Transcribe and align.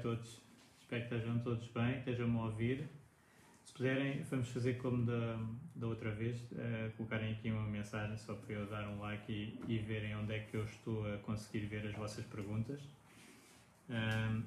Todos. 0.00 0.40
Espero 0.80 1.08
que 1.08 1.14
estejam 1.14 1.38
todos 1.40 1.66
bem, 1.68 1.98
estejam-me 1.98 2.38
a 2.38 2.42
ouvir. 2.42 2.88
Se 3.64 3.72
puderem, 3.72 4.22
vamos 4.22 4.48
fazer 4.48 4.74
como 4.74 5.04
da, 5.04 5.38
da 5.74 5.86
outra 5.88 6.10
vez, 6.12 6.40
uh, 6.52 6.90
colocarem 6.96 7.32
aqui 7.32 7.50
uma 7.50 7.66
mensagem 7.66 8.16
só 8.16 8.34
para 8.34 8.54
eu 8.54 8.66
dar 8.66 8.88
um 8.88 9.00
like 9.00 9.32
e, 9.32 9.60
e 9.66 9.78
verem 9.78 10.14
onde 10.16 10.34
é 10.34 10.38
que 10.40 10.56
eu 10.56 10.64
estou 10.64 11.12
a 11.12 11.18
conseguir 11.18 11.66
ver 11.66 11.86
as 11.86 11.94
vossas 11.94 12.24
perguntas. 12.26 12.80
Um, 13.90 14.42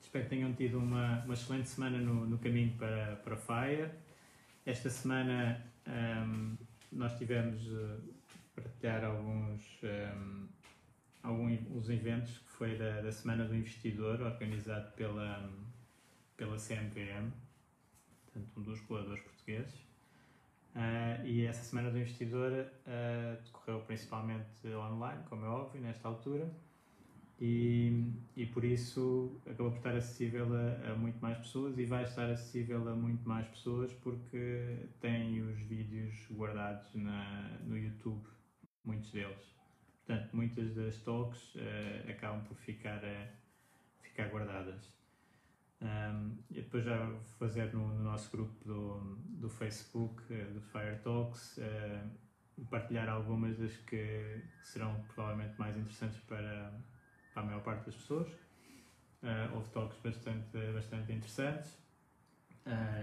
espero 0.00 0.24
que 0.24 0.30
tenham 0.30 0.52
tido 0.54 0.78
uma, 0.78 1.22
uma 1.24 1.34
excelente 1.34 1.68
semana 1.68 1.98
no, 1.98 2.26
no 2.26 2.38
caminho 2.38 2.76
para, 2.76 3.16
para 3.16 3.36
Fire. 3.36 3.90
Esta 4.66 4.90
semana 4.90 5.64
um, 5.86 6.56
nós 6.90 7.16
tivemos 7.16 7.66
uh, 7.68 8.00
partilhar 8.54 9.04
alguns, 9.04 9.62
um, 9.82 10.48
alguns 11.22 11.88
eventos 11.88 12.43
foi 12.58 12.76
da, 12.76 13.00
da 13.00 13.12
Semana 13.12 13.44
do 13.44 13.54
Investidor, 13.54 14.20
organizado 14.20 14.92
pela, 14.92 15.50
pela 16.36 16.56
CMVM, 16.56 17.32
portanto, 18.24 18.50
um 18.56 18.62
dos 18.62 18.80
reguladores 18.80 19.22
portugueses. 19.22 19.74
Uh, 20.74 21.24
e 21.24 21.46
essa 21.46 21.62
Semana 21.62 21.90
do 21.90 21.98
Investidor 21.98 22.50
uh, 22.52 23.42
decorreu 23.44 23.80
principalmente 23.80 24.66
online, 24.66 25.22
como 25.28 25.44
é 25.44 25.48
óbvio, 25.48 25.80
nesta 25.80 26.08
altura, 26.08 26.50
e, 27.40 28.12
e 28.36 28.46
por 28.46 28.64
isso 28.64 29.40
acabou 29.44 29.70
por 29.70 29.78
estar 29.78 29.96
acessível 29.96 30.46
a, 30.54 30.92
a, 30.92 30.96
muito 30.96 31.18
mais 31.20 31.36
pessoas 31.38 31.76
e 31.78 31.84
vai 31.84 32.04
estar 32.04 32.30
acessível 32.30 32.88
a 32.88 32.94
muito 32.94 33.28
mais 33.28 33.46
pessoas 33.48 33.92
porque 33.94 34.88
tem 35.00 35.42
os 35.42 35.58
vídeos 35.60 36.14
guardados 36.30 36.94
na, 36.94 37.58
no 37.64 37.76
YouTube, 37.76 38.24
muitos 38.84 39.10
deles. 39.10 39.53
Portanto, 40.06 40.36
muitas 40.36 40.74
das 40.74 40.98
talks 40.98 41.54
uh, 41.54 42.10
acabam 42.10 42.44
por 42.44 42.56
ficar, 42.58 43.02
uh, 43.02 43.28
ficar 44.02 44.28
guardadas. 44.28 44.92
Um, 45.80 46.38
e 46.50 46.60
depois 46.60 46.84
já 46.84 47.04
vou 47.06 47.20
fazer 47.38 47.72
no, 47.72 47.88
no 47.88 48.04
nosso 48.04 48.30
grupo 48.30 48.52
do, 48.64 49.16
do 49.40 49.48
Facebook, 49.48 50.22
uh, 50.32 50.52
do 50.52 50.60
Fire 50.60 50.98
Talks, 51.02 51.58
partilhar 52.70 53.08
algumas 53.08 53.58
das 53.58 53.76
que 53.78 54.42
serão 54.62 55.02
provavelmente 55.14 55.58
mais 55.58 55.76
interessantes 55.76 56.20
para, 56.20 56.72
para 57.32 57.42
a 57.42 57.46
maior 57.46 57.62
parte 57.62 57.86
das 57.86 57.96
pessoas. 57.96 58.28
houve 59.52 59.68
talks 59.70 59.98
bastante, 59.98 60.56
bastante 60.72 61.12
interessantes. 61.12 61.76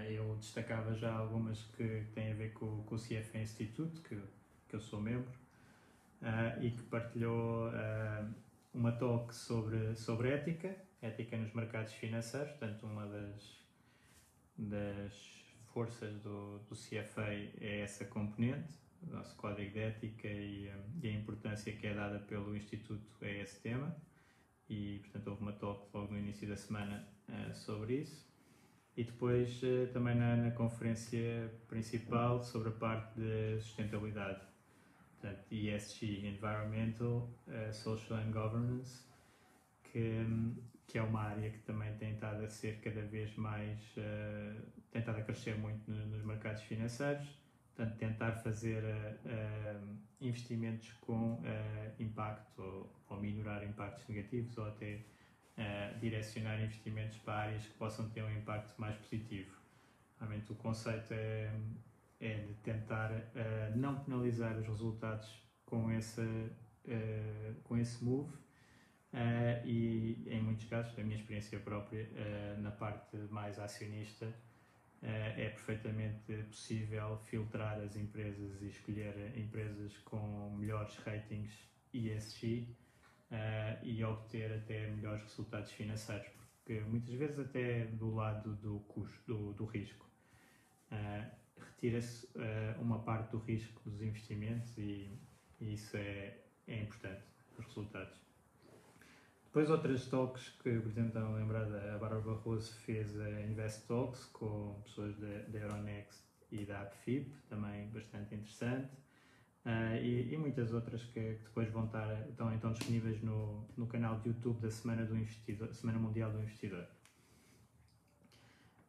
eu 0.10 0.38
destacava 0.38 0.96
já 0.96 1.14
algumas 1.14 1.62
que 1.76 2.06
têm 2.14 2.32
a 2.32 2.36
ver 2.36 2.54
com, 2.54 2.84
com 2.84 2.96
o 2.96 2.98
CFA 2.98 3.40
Institute, 3.40 4.00
que, 4.02 4.18
que 4.70 4.76
eu 4.76 4.80
sou 4.80 5.02
membro 5.02 5.41
uh, 6.22 6.64
e 6.64 6.72
que 6.72 6.84
partilhou 6.84 7.70
uh, 7.70 8.34
uma 8.74 8.92
talk 8.92 9.34
sobre, 9.36 9.96
sobre 9.96 10.30
ética, 10.30 10.76
ética 11.02 11.38
nos 11.38 11.54
mercados 11.54 11.94
financeiros, 11.94 12.52
portanto, 12.52 12.86
uma 12.86 13.06
das, 13.06 13.66
das 14.58 15.14
forças 15.74 16.20
do, 16.22 16.60
do 16.60 16.76
CFA 16.76 17.34
é 17.60 17.82
essa 17.82 18.06
componente, 18.06 18.74
o 19.02 19.12
nosso 19.14 19.36
código 19.36 19.72
de 19.72 19.80
ética 19.80 20.28
e, 20.28 20.70
um, 20.70 21.00
e, 21.02 21.10
a 21.10 21.12
importância 21.12 21.74
que 21.74 21.88
é 21.88 21.94
dada 21.94 22.20
pelo 22.20 22.56
Instituto 22.56 23.10
a 23.22 23.30
esse 23.30 23.60
tema. 23.62 23.96
E, 24.70 25.00
portanto, 25.00 25.28
houve 25.28 25.42
uma 25.42 25.54
talk 25.54 25.86
logo 25.94 26.14
no 26.14 26.20
início 26.20 26.48
da 26.48 26.56
semana 26.56 27.06
uh, 27.28 27.54
sobre 27.54 27.96
isso. 27.96 28.30
E 28.96 29.04
depois 29.06 29.62
também 29.94 30.16
na, 30.16 30.36
na, 30.36 30.52
conferência 30.52 31.50
principal 31.70 32.44
sobre 32.44 32.70
a 32.70 32.72
parte 32.74 33.16
de 33.16 33.58
sustentabilidade 33.62 34.42
portanto, 35.22 35.46
ESG, 35.52 36.28
Environmental, 36.28 37.30
uh, 37.48 37.72
Social 37.72 38.20
and 38.20 38.32
Governance, 38.32 39.04
que, 39.84 40.26
que 40.88 40.98
é 40.98 41.04
uma 41.04 41.22
área 41.22 41.52
que 41.52 41.60
também 41.60 41.94
tem 41.98 42.14
estado 42.14 42.44
a 42.44 42.50
ser 42.50 42.80
cada 42.82 43.02
vez 43.04 43.36
mais, 43.36 43.80
uh, 43.98 44.62
tem 44.92 45.00
estado 45.00 45.20
a 45.20 45.22
crescer 45.22 45.56
muito 45.58 45.90
no, 45.90 46.08
nos 46.08 46.26
mercados 46.26 46.64
financeiros, 46.64 47.28
portanto, 47.76 47.98
tentar 47.98 48.32
fazer 48.38 48.84
uh, 48.84 49.98
investimentos 50.20 50.92
com 51.02 51.42
impacto 52.00 52.62
ou, 52.62 52.96
ou, 53.10 53.20
minorar 53.20 53.64
impactos 53.64 54.08
negativos 54.08 54.58
ou 54.58 54.68
até 54.68 55.00
direcionar 56.00 56.60
investimentos 56.62 57.18
para 57.20 57.34
áreas 57.34 57.66
que 57.66 57.74
possam 57.74 58.10
ter 58.10 58.24
um 58.24 58.32
impacto 58.32 58.80
mais 58.80 58.96
positivo. 58.98 59.52
Realmente 60.20 60.52
o 60.52 60.56
conceito 60.56 61.12
é 61.12 61.52
é 62.22 62.36
de 62.36 62.54
tentar 62.56 63.12
uh, 63.12 63.76
não 63.76 64.00
penalizar 64.04 64.56
os 64.58 64.68
resultados 64.68 65.28
com, 65.66 65.92
esse, 65.92 66.22
uh, 66.22 67.56
com 67.64 67.76
esse 67.78 68.04
move 68.04 68.32
uh, 68.32 69.66
e, 69.66 70.24
em 70.28 70.42
muitos 70.42 70.66
casos, 70.66 70.96
da 70.96 71.04
minha 71.04 71.16
experiência 71.16 71.60
própria, 71.60 72.08
na 72.60 72.72
parte 72.72 73.18
mais 73.32 73.60
acionista, 73.60 74.32
é 75.02 75.50
perfeitamente 75.50 76.32
possível 76.44 77.18
filtrar 77.24 77.80
as 77.80 77.96
empresas 77.96 78.62
e 78.62 78.68
escolher 78.68 79.36
empresas 79.36 79.98
com 80.06 80.56
melhores 80.56 80.96
ratings 80.98 81.52
ESG 81.92 82.68
e 83.82 84.04
obter 84.04 84.54
até 84.54 84.92
melhores 84.92 85.24
resultados 85.24 85.72
financeiros, 85.72 86.28
porque 86.60 86.82
muitas 86.82 87.16
vezes 87.16 87.40
até 87.40 87.86
do 87.86 88.14
lado 88.14 88.54
do 88.58 88.80
custo, 88.82 89.20
do, 89.26 89.54
do 89.54 89.66
risco. 89.66 90.08
Uh, 90.92 91.41
retira-se 91.82 92.28
uh, 92.36 92.80
uma 92.80 93.00
parte 93.00 93.32
do 93.32 93.40
risco 93.40 93.82
dos 93.84 94.02
investimentos 94.02 94.78
e, 94.78 95.10
e 95.60 95.74
isso 95.74 95.98
é, 95.98 96.38
é 96.68 96.82
importante 96.82 97.24
os 97.58 97.66
resultados. 97.66 98.22
Depois 99.46 99.70
outras 99.70 100.06
talks 100.08 100.50
que, 100.50 100.80
por 100.80 100.90
exemplo, 100.90 101.08
estão 101.08 101.34
a 101.34 101.38
lembrar, 101.38 101.64
a 101.64 101.98
Bárbara 101.98 102.22
Barroso 102.22 102.74
fez 102.82 103.20
a 103.20 103.42
Invest 103.42 103.86
Talks 103.88 104.26
com 104.28 104.80
pessoas 104.86 105.18
da 105.18 105.60
Euronext 105.60 106.24
e 106.52 106.66
da 106.66 106.84
AppFib, 106.84 107.34
também 107.50 107.90
bastante 107.90 108.36
interessante. 108.36 108.90
Uh, 109.66 109.96
e, 110.02 110.34
e, 110.34 110.38
muitas 110.38 110.74
outras 110.74 111.04
que, 111.04 111.36
que, 111.36 111.44
depois 111.44 111.70
vão 111.70 111.86
estar 111.86 112.28
estão 112.30 112.52
então 112.54 112.72
disponíveis 112.72 113.22
no, 113.22 113.68
no 113.78 113.86
canal 113.86 114.20
de 114.20 114.30
YouTube 114.30 114.60
da 114.60 114.72
Semana 114.72 115.06
do 115.06 115.16
Investidor, 115.16 115.72
Semana 115.74 116.00
Mundial 116.00 116.32
do 116.32 116.40
Investidor. 116.40 116.88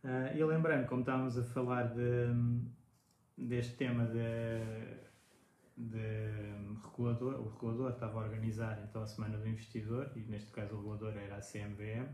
Uh, 0.03 0.35
e 0.35 0.43
lembrando, 0.43 0.87
como 0.87 1.03
estávamos 1.03 1.37
a 1.37 1.45
falar 1.45 1.93
de, 1.93 2.29
deste 3.37 3.77
tema 3.77 4.07
de, 4.07 4.61
de 5.77 6.79
regulador, 6.85 7.41
o 7.41 7.49
regulador 7.51 7.91
estava 7.93 8.21
a 8.21 8.25
organizar 8.25 8.83
então 8.89 9.03
a 9.03 9.07
Semana 9.07 9.39
do 9.39 9.49
Investidor, 9.49 10.11
e 10.17 10.21
neste 10.21 10.51
caso 10.51 10.75
o 10.75 10.79
regulador 10.79 11.17
era 11.17 11.37
a 11.37 11.41
CMVM, 11.41 12.09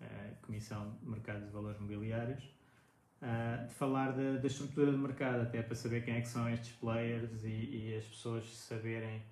a 0.00 0.34
Comissão 0.42 0.98
de 1.00 1.08
Mercados 1.08 1.46
de 1.46 1.52
Valores 1.52 1.78
Mobiliários, 1.80 2.42
de 3.68 3.74
falar 3.74 4.12
da, 4.12 4.36
da, 4.36 4.46
estrutura 4.46 4.92
do 4.92 4.98
mercado, 4.98 5.42
até 5.42 5.62
para 5.62 5.74
saber 5.74 6.04
quem 6.04 6.14
é 6.14 6.20
que 6.20 6.28
são 6.28 6.48
estes 6.50 6.72
players 6.76 7.44
e, 7.44 7.48
e, 7.48 7.96
as 7.96 8.04
pessoas 8.04 8.44
saberem 8.54 9.22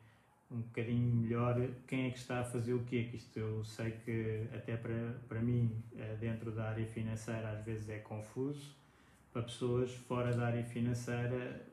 um 0.50 0.62
bocadinho 0.62 1.14
melhor 1.14 1.56
quem 1.86 2.06
é 2.06 2.10
que 2.10 2.18
está 2.18 2.40
a 2.40 2.44
fazer 2.44 2.74
o 2.74 2.84
quê, 2.84 3.04
que 3.04 3.16
isto 3.16 3.38
eu 3.38 3.64
sei 3.64 3.90
que 3.90 4.48
até 4.54 4.76
para, 4.76 5.20
para 5.28 5.40
mim, 5.40 5.82
uh, 5.92 6.16
dentro 6.18 6.52
da 6.52 6.70
área 6.70 6.86
financeira, 6.86 7.50
às 7.50 7.64
vezes 7.64 7.88
é 7.88 7.98
confuso, 7.98 8.76
para 9.32 9.42
pessoas 9.42 9.92
fora 9.94 10.34
da 10.34 10.46
área 10.46 10.64
financeira 10.64 11.72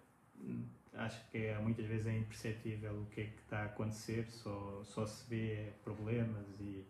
acho 1.00 1.20
que 1.32 1.38
é, 1.46 1.58
muitas 1.60 1.86
vezes 1.86 2.08
é 2.08 2.18
imperceptível 2.18 2.94
o 2.94 3.06
que 3.08 3.22
é 3.22 3.24
que 3.26 3.40
está 3.42 3.60
a 3.62 3.66
acontecer, 3.66 4.26
só, 4.30 4.82
só 4.84 5.06
se 5.06 5.28
vê 5.30 5.72
problemas 5.84 6.46
e, 6.60 6.86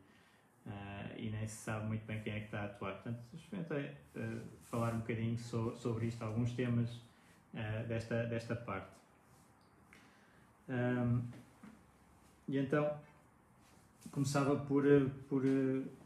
uh, 0.66 1.18
e 1.18 1.30
nem 1.30 1.48
se 1.48 1.57
sabe 1.57 1.86
muito 1.86 2.06
bem 2.06 2.21
quem 2.21 2.33
é 2.33 2.39
que 2.39 2.45
está 2.45 2.62
a 2.62 2.66
atuar. 2.66 2.94
Portanto, 2.94 3.19
experimentei 3.33 3.92
uh, 4.16 4.42
falar 4.63 4.94
um 4.94 5.00
bocadinho 5.00 5.38
so, 5.38 5.75
sobre 5.75 6.07
isto, 6.07 6.24
alguns 6.24 6.54
temas 6.54 6.89
uh, 6.89 7.88
desta, 7.88 8.25
desta 8.25 8.56
parte. 8.56 8.92
Um, 10.68 11.24
e 12.48 12.57
então, 12.57 13.00
começava 14.12 14.56
por, 14.56 14.83
por 15.27 15.44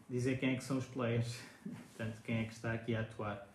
dizer 0.09 0.39
quem 0.39 0.53
é 0.53 0.55
que 0.55 0.63
são 0.63 0.77
os 0.77 0.85
players, 0.85 1.41
portanto, 1.95 2.21
quem 2.23 2.39
é 2.39 2.45
que 2.45 2.53
está 2.53 2.73
aqui 2.73 2.95
a 2.95 3.01
atuar. 3.01 3.52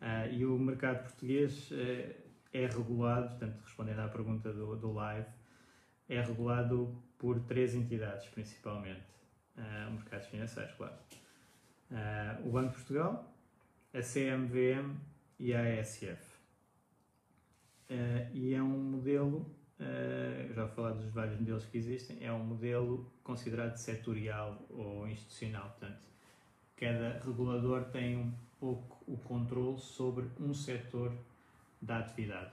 Uh, 0.00 0.32
e 0.32 0.46
o 0.46 0.56
mercado 0.56 1.02
português 1.02 1.70
uh, 1.72 2.14
é 2.52 2.66
regulado, 2.66 3.30
portanto, 3.30 3.60
respondendo 3.64 3.98
à 3.98 4.08
pergunta 4.08 4.52
do, 4.52 4.76
do 4.76 4.92
live, 4.92 5.26
é 6.08 6.20
regulado 6.20 6.96
por 7.18 7.40
três 7.40 7.74
entidades, 7.74 8.28
principalmente. 8.28 9.02
Uh, 9.56 9.90
mercados 9.90 10.28
financeiros, 10.28 10.72
claro. 10.74 10.94
Uh, 11.90 12.48
o 12.48 12.52
Banco 12.52 12.70
de 12.70 12.74
Portugal, 12.76 13.34
a 13.92 14.00
CMVM 14.00 14.96
e 15.40 15.52
a 15.52 15.80
ASF. 15.80 16.38
e 18.32 18.54
é 18.54 18.62
um 18.62 18.78
modelo, 18.78 19.50
já 20.54 20.64
vou 20.64 20.74
falar 20.74 20.90
dos 20.92 21.10
vários 21.10 21.38
modelos 21.38 21.64
que 21.64 21.78
existem, 21.78 22.24
é 22.24 22.32
um 22.32 22.44
modelo 22.44 23.10
considerado 23.24 23.76
setorial 23.76 24.62
ou 24.68 25.08
institucional. 25.08 25.70
Portanto, 25.70 25.98
cada 26.76 27.20
regulador 27.24 27.84
tem 27.86 28.16
um 28.16 28.32
pouco 28.58 29.02
o 29.06 29.16
controle 29.16 29.78
sobre 29.78 30.26
um 30.40 30.52
setor 30.52 31.12
da 31.80 31.98
atividade. 31.98 32.52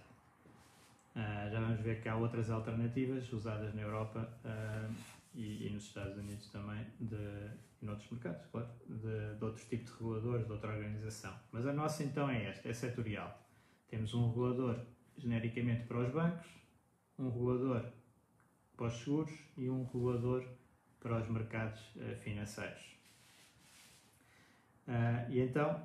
Uh, 1.15 1.49
já 1.49 1.59
vamos 1.61 1.79
ver 1.79 2.01
que 2.01 2.09
há 2.09 2.15
outras 2.15 2.49
alternativas 2.49 3.31
usadas 3.31 3.73
na 3.73 3.81
Europa 3.83 4.29
uh, 4.43 4.93
e, 5.33 5.65
e, 5.65 5.69
nos 5.69 5.85
Estados 5.85 6.17
Unidos 6.17 6.49
também, 6.49 6.85
de, 6.99 7.15
e 7.81 7.85
noutros 7.85 8.09
mercados, 8.11 8.45
claro, 8.51 8.67
de, 8.87 9.37
de 9.37 9.43
outros 9.43 9.65
tipos 9.67 9.91
de 9.91 9.97
reguladores, 9.97 10.45
de 10.45 10.51
outra 10.51 10.73
organização. 10.73 11.33
Mas 11.53 11.65
a 11.65 11.71
nossa 11.71 12.03
então 12.03 12.29
é 12.29 12.49
esta, 12.49 12.67
é 12.67 12.73
setorial. 12.73 13.41
Temos 13.87 14.13
um 14.13 14.27
regulador 14.27 14.77
genericamente 15.17 15.85
para 15.85 15.99
os 15.99 16.11
bancos, 16.11 16.47
um 17.17 17.29
regulador 17.29 17.85
para 18.75 18.87
os 18.87 18.93
seguros 18.95 19.33
e 19.57 19.69
um 19.69 19.85
regulador 19.85 20.45
para 20.99 21.21
os 21.21 21.29
mercados 21.29 21.79
uh, 21.95 22.15
financeiros. 22.21 22.83
e 25.29 25.39
então, 25.39 25.81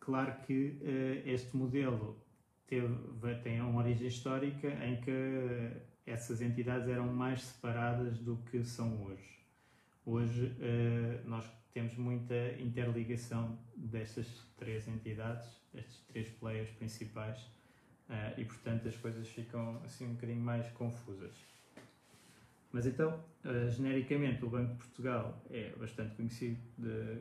Claro 0.00 0.34
que 0.46 0.78
uh, 0.80 1.28
este 1.28 1.54
modelo 1.54 2.18
teve, 2.66 2.88
tem 3.42 3.60
uma 3.60 3.82
origem 3.82 4.08
histórica 4.08 4.68
em 4.84 5.00
que 5.00 5.12
essas 6.06 6.40
entidades 6.40 6.88
eram 6.88 7.12
mais 7.12 7.42
separadas 7.42 8.18
do 8.18 8.38
que 8.50 8.64
são 8.64 9.04
hoje. 9.04 9.38
Hoje 10.04 10.46
uh, 10.46 11.28
nós 11.28 11.44
temos 11.72 11.94
muita 11.96 12.34
interligação 12.58 13.58
destas 13.76 14.26
três 14.56 14.88
entidades, 14.88 15.46
estes 15.74 16.00
três 16.06 16.28
players 16.30 16.70
principais, 16.70 17.38
uh, 18.08 18.38
e 18.38 18.44
portanto 18.44 18.88
as 18.88 18.96
coisas 18.96 19.28
ficam 19.28 19.82
assim 19.84 20.06
um 20.06 20.14
bocadinho 20.14 20.40
mais 20.40 20.66
confusas. 20.72 21.36
Mas 22.72 22.86
então, 22.86 23.20
genericamente, 23.68 24.44
o 24.44 24.48
Banco 24.48 24.74
de 24.74 24.78
Portugal 24.78 25.42
é 25.50 25.74
bastante 25.76 26.14
conhecido 26.14 26.56
de, 26.78 27.20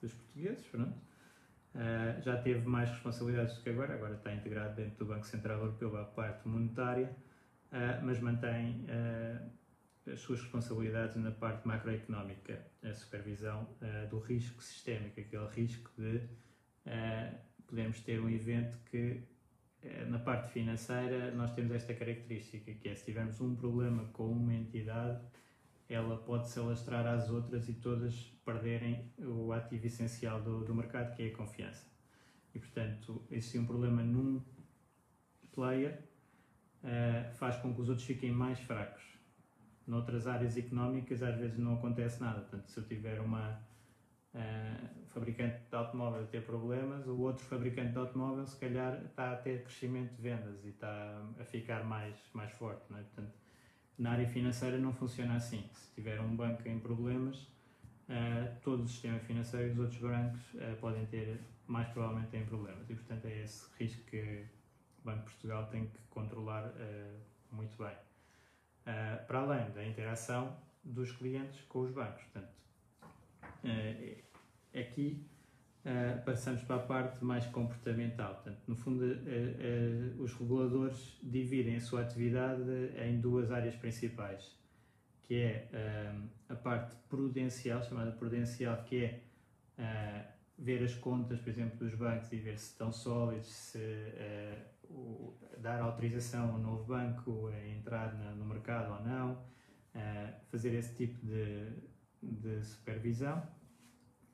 dos 0.00 0.14
portugueses, 0.14 0.64
pronto. 0.68 1.09
Uh, 1.74 2.20
já 2.20 2.36
teve 2.36 2.66
mais 2.66 2.90
responsabilidades 2.90 3.54
do 3.54 3.62
que 3.62 3.70
agora, 3.70 3.94
agora 3.94 4.14
está 4.14 4.34
integrado 4.34 4.74
dentro 4.74 4.98
do 4.98 5.06
Banco 5.06 5.24
Central 5.24 5.60
Europeu 5.60 5.96
a 5.96 6.04
parte 6.04 6.48
monetária, 6.48 7.08
uh, 7.70 8.04
mas 8.04 8.18
mantém 8.18 8.86
uh, 8.86 10.10
as 10.10 10.18
suas 10.18 10.40
responsabilidades 10.40 11.14
na 11.16 11.30
parte 11.30 11.66
macroeconómica, 11.68 12.60
a 12.82 12.92
supervisão 12.92 13.68
do 14.08 14.18
risco 14.18 14.60
sistémico, 14.60 15.20
aquele 15.20 15.46
risco 15.48 15.90
de 15.96 16.22
podemos 17.66 18.00
ter 18.00 18.18
um 18.18 18.28
evento 18.28 18.76
que 18.90 19.22
na 20.08 20.18
parte 20.18 20.50
financeira 20.50 21.30
nós 21.32 21.52
temos 21.52 21.72
esta 21.72 21.94
característica, 21.94 22.72
que 22.72 22.88
é 22.88 22.94
se 22.94 23.04
tivermos 23.04 23.40
um 23.40 23.54
problema 23.54 24.04
com 24.14 24.32
uma 24.32 24.54
entidade, 24.54 25.22
ela 25.90 26.16
pode 26.16 26.48
se 26.48 26.58
alastrar 26.58 27.06
às 27.06 27.28
outras 27.28 27.68
e 27.68 27.74
todas 27.74 28.14
perderem 28.44 29.12
o 29.18 29.52
ativo 29.52 29.86
essencial 29.86 30.40
do, 30.40 30.64
do 30.64 30.74
mercado, 30.74 31.14
que 31.16 31.24
é 31.24 31.26
a 31.26 31.36
confiança. 31.36 31.84
E, 32.54 32.58
portanto, 32.58 33.26
se 33.40 33.58
um 33.58 33.66
problema 33.66 34.02
num 34.02 34.40
player 35.52 36.00
uh, 36.84 37.34
faz 37.34 37.56
com 37.56 37.74
que 37.74 37.80
os 37.80 37.88
outros 37.88 38.06
fiquem 38.06 38.30
mais 38.30 38.58
fracos. 38.60 39.02
Noutras 39.86 40.26
áreas 40.26 40.56
económicas, 40.56 41.22
às 41.22 41.36
vezes 41.36 41.58
não 41.58 41.74
acontece 41.74 42.20
nada. 42.20 42.40
Portanto, 42.40 42.68
se 42.68 42.78
eu 42.78 42.86
tiver 42.86 43.20
uma 43.20 43.60
uh, 44.34 45.06
fabricante 45.06 45.60
de 45.68 45.74
automóvel 45.74 46.22
a 46.22 46.26
ter 46.26 46.44
problemas, 46.44 47.06
o 47.06 47.18
outro 47.18 47.44
fabricante 47.44 47.92
de 47.92 47.98
automóvel, 47.98 48.46
se 48.46 48.58
calhar, 48.58 49.02
está 49.04 49.32
a 49.32 49.36
ter 49.36 49.64
crescimento 49.64 50.14
de 50.14 50.22
vendas 50.22 50.64
e 50.64 50.68
está 50.68 51.20
a 51.38 51.44
ficar 51.44 51.84
mais, 51.84 52.16
mais 52.32 52.52
forte. 52.52 52.84
Não 52.90 52.98
é? 52.98 53.02
Portanto, 53.02 53.39
na 54.00 54.12
área 54.12 54.26
financeira 54.26 54.78
não 54.78 54.94
funciona 54.94 55.34
assim. 55.36 55.68
Se 55.74 55.94
tiver 55.94 56.18
um 56.20 56.34
banco 56.34 56.66
em 56.66 56.80
problemas, 56.80 57.36
uh, 58.08 58.58
todo 58.62 58.84
o 58.84 58.88
sistema 58.88 59.18
financeiro 59.20 59.68
e 59.68 59.70
os 59.72 59.78
outros 59.78 60.00
bancos 60.00 60.40
uh, 60.54 60.76
podem 60.80 61.04
ter, 61.06 61.38
mais 61.66 61.86
provavelmente, 61.90 62.30
têm 62.30 62.46
problemas. 62.46 62.88
E, 62.88 62.94
portanto, 62.94 63.26
é 63.26 63.42
esse 63.42 63.66
risco 63.78 64.02
que 64.04 64.46
o 65.02 65.04
Banco 65.04 65.18
de 65.18 65.24
Portugal 65.24 65.66
tem 65.66 65.86
que 65.86 65.98
controlar 66.08 66.66
uh, 66.68 67.54
muito 67.54 67.76
bem. 67.76 67.94
para 69.26 69.40
além 69.40 69.70
da 69.72 69.84
interação 69.84 70.56
dos 70.82 71.12
clientes 71.12 71.60
com 71.68 71.80
os 71.80 71.92
bancos. 71.92 72.22
Portanto, 72.22 72.54
aqui 74.74 75.22
Uh, 75.80 76.22
passamos 76.26 76.62
para 76.62 76.76
a 76.76 76.80
parte 76.80 77.24
mais 77.24 77.46
comportamental. 77.46 78.34
Portanto, 78.34 78.60
no 78.66 78.76
fundo, 78.76 79.02
uh, 79.02 79.08
uh, 79.08 80.22
os 80.22 80.34
reguladores 80.34 81.18
dividem 81.22 81.76
a 81.76 81.80
sua 81.80 82.02
atividade 82.02 82.62
em 83.02 83.18
duas 83.18 83.50
áreas 83.50 83.74
principais, 83.76 84.54
que 85.22 85.36
é 85.36 85.70
a 86.48 86.54
parte 86.54 86.94
prudencial, 87.08 87.82
chamada 87.82 88.12
prudencial, 88.12 88.84
que 88.84 89.04
é 89.04 90.26
ver 90.58 90.84
as 90.84 90.94
contas, 90.94 91.40
por 91.40 91.48
exemplo, 91.48 91.78
dos 91.78 91.94
bancos 91.94 92.30
e 92.32 92.36
ver 92.36 92.58
se 92.58 92.72
estão 92.72 92.92
sólidos, 92.92 93.46
se 93.46 93.78
dar 95.58 95.80
autorização 95.80 96.50
ao 96.50 96.58
novo 96.58 96.84
banco 96.84 97.46
a 97.46 97.68
entrar 97.68 98.12
no 98.34 98.44
mercado 98.44 98.92
ou 98.92 99.02
não, 99.02 99.42
fazer 100.50 100.74
esse 100.74 100.94
tipo 100.96 101.24
de, 101.24 101.70
de 102.20 102.62
supervisão 102.64 103.40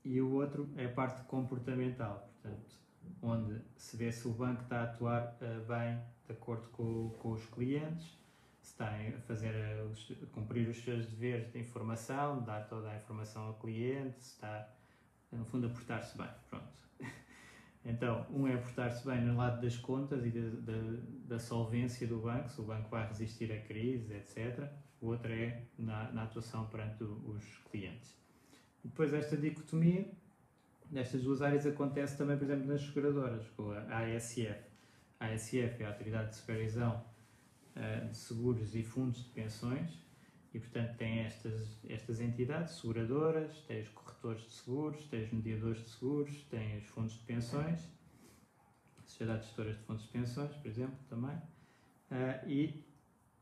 e 0.07 0.21
o 0.21 0.33
outro 0.35 0.69
é 0.77 0.87
a 0.87 0.89
parte 0.89 1.25
comportamental, 1.25 2.31
portanto, 2.33 2.77
onde 3.21 3.61
se 3.77 3.97
vê 3.97 4.13
se 4.13 4.29
o 4.29 4.31
banco 4.31 4.63
está 4.63 4.81
a 4.81 4.85
atuar 4.85 5.37
uh, 5.43 5.67
bem 5.67 6.01
de 6.27 6.33
acordo 6.33 6.69
com, 6.69 7.11
com 7.19 7.33
os 7.33 7.45
clientes, 7.47 8.17
se 8.61 8.73
está 8.73 8.89
a 8.89 9.21
fazer 9.23 9.53
a 9.53 10.27
cumprir 10.27 10.69
os 10.69 10.77
seus 10.83 11.07
deveres 11.07 11.53
de 11.53 11.59
informação, 11.59 12.43
dar 12.45 12.69
toda 12.69 12.89
a 12.89 12.97
informação 12.97 13.47
ao 13.47 13.55
cliente, 13.55 14.23
se 14.23 14.35
está, 14.35 14.69
no 15.33 15.45
fundo, 15.45 15.67
a 15.67 15.71
portar-se 15.71 16.17
bem. 16.17 16.31
Pronto. 16.49 16.87
Então, 17.89 18.27
um 18.31 18.49
é 18.49 18.57
portar-se 18.57 19.07
bem 19.07 19.21
no 19.21 19.37
lado 19.37 19.63
das 19.63 19.77
contas 19.77 20.27
e 20.27 20.31
da, 20.33 20.73
da, 20.73 21.01
da, 21.37 21.39
solvência 21.39 22.05
do 22.05 22.19
banco, 22.19 22.49
se 22.49 22.61
o 22.61 22.65
banco 22.65 22.89
vai 22.89 23.07
resistir 23.07 23.53
a 23.53 23.61
crise, 23.61 24.13
etc. 24.13 24.69
O 25.01 25.07
outro 25.07 25.33
é 25.33 25.63
na, 25.79 26.11
na 26.11 26.25
atuação 26.25 26.67
perante 26.67 27.05
os 27.05 27.45
clientes. 27.71 28.13
Depois, 28.87 29.13
esta 29.13 29.37
dicotomia 29.37 30.09
nestas 30.91 31.23
duas 31.23 31.43
áreas 31.43 31.67
acontece 31.67 32.17
também, 32.17 32.37
por 32.37 32.45
exemplo, 32.45 32.67
nas 32.67 32.83
seguradoras, 32.83 33.47
com 33.51 33.71
a 33.73 33.99
ASF. 33.99 34.65
A 35.19 35.27
ASF 35.27 35.83
é 35.83 35.85
a 35.85 35.89
Autoridade 35.89 36.31
de 36.31 36.37
Supervisão 36.37 37.05
uh, 37.75 38.09
de 38.09 38.17
Seguros 38.17 38.75
e 38.75 38.83
Fundos 38.85 39.25
de 39.25 39.31
Pensões 39.31 39.91
e, 40.55 40.61
portanto, 40.61 40.97
tem 40.97 41.21
estas, 41.21 41.85
estas 41.89 42.21
entidades 42.21 42.77
seguradoras, 42.77 43.61
tem 43.63 43.83
os 43.83 43.89
corretores 43.89 44.43
de 44.43 44.53
seguros, 44.53 45.05
tem 45.09 45.25
os 45.25 45.33
mediadores 45.33 45.83
de 45.83 45.91
seguros, 45.91 46.43
tem 46.45 46.79
os 46.79 46.87
fundos 46.87 47.15
de 47.15 47.25
pensões, 47.25 47.81
sociedades 49.05 49.47
gestoras 49.47 49.77
de 49.77 49.83
fundos 49.83 50.05
de 50.05 50.11
pensões, 50.11 50.55
por 50.55 50.69
exemplo, 50.69 50.99
também. 51.09 51.37
Uh, 51.37 52.49
e 52.49 52.85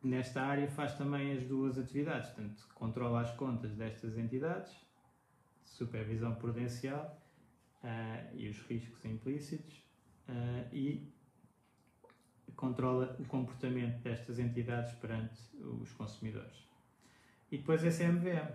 nesta 0.03 0.43
área 0.43 0.69
faz 0.69 0.97
também 0.97 1.37
as 1.37 1.45
duas 1.45 1.79
atividades, 1.79 2.31
portanto, 2.31 2.67
controla 2.75 3.21
as 3.21 3.31
contas 3.33 3.75
destas 3.75 4.17
entidades 4.17 4.84
supervisão 5.65 6.35
prudencial 6.35 7.21
uh, 7.83 8.37
e 8.37 8.49
os 8.49 8.59
riscos 8.63 9.05
implícitos 9.05 9.75
uh, 10.29 10.75
e 10.75 11.13
controla 12.57 13.17
o 13.19 13.25
comportamento 13.25 14.01
destas 14.03 14.39
entidades 14.39 14.95
perante 14.95 15.35
os 15.83 15.93
consumidores. 15.93 16.69
E 17.51 17.59
depois 17.59 17.85
a 17.85 17.91
CMVM, 17.91 18.53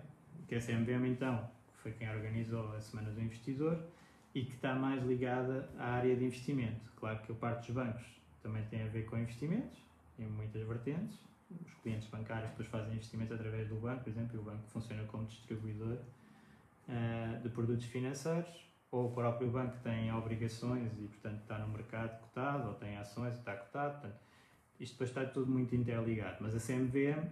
que 0.48 0.54
a 0.54 0.60
CMVM 0.60 1.06
então 1.06 1.50
foi 1.82 1.92
quem 1.92 2.08
organizou 2.10 2.74
a 2.74 2.80
Semana 2.80 3.10
do 3.10 3.20
Investidor 3.20 3.82
e 4.34 4.44
que 4.44 4.54
está 4.54 4.74
mais 4.74 5.02
ligada 5.04 5.68
à 5.78 5.92
área 5.92 6.14
de 6.16 6.24
investimento. 6.24 6.90
Claro 6.96 7.20
que 7.22 7.32
a 7.32 7.34
parte 7.34 7.66
dos 7.66 7.82
bancos 7.82 8.04
também 8.42 8.64
tem 8.66 8.82
a 8.82 8.88
ver 8.88 9.04
com 9.04 9.18
investimentos, 9.18 9.78
em 10.18 10.26
muitas 10.26 10.66
vertentes. 10.66 11.18
Os 11.50 11.74
clientes 11.82 12.08
bancários 12.08 12.50
depois 12.50 12.68
fazem 12.68 12.92
investimentos 12.94 13.32
através 13.32 13.68
do 13.68 13.76
banco, 13.76 14.04
por 14.04 14.10
exemplo, 14.10 14.36
e 14.36 14.38
o 14.38 14.42
banco 14.42 14.66
funciona 14.68 15.04
como 15.04 15.26
distribuidor 15.26 15.98
uh, 16.90 17.40
de 17.40 17.48
produtos 17.48 17.86
financeiros, 17.86 18.68
ou 18.90 19.06
o 19.06 19.12
próprio 19.12 19.50
banco 19.50 19.76
tem 19.82 20.12
obrigações 20.12 20.92
e, 20.98 21.06
portanto, 21.06 21.40
está 21.42 21.58
no 21.58 21.68
mercado 21.68 22.20
cotado, 22.20 22.68
ou 22.68 22.74
tem 22.74 22.96
ações 22.98 23.34
e 23.34 23.38
está 23.38 23.54
cotado. 23.54 24.00
Portanto, 24.00 24.20
isto 24.80 24.92
depois 24.94 25.10
está 25.10 25.24
tudo 25.24 25.50
muito 25.50 25.74
interligado. 25.74 26.38
Mas 26.40 26.54
a 26.54 26.58
CMVM 26.58 27.28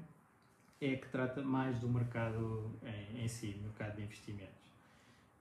é 0.81 0.97
que 0.97 1.09
trata 1.09 1.43
mais 1.43 1.81
do 1.81 1.89
mercado 1.89 2.79
em, 2.83 3.25
em 3.25 3.29
si, 3.29 3.59
mercado 3.63 3.97
de 3.97 4.03
investimentos. 4.03 4.69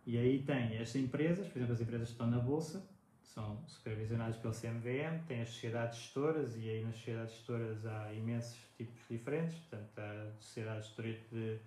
E 0.05 0.17
aí 0.17 0.41
tem 0.41 0.79
as 0.79 0.95
empresas, 0.95 1.47
por 1.47 1.57
exemplo, 1.57 1.74
as 1.74 1.81
empresas 1.81 2.07
que 2.07 2.13
estão 2.13 2.27
na 2.27 2.39
Bolsa, 2.39 2.83
são 3.21 3.62
supervisionadas 3.67 4.38
pelo 4.38 4.53
CMVM, 4.53 5.25
tem 5.27 5.41
as 5.41 5.50
sociedades 5.50 6.00
gestoras, 6.00 6.55
e 6.55 6.69
aí 6.69 6.83
nas 6.83 6.95
sociedades 6.95 7.36
gestoras 7.36 7.86
há 7.86 8.13
imensos 8.13 8.57
tipos 8.77 9.00
diferentes, 9.09 9.59
portanto, 9.59 10.00
há 10.00 10.31
sociedades 10.39 10.88
gestoras 10.88 11.17
de, 11.31 11.59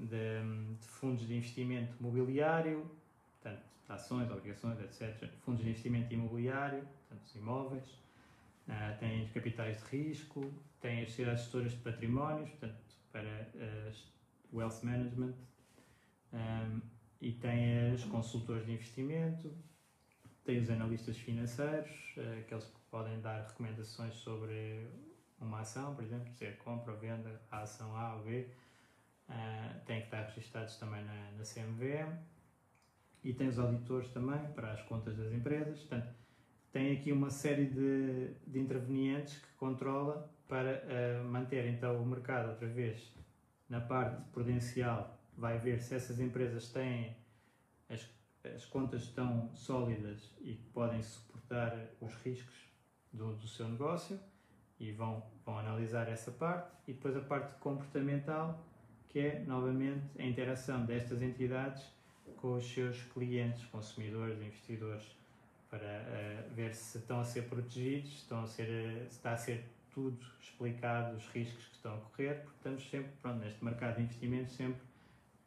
de, 0.00 0.76
de 0.80 0.86
fundos 0.86 1.26
de 1.26 1.34
investimento 1.34 1.94
mobiliário, 2.00 2.90
portanto, 3.40 3.62
ações, 3.88 4.30
obrigações, 4.30 4.80
etc. 4.80 5.28
Fundos 5.44 5.62
de 5.62 5.70
investimento 5.70 6.12
imobiliário, 6.12 6.80
portanto, 6.80 7.26
os 7.26 7.34
imóveis, 7.34 7.86
uh, 8.68 8.98
tem 8.98 9.24
os 9.24 9.30
capitais 9.30 9.78
de 9.78 9.96
risco, 9.96 10.52
tem 10.80 11.02
as 11.02 11.10
sociedades 11.10 11.42
gestoras 11.42 11.72
de 11.72 11.78
patrimónios, 11.78 12.48
portanto, 12.50 12.78
para 13.12 13.48
uh, 13.54 14.56
wealth 14.56 14.82
management, 14.82 15.34
um, 16.32 16.80
e 17.20 17.32
tem 17.32 17.90
as 17.92 18.04
consultores 18.04 18.64
de 18.64 18.72
investimento, 18.72 19.52
tem 20.44 20.58
os 20.58 20.70
analistas 20.70 21.18
financeiros, 21.18 21.90
uh, 22.16 22.40
aqueles 22.40 22.64
que 22.64 22.80
podem 22.90 23.20
dar 23.20 23.46
recomendações 23.46 24.14
sobre 24.14 24.88
uma 25.38 25.60
ação, 25.60 25.94
por 25.94 26.04
exemplo, 26.04 26.32
se 26.32 26.46
é 26.46 26.52
compra 26.52 26.92
ou 26.92 26.98
venda 26.98 27.40
a 27.50 27.62
ação 27.62 27.94
A 27.96 28.16
ou 28.16 28.22
B, 28.22 28.48
uh, 29.30 29.80
têm 29.86 30.00
que 30.00 30.06
estar 30.06 30.22
registados 30.24 30.76
também 30.76 31.02
na, 31.04 31.30
na 31.32 31.42
CMVM 31.42 32.18
e 33.22 33.32
tem 33.32 33.48
os 33.48 33.58
auditores 33.58 34.08
também 34.08 34.52
para 34.52 34.72
as 34.72 34.82
contas 34.82 35.16
das 35.16 35.32
empresas. 35.32 35.78
Portanto, 35.80 36.12
tem 36.72 36.96
aqui 36.96 37.12
uma 37.12 37.30
série 37.30 37.66
de, 37.66 38.34
de 38.46 38.58
intervenientes 38.58 39.38
que 39.38 39.52
controla 39.54 40.30
para 40.48 40.82
uh, 40.82 41.24
manter 41.24 41.66
então 41.66 42.00
o 42.00 42.06
mercado 42.06 42.50
outra 42.50 42.68
vez 42.68 43.12
na 43.68 43.80
parte 43.80 44.22
prudencial. 44.32 45.18
Vai 45.36 45.58
ver 45.58 45.80
se 45.80 45.94
essas 45.94 46.20
empresas 46.20 46.70
têm 46.72 47.16
as, 47.88 48.08
as 48.44 48.64
contas 48.64 49.02
estão 49.02 49.50
sólidas 49.54 50.32
e 50.40 50.54
podem 50.72 51.02
suportar 51.02 51.90
os 52.00 52.14
riscos 52.16 52.70
do, 53.12 53.34
do 53.34 53.48
seu 53.48 53.68
negócio 53.68 54.18
e 54.78 54.92
vão, 54.92 55.22
vão 55.44 55.58
analisar 55.58 56.08
essa 56.08 56.30
parte. 56.30 56.72
E 56.86 56.92
depois 56.92 57.16
a 57.16 57.20
parte 57.20 57.54
comportamental, 57.60 58.64
que 59.10 59.18
é 59.18 59.44
novamente 59.46 60.04
a 60.18 60.22
interação 60.22 60.84
destas 60.84 61.20
entidades 61.20 61.84
com 62.36 62.54
os 62.54 62.64
seus 62.64 63.02
clientes, 63.12 63.64
consumidores, 63.66 64.40
investidores, 64.40 65.04
para 65.68 65.78
uh, 65.78 66.54
ver 66.54 66.74
se 66.74 66.98
estão 66.98 67.20
a 67.20 67.24
ser 67.24 67.42
protegidos, 67.42 68.10
estão 68.12 68.42
a 68.42 68.46
ser, 68.46 68.64
uh, 68.64 69.00
se 69.08 69.16
está 69.16 69.32
a 69.32 69.36
ser 69.36 69.64
tudo 69.92 70.18
explicado, 70.40 71.16
os 71.16 71.26
riscos 71.28 71.64
que 71.66 71.74
estão 71.74 71.94
a 71.94 71.98
correr, 71.98 72.34
porque 72.42 72.56
estamos 72.56 72.90
sempre, 72.90 73.10
pronto, 73.20 73.38
neste 73.38 73.64
mercado 73.64 73.96
de 73.96 74.02
investimentos, 74.02 74.54
sempre 74.54 74.80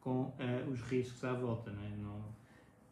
com 0.00 0.24
uh, 0.24 0.70
os 0.70 0.80
riscos 0.82 1.24
à 1.24 1.32
volta, 1.32 1.70
não, 1.70 1.82
é? 1.82 1.88
não, 1.96 2.24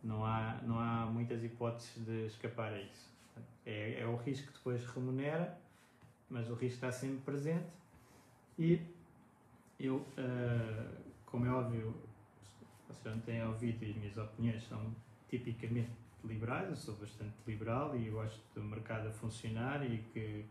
não, 0.03 0.25
há, 0.25 0.59
não 0.63 0.79
há 0.79 1.07
muitas 1.07 1.45
hipóteses 1.45 2.05
de 2.05 2.27
escapar 2.27 2.73
a 2.73 2.81
isso. 2.81 3.13
É, 3.65 4.01
é 4.01 4.07
o 4.07 4.17
risco 4.17 4.49
que 4.49 4.55
depois 4.55 4.85
remunera, 4.87 5.59
mas 6.29 6.49
o 6.49 6.55
risco 6.55 6.77
está 6.77 6.91
sempre 6.91 7.19
presente 7.19 7.67
e 8.59 8.81
eu, 9.87 10.07
como 11.27 11.47
é 11.47 11.51
óbvio, 11.51 11.95
vocês 12.89 13.15
não 13.15 13.23
têm 13.23 13.45
ouvido 13.45 13.85
e 13.85 13.91
as 13.91 13.97
minhas 13.97 14.17
opiniões 14.17 14.63
são 14.69 14.95
tipicamente 15.29 15.91
liberais, 16.25 16.69
eu 16.69 16.77
sou 16.77 16.95
bastante 16.97 17.35
liberal 17.47 17.97
e 17.97 18.07
eu 18.07 18.15
gosto 18.15 18.41
do 18.55 18.63
mercado 18.63 19.09
a 19.09 19.11
funcionar 19.11 19.85
e 19.85 19.99
que 20.13 20.45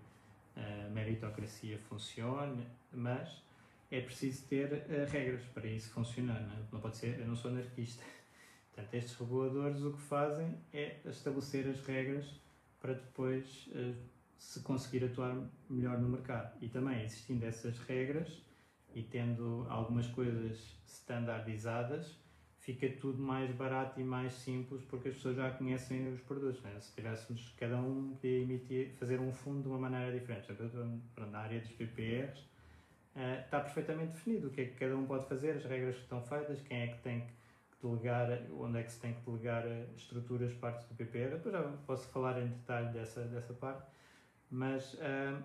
a 0.55 0.89
meritocracia 0.89 1.77
funcione, 1.79 2.67
mas 2.91 3.41
é 3.89 4.01
preciso 4.01 4.47
ter 4.47 4.71
uh, 4.71 5.09
regras 5.09 5.43
para 5.53 5.67
isso 5.67 5.91
funcionar, 5.91 6.41
não, 6.41 6.53
é? 6.53 6.59
não 6.71 6.79
pode 6.79 6.97
ser, 6.97 7.19
eu 7.19 7.27
não 7.27 7.35
sou 7.35 7.51
anarquista. 7.51 8.03
Portanto, 8.73 8.93
estes 8.93 9.15
reguladores 9.15 9.81
o 9.81 9.91
que 9.91 10.01
fazem 10.01 10.57
é 10.73 11.00
estabelecer 11.05 11.67
as 11.67 11.79
regras 11.85 12.39
para 12.79 12.93
depois 12.93 13.67
uh, 13.67 13.95
se 14.38 14.61
conseguir 14.61 15.05
atuar 15.05 15.38
melhor 15.69 16.00
no 16.00 16.09
mercado. 16.09 16.57
E 16.61 16.69
também 16.69 17.03
existindo 17.03 17.45
essas 17.45 17.77
regras 17.79 18.41
e 18.93 19.03
tendo 19.03 19.65
algumas 19.69 20.07
coisas 20.07 20.79
standardizadas, 20.86 22.19
fica 22.62 22.88
tudo 22.89 23.21
mais 23.21 23.51
barato 23.51 24.00
e 24.00 24.03
mais 24.03 24.33
simples 24.33 24.83
porque 24.83 25.10
as 25.10 25.15
pessoas 25.15 25.36
já 25.36 25.50
conhecem 25.51 26.13
os 26.13 26.21
produtos. 26.21 26.62
Né? 26.62 26.79
Se 26.79 26.93
tivéssemos 26.93 27.53
cada 27.57 27.77
um 27.77 28.13
de 28.21 28.41
emitir, 28.41 28.93
fazer 28.95 29.19
um 29.19 29.31
fundo 29.31 29.63
de 29.63 29.67
uma 29.67 29.79
maneira 29.79 30.17
diferente, 30.17 30.48
na 31.31 31.39
área 31.39 31.60
dos 31.60 31.71
PPRs, 31.71 32.39
uh, 32.39 32.45
eh, 33.15 33.41
está 33.43 33.60
perfeitamente 33.60 34.13
definido 34.13 34.48
o 34.48 34.51
que 34.51 34.62
é 34.62 34.65
que 34.65 34.75
cada 34.75 34.95
um 34.95 35.05
pode 35.05 35.25
fazer, 35.27 35.57
as 35.57 35.65
regras 35.65 35.95
que 35.95 36.03
estão 36.03 36.21
feitas, 36.21 36.62
quem 36.62 36.81
é 36.81 36.88
que 36.88 37.01
tem 37.01 37.21
que 37.21 37.33
delegar, 37.81 38.27
onde 38.60 38.77
é 38.77 38.83
que 38.83 38.91
se 38.91 39.00
tem 39.00 39.13
que 39.13 39.21
delegar 39.21 39.65
eh, 39.65 39.88
estruturas, 39.95 40.53
partes 40.53 40.88
do 40.88 40.95
PPR. 40.95 41.31
Depois 41.31 41.53
já 41.53 41.63
posso 41.88 42.07
falar 42.10 42.39
em 42.39 42.48
detalhe 42.48 42.89
dessa, 42.93 43.21
dessa 43.24 43.53
parte, 43.53 43.83
mas 44.51 44.93
uh, 44.93 45.41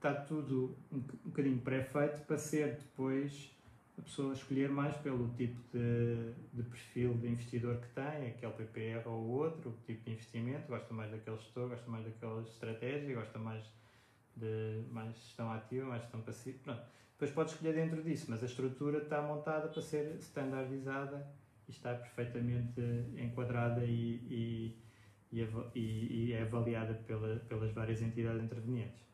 está 0.00 0.14
tudo 0.14 0.74
um, 0.90 0.98
bocadinho 1.26 1.60
pré-feito 1.60 2.20
para 2.26 2.38
ser 2.38 2.76
depois 2.76 3.54
a 3.98 4.02
pessoa 4.02 4.32
escolher 4.32 4.70
mais 4.70 4.96
pelo 4.96 5.28
tipo 5.34 5.60
de, 5.70 6.32
de, 6.54 6.62
perfil 6.62 7.12
de 7.18 7.28
investidor 7.28 7.76
que 7.76 7.88
tem, 7.88 8.28
aquele 8.28 8.52
PPR 8.52 9.06
ou 9.06 9.28
outro, 9.28 9.68
o 9.68 9.74
tipo 9.84 10.02
de 10.02 10.12
investimento, 10.12 10.68
gosta 10.68 10.94
mais 10.94 11.10
daquele 11.10 11.36
gestor, 11.36 11.68
gosta 11.68 11.90
mais 11.90 12.06
daquela 12.06 12.40
estratégia, 12.40 13.14
gosta 13.14 13.38
mais 13.38 13.62
de 14.34 14.84
mais 14.90 15.14
gestão 15.16 15.52
ativa, 15.52 15.86
mais 15.86 16.00
gestão 16.00 16.22
passiva, 16.22 16.58
pronto. 16.64 16.82
Depois 17.12 17.30
pode 17.32 17.50
escolher 17.50 17.74
dentro 17.74 18.02
disso, 18.02 18.26
mas 18.30 18.42
a 18.42 18.46
estrutura 18.46 19.02
está 19.02 19.20
montada 19.20 19.68
para 19.68 19.82
ser 19.82 20.16
standardizada 20.20 21.30
e 21.68 21.72
está 21.72 21.94
perfeitamente 21.94 22.80
enquadrada 23.18 23.84
e, 23.84 24.78
e, 25.30 25.46
e, 25.74 26.28
e 26.28 26.32
é 26.32 26.40
avaliada 26.40 26.94
pela, 27.06 27.36
pelas 27.40 27.70
várias 27.72 28.00
entidades 28.00 28.42
intervenientes. 28.42 29.09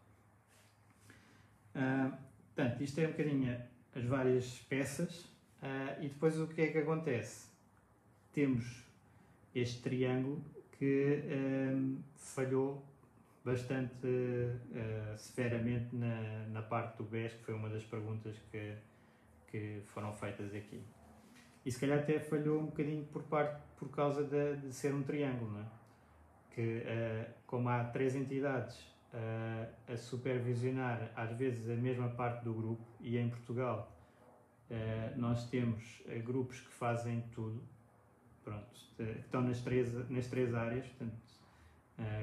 Uh, 1.77 2.11
portanto, 2.55 2.83
isto 2.83 2.99
é 3.01 3.07
um 3.07 3.11
bocadinho 3.11 3.61
as 3.95 4.05
várias 4.05 4.59
peças 4.69 5.25
uh, 5.63 6.01
e 6.03 6.09
depois 6.09 6.41
o 6.41 6.47
que 6.47 6.63
é 6.63 6.69
que 6.69 6.79
acontece? 6.79 7.51
Temos 8.33 8.83
este 9.55 9.83
triângulo 9.83 10.43
que 10.73 11.23
um, 11.75 11.99
falhou 12.17 12.83
bastante 13.45 14.07
uh, 14.07 15.17
severamente 15.17 15.95
na, 15.95 16.47
na 16.49 16.63
parte 16.63 16.97
do 16.97 17.05
BES, 17.05 17.35
que 17.35 17.45
foi 17.45 17.55
uma 17.55 17.69
das 17.69 17.85
perguntas 17.85 18.37
que, 18.51 18.75
que 19.49 19.83
foram 19.85 20.13
feitas 20.15 20.55
aqui. 20.55 20.83
E 21.65 21.71
se 21.71 21.79
calhar 21.79 21.99
até 21.99 22.19
falhou 22.19 22.61
um 22.61 22.67
bocadinho 22.67 23.05
por, 23.05 23.23
parte, 23.25 23.63
por 23.77 23.91
causa 23.91 24.25
de, 24.25 24.57
de 24.57 24.73
ser 24.73 24.95
um 24.95 25.03
triângulo, 25.03 25.53
não 25.53 25.61
é? 25.61 25.67
que 26.57 26.79
uh, 26.79 27.31
como 27.47 27.69
há 27.69 27.85
três 27.85 28.17
entidades 28.17 28.96
a 29.89 29.97
supervisionar 29.97 31.11
às 31.15 31.33
vezes 31.37 31.71
a 31.71 31.75
mesma 31.75 32.09
parte 32.09 32.45
do 32.45 32.53
grupo 32.53 32.85
e 33.01 33.17
em 33.17 33.29
Portugal 33.31 33.93
uh, 34.71 35.19
nós 35.19 35.49
temos 35.49 36.03
uh, 36.07 36.23
grupos 36.23 36.61
que 36.61 36.73
fazem 36.73 37.23
tudo, 37.33 37.63
pronto, 38.45 38.67
estão 39.19 39.43
nas 39.43 39.61
três, 39.61 39.93
nas 40.11 40.27
três 40.27 40.55
áreas, 40.55 40.87
portanto, 40.87 41.17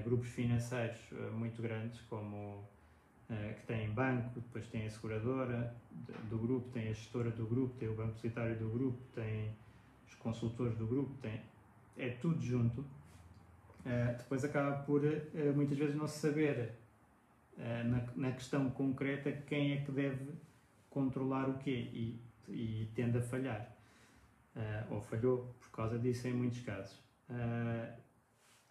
grupos 0.03 0.29
financeiros 0.29 0.99
muito 1.33 1.61
grandes 1.61 1.99
como 2.01 2.63
que 3.27 3.65
têm 3.65 3.89
banco, 3.89 4.39
depois 4.39 4.67
tem 4.67 4.85
a 4.85 4.89
seguradora 4.89 5.75
do 6.29 6.37
grupo, 6.37 6.69
tem 6.69 6.89
a 6.89 6.93
gestora 6.93 7.31
do 7.31 7.45
grupo, 7.45 7.75
tem 7.79 7.89
o 7.89 7.95
banco 7.95 8.13
depositário 8.13 8.57
do 8.57 8.69
grupo, 8.69 8.99
tem 9.15 9.55
os 10.07 10.15
consultores 10.15 10.77
do 10.77 10.85
grupo, 10.85 11.13
tem, 11.21 11.41
é 11.97 12.09
tudo 12.09 12.41
junto. 12.41 12.85
Depois 14.17 14.45
acaba 14.45 14.77
por 14.83 15.01
muitas 15.55 15.77
vezes 15.77 15.95
não 15.95 16.07
se 16.07 16.19
saber 16.19 16.73
uh, 17.57 17.87
na, 17.87 18.03
na, 18.15 18.31
questão 18.31 18.69
concreta 18.69 19.31
quem 19.31 19.73
é 19.73 19.77
que 19.81 19.91
deve 19.91 20.31
controlar 20.89 21.49
o 21.49 21.57
quê 21.57 21.89
e, 21.93 22.19
e 22.49 22.89
tende 22.95 23.17
a 23.17 23.21
falhar. 23.21 23.75
Uh, 24.55 24.93
ou 24.93 25.01
falhou 25.01 25.55
por 25.59 25.71
causa 25.71 25.97
disso 25.97 26.27
em 26.27 26.33
muitos 26.33 26.61
casos. 26.61 26.95
Uh, 27.29 27.91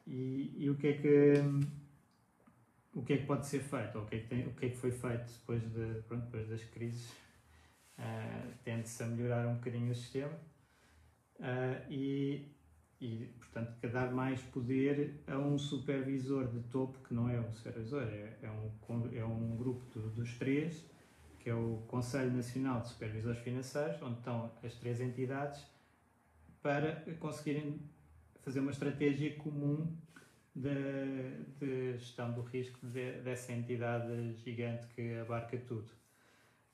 e, 0.07 0.54
e, 0.57 0.71
o 0.71 0.76
que 0.76 0.87
é 0.88 0.92
que 0.95 1.35
o 2.95 3.02
que 3.02 3.14
é 3.14 3.19
que 3.19 3.26
pode 3.26 3.47
ser 3.47 3.61
feito 3.61 3.99
ou 3.99 4.04
o 4.04 4.07
que 4.07 4.16
é 4.16 4.19
que, 4.21 4.28
tem, 4.28 4.47
o 4.47 4.52
que, 4.52 4.66
é 4.66 4.69
que 4.69 4.76
foi 4.76 4.92
feito 4.92 5.33
depois, 5.33 5.62
de, 5.62 6.02
pronto, 6.02 6.25
depois 6.25 6.49
das 6.49 6.62
crises 6.64 7.11
uh, 7.99 8.52
tende-se 8.64 9.02
a 9.02 9.07
melhorar 9.07 9.47
um 9.49 9.54
bocadinho 9.54 9.90
o 9.90 9.95
sistema 9.95 10.35
uh, 11.40 11.90
e, 11.90 12.47
e, 13.03 13.29
portanto, 13.37 13.75
que 13.81 13.89
dar 13.89 14.13
mais 14.13 14.41
poder 14.41 15.21
a 15.27 15.37
um 15.37 15.59
supervisor 15.59 16.47
de 16.47 16.61
topo, 16.69 17.01
que 17.01 17.13
não 17.13 17.29
é 17.29 17.41
um 17.41 17.53
supervisor, 17.53 18.05
é, 18.05 18.39
é 18.41 18.49
um, 18.49 19.09
é 19.13 19.25
um 19.25 19.57
grupo 19.57 19.85
do, 19.93 20.09
dos 20.11 20.39
três, 20.39 20.89
que 21.41 21.51
é 21.51 21.55
o 21.55 21.83
Conselho 21.89 22.31
Nacional 22.31 22.81
de 22.81 22.91
Supervisores 22.91 23.41
Financeiros, 23.41 24.01
onde 24.03 24.19
estão 24.19 24.53
as 24.63 24.75
três 24.77 25.01
entidades, 25.01 25.67
para 26.63 27.03
conseguirem 27.19 27.81
fazer 28.43 28.61
uma 28.61 28.71
estratégia 28.71 29.35
comum 29.35 29.97
de, 30.55 31.41
de 31.59 31.99
gestão 31.99 32.33
do 32.33 32.43
risco 32.43 32.79
de, 32.87 33.21
dessa 33.23 33.53
entidade 33.53 34.33
gigante 34.45 34.87
que 34.95 35.19
abarca 35.19 35.59
tudo. 35.59 35.91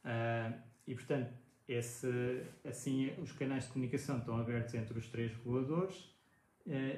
Uh, 0.05 0.61
e, 0.87 0.95
portanto, 0.95 1.33
esse, 1.67 2.43
assim, 2.67 3.15
os 3.19 3.33
canais 3.33 3.65
de 3.65 3.71
comunicação 3.71 4.19
estão 4.19 4.39
abertos 4.39 4.75
entre 4.75 4.99
os 4.99 5.09
três 5.09 5.33
reguladores 5.33 6.18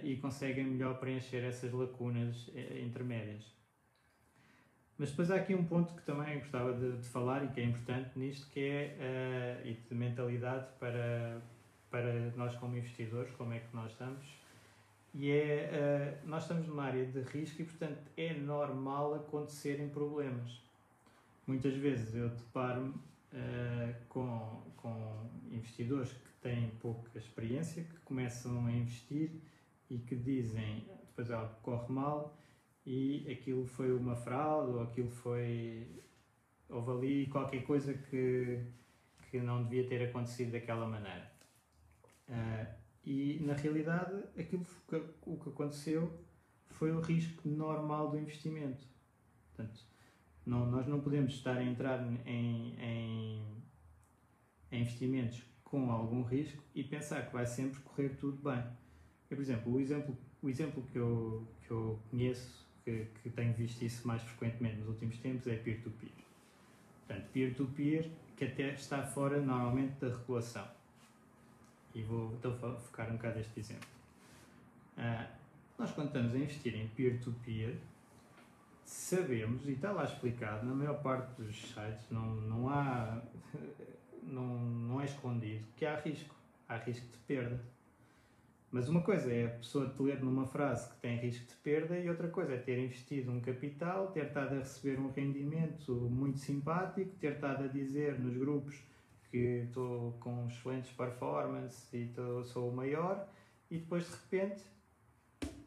e 0.03 0.17
conseguem 0.17 0.65
melhor 0.65 0.99
preencher 0.99 1.45
essas 1.45 1.73
lacunas 1.73 2.49
uh, 2.49 2.79
intermédias. 2.85 3.45
Mas 4.99 5.11
depois 5.11 5.31
há 5.31 5.37
aqui 5.37 5.55
um 5.55 5.65
ponto 5.65 5.95
que 5.95 6.03
também 6.03 6.39
gostava 6.39 6.73
de, 6.75 6.99
de 6.99 7.09
falar 7.09 7.45
e 7.45 7.49
que 7.49 7.61
é 7.61 7.65
importante 7.65 8.19
nisto, 8.19 8.51
que 8.51 8.61
é 8.61 9.63
e 9.65 9.73
de 9.73 9.95
mentalidade 9.95 10.67
para, 10.79 11.41
para 11.91 12.31
nós 12.37 12.55
como 12.57 12.77
investidores, 12.77 13.33
como 13.37 13.55
é 13.55 13.61
que 13.61 13.75
nós 13.75 13.93
estamos. 13.93 14.23
E 15.15 15.31
é, 15.31 16.19
nós 16.25 16.43
estamos 16.43 16.67
numa 16.69 16.85
área 16.85 17.07
de 17.07 17.21
risco 17.23 17.63
e, 17.63 17.65
portanto, 17.65 17.99
é 18.15 18.35
normal 18.35 19.15
acontecerem 19.15 19.89
problemas. 19.89 20.61
Muitas 21.47 21.75
vezes 21.75 22.15
eu 22.15 22.29
deparo-me 22.29 22.91
uh, 22.91 23.95
com, 24.09 24.63
com 24.77 25.31
investidores 25.51 26.13
que 26.13 26.31
têm 26.43 26.71
pouca 26.81 27.19
experiência, 27.19 27.83
que 27.83 27.99
começam 28.05 28.67
a 28.67 28.71
investir 28.71 29.31
e 29.91 29.99
que 29.99 30.15
dizem 30.15 30.85
depois 31.09 31.31
algo 31.31 31.55
corre 31.63 31.93
mal 31.93 32.39
e 32.87 33.31
aquilo 33.31 33.67
foi 33.67 33.93
uma 33.93 34.17
fraude 34.17 34.73
ou 34.73 34.83
aquilo 34.83 35.11
foi. 35.11 36.03
houve 36.69 36.91
ali 36.91 37.27
qualquer 37.27 37.63
coisa 37.65 37.93
que, 37.93 38.65
que 39.31 39.41
não 39.41 39.65
devia 39.65 39.87
ter 39.87 40.09
acontecido 40.09 40.53
daquela 40.53 40.87
maneira. 40.87 41.31
Uh, 42.29 42.81
e 43.05 43.41
na 43.43 43.55
realidade 43.55 44.23
aquilo 44.39 44.65
que, 44.89 44.97
o 45.23 45.37
que 45.37 45.49
aconteceu 45.49 46.11
foi 46.69 46.93
o 46.93 47.01
risco 47.01 47.49
normal 47.49 48.11
do 48.11 48.19
investimento. 48.19 48.87
Portanto, 49.49 49.81
não, 50.47 50.67
nós 50.67 50.87
não 50.87 51.01
podemos 51.01 51.35
estar 51.35 51.57
a 51.57 51.63
entrar 51.63 52.01
em, 52.03 52.21
em, 52.27 53.43
em, 54.71 54.81
investimentos 54.81 55.43
com 55.63 55.91
algum 55.91 56.23
risco 56.23 56.63
e 56.75 56.83
pensar 56.83 57.27
que 57.27 57.33
vai 57.33 57.47
sempre 57.47 57.81
correr 57.81 58.17
tudo 58.17 58.41
bem. 58.43 58.65
Eu, 59.31 59.37
por 59.37 59.43
exemplo, 59.43 59.73
o 59.73 59.81
exemplo, 59.81 60.19
o 60.43 60.49
exemplo 60.49 60.83
que, 60.93 60.99
eu, 60.99 61.47
que 61.63 61.71
eu 61.71 61.99
conheço, 62.11 62.67
que, 62.85 63.07
que 63.23 63.31
tenho 63.31 63.55
visto 63.55 63.81
isso 63.83 64.07
mais 64.07 64.23
frequentemente 64.23 64.79
nos 64.79 64.89
últimos 64.89 65.17
tempos, 65.19 65.47
é 65.47 65.55
peer-to-peer. 65.55 66.11
-peer. 66.11 66.25
Portanto, 67.07 67.31
peer-to-peer 67.33 68.11
que 68.37 68.45
até 68.45 68.73
está 68.73 69.03
fora 69.03 69.41
normalmente 69.41 70.01
da 70.01 70.09
regulação. 70.09 70.67
E 71.95 72.03
vou 72.03 72.33
então 72.35 72.57
focar 72.81 73.11
um 73.11 73.17
bocado 73.17 73.39
neste 73.39 73.61
exemplo. 73.61 73.89
Uh, 74.97 75.27
nós, 75.79 75.91
quando 75.93 76.09
estamos 76.09 76.35
a 76.35 76.39
investir 76.39 76.75
em 76.75 76.89
peer-to-peer, 76.89 77.71
-peer, 77.71 77.79
sabemos, 78.85 79.67
e 79.67 79.73
está 79.73 79.93
lá 79.93 80.05
explicado, 80.05 80.67
na 80.67 80.75
maior 80.75 81.01
parte 81.01 81.41
dos 81.41 81.57
sites 81.57 82.11
não, 82.11 82.35
não 82.35 82.69
há, 82.69 83.23
não, 84.23 84.59
não 84.59 85.01
é 85.01 85.05
escondido 85.05 85.65
que 85.77 85.87
há 85.87 85.99
risco, 86.01 86.35
há 86.69 86.77
risco 86.77 87.07
de 87.07 87.19
perda. 87.19 87.61
Mas 88.71 88.89
uma 88.89 89.03
coisa 89.03 89.33
é 89.33 89.47
a 89.47 89.51
pessoa 89.51 89.89
te 89.89 90.01
ler 90.01 90.23
numa 90.23 90.47
frase 90.47 90.89
que 90.91 91.01
tem 91.01 91.17
risco 91.17 91.45
de 91.49 91.55
perda 91.57 91.99
e 91.99 92.09
outra 92.09 92.29
coisa 92.29 92.55
é 92.55 92.57
ter 92.57 92.79
investido 92.79 93.33
um 93.33 93.41
capital, 93.41 94.13
ter 94.13 94.27
estado 94.27 94.55
a 94.55 94.59
receber 94.59 95.01
um 95.01 95.11
rendimento 95.11 95.93
muito 95.93 96.39
simpático, 96.39 97.11
ter 97.17 97.33
estado 97.33 97.65
a 97.65 97.67
dizer 97.67 98.21
nos 98.21 98.37
grupos 98.37 98.81
que 99.29 99.65
estou 99.67 100.13
com 100.21 100.47
excelentes 100.47 100.93
performance 100.93 101.97
e 101.97 102.07
tô, 102.09 102.45
sou 102.45 102.71
o 102.71 102.75
maior 102.75 103.29
e 103.69 103.79
depois 103.79 104.05
de 104.05 104.13
repente 104.13 104.63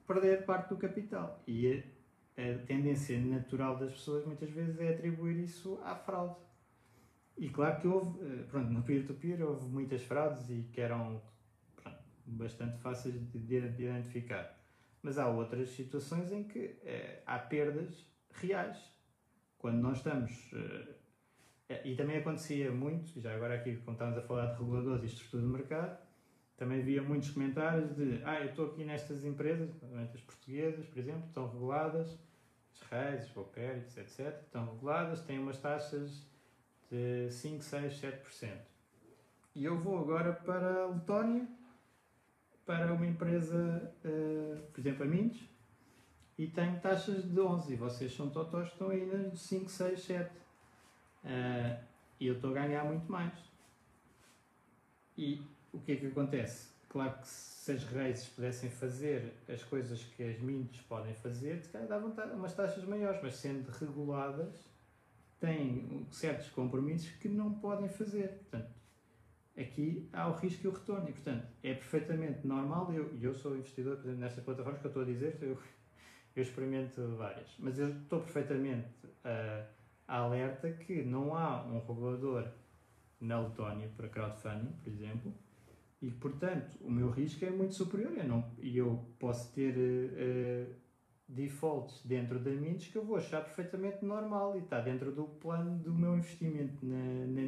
perder 0.08 0.46
parte 0.46 0.70
do 0.70 0.78
capital. 0.78 1.42
E 1.46 1.84
a 2.38 2.66
tendência 2.66 3.20
natural 3.20 3.78
das 3.78 3.92
pessoas 3.92 4.26
muitas 4.26 4.50
vezes 4.50 4.80
é 4.80 4.94
atribuir 4.94 5.44
isso 5.44 5.78
à 5.84 5.94
fraude. 5.94 6.38
E 7.38 7.50
claro 7.50 7.82
que 7.82 7.88
houve, 7.88 8.20
eh, 8.22 8.44
pronto, 8.44 8.70
no 8.70 8.82
peer-to-peer 8.84 9.38
-peer 9.38 9.46
houve 9.46 9.66
muitas 9.68 10.04
fraudes 10.04 10.50
e 10.50 10.64
que 10.72 10.80
eram 10.80 11.22
bastante 12.26 12.78
fáceis 12.80 13.16
de, 13.32 13.40
de, 13.40 13.84
identificar. 13.84 14.60
Mas 15.02 15.18
há 15.18 15.28
outras 15.28 15.70
situações 15.70 16.32
em 16.32 16.44
que 16.44 16.78
é, 16.84 17.22
há 17.26 17.38
perdas 17.38 18.06
reais. 18.32 18.78
Quando 19.58 19.78
nós 19.78 19.98
estamos. 19.98 20.52
É, 21.70 21.88
e 21.88 21.96
também 21.96 22.18
acontecia 22.18 22.72
muito, 22.72 23.20
já 23.20 23.34
agora 23.34 23.56
aqui, 23.56 23.78
quando 23.78 23.96
estamos 23.96 24.18
a 24.18 24.22
falar 24.22 24.48
de 24.48 24.60
reguladores 24.60 25.04
e 25.04 25.08
estrutura 25.08 25.44
de 25.44 25.50
mercado, 25.50 25.98
também 26.58 26.82
havia 26.82 27.02
muitos 27.02 27.32
comentários 27.32 27.96
de 27.96 28.22
ah, 28.24 28.40
eu 28.42 28.50
estou 28.50 28.68
aqui 28.68 28.84
nestas 28.84 29.24
empresas, 29.26 29.70
as 30.14 30.22
portuguesas, 30.22 30.86
por 30.86 31.00
exemplo, 31.00 31.26
estão 31.26 31.50
reguladas, 31.50 32.20
as 32.74 32.82
redes, 32.90 33.36
o 33.36 33.44
Pérez, 33.44 33.98
etc., 33.98 34.42
estão 34.42 34.66
reguladas, 34.74 35.22
têm 35.22 35.40
umas 35.40 35.58
taxas 35.58 36.28
de 36.92 37.32
5, 37.32 37.64
6, 37.64 38.02
7%. 38.02 38.74
E 39.56 39.66
eu 39.66 39.78
vou 39.78 40.00
agora 40.00 40.34
para 40.34 40.84
a 40.84 40.88
Letónia, 40.88 41.48
para 42.66 42.94
uma 42.94 43.06
empresa, 43.06 43.92
uh, 44.06 44.62
por 44.72 44.80
exemplo, 44.80 45.04
a 45.04 45.06
Mintos, 45.06 45.42
e 46.38 46.48
tenho 46.48 46.80
taxas 46.80 47.24
de 47.24 47.40
11, 47.40 47.74
e 47.74 47.76
vocês 47.76 48.14
são 48.14 48.30
totós 48.30 48.68
estão 48.70 48.90
aí 48.90 49.06
nas 49.06 49.40
5, 49.40 49.70
6, 49.70 50.04
7. 50.04 50.32
Uh, 51.24 51.84
e 52.20 52.28
eu 52.28 52.36
estou 52.36 52.52
a 52.52 52.54
ganhar 52.54 52.84
muito 52.86 53.12
mais. 53.12 53.34
E 55.18 55.42
o 55.72 55.80
que 55.80 55.92
é 55.94 55.96
que 55.96 56.08
acontece? 56.08 56.70
Claro 56.90 57.20
que 57.20 57.28
se 57.28 57.72
as 57.72 57.84
raízes 57.86 58.28
pudessem 58.30 58.70
fazer 58.70 59.34
as 59.48 59.64
coisas 59.64 60.04
que 60.04 60.24
as 60.24 60.40
mintos 60.40 60.82
podem 60.82 61.14
fazer, 61.16 61.62
se 61.62 61.70
calhar 61.70 61.88
davam 61.88 62.14
umas 62.36 62.54
taxas 62.54 62.84
maiores, 62.84 63.20
mas 63.22 63.36
sendo 63.36 63.70
reguladas, 63.70 64.54
têm 65.40 66.08
certos 66.12 66.50
compromissos 66.50 67.10
que 67.18 67.28
não 67.28 67.54
podem 67.54 67.90
fazer. 67.90 68.30
Portanto, 68.30 68.72
aqui 69.58 70.10
há 70.14 70.28
o 70.28 70.36
risco 70.36 70.66
e 70.66 70.70
o 70.70 70.74
retorno. 70.74 71.10
E, 71.10 71.14
portanto, 71.14 71.48
é 71.64 71.74
perfeitamente 71.74 72.46
normal. 72.46 72.94
Eu, 72.94 73.18
eu 73.22 73.34
sou 73.34 73.56
investidor, 73.56 73.98
exemplo, 74.00 74.20
nestas 74.20 74.44
plataformas 74.44 74.82
que 74.82 74.88
eu 74.88 74.90
estou 74.90 75.04
a 75.04 75.06
dizer, 75.06 75.38
eu, 75.42 75.58
eu 76.36 76.44
experimento 76.44 77.16
várias, 77.16 77.56
mas 77.60 77.78
eu 77.78 77.90
estou 77.90 78.20
perfeitamente 78.22 78.90
uh, 79.06 79.68
alerta 80.08 80.72
que 80.72 81.04
não 81.04 81.36
há 81.36 81.66
um 81.66 81.80
regulador 81.86 82.48
na 83.20 83.40
Letónia 83.40 83.90
para 83.96 84.10
crowdfunding, 84.10 84.74
por 84.84 84.92
exemplo, 84.92 85.34
e, 86.02 86.12
portanto, 86.12 86.78
o 86.82 86.92
meu 86.92 87.10
risco 87.10 87.46
é 87.46 87.50
muito 87.50 87.76
superior. 87.76 88.12
Eu 88.18 88.28
não, 88.28 88.52
e 88.60 88.78
eu 88.78 89.08
posso 89.18 89.54
ter 89.54 89.74
uh, 89.78 90.76
defaults 91.30 92.06
dentro 92.06 92.40
da 92.40 92.52
Mintos 92.52 92.88
que 92.88 92.98
eu 92.98 93.06
vou 93.06 93.16
achar 93.16 93.42
perfeitamente 93.42 94.04
normal 94.04 94.58
e 94.58 94.60
está 94.60 94.82
dentro 94.82 95.14
do 95.14 95.24
plano 95.24 95.80
do 95.80 95.94
meu 95.94 96.18
investimento 96.18 96.86
na, 96.86 97.26
na 97.26 97.42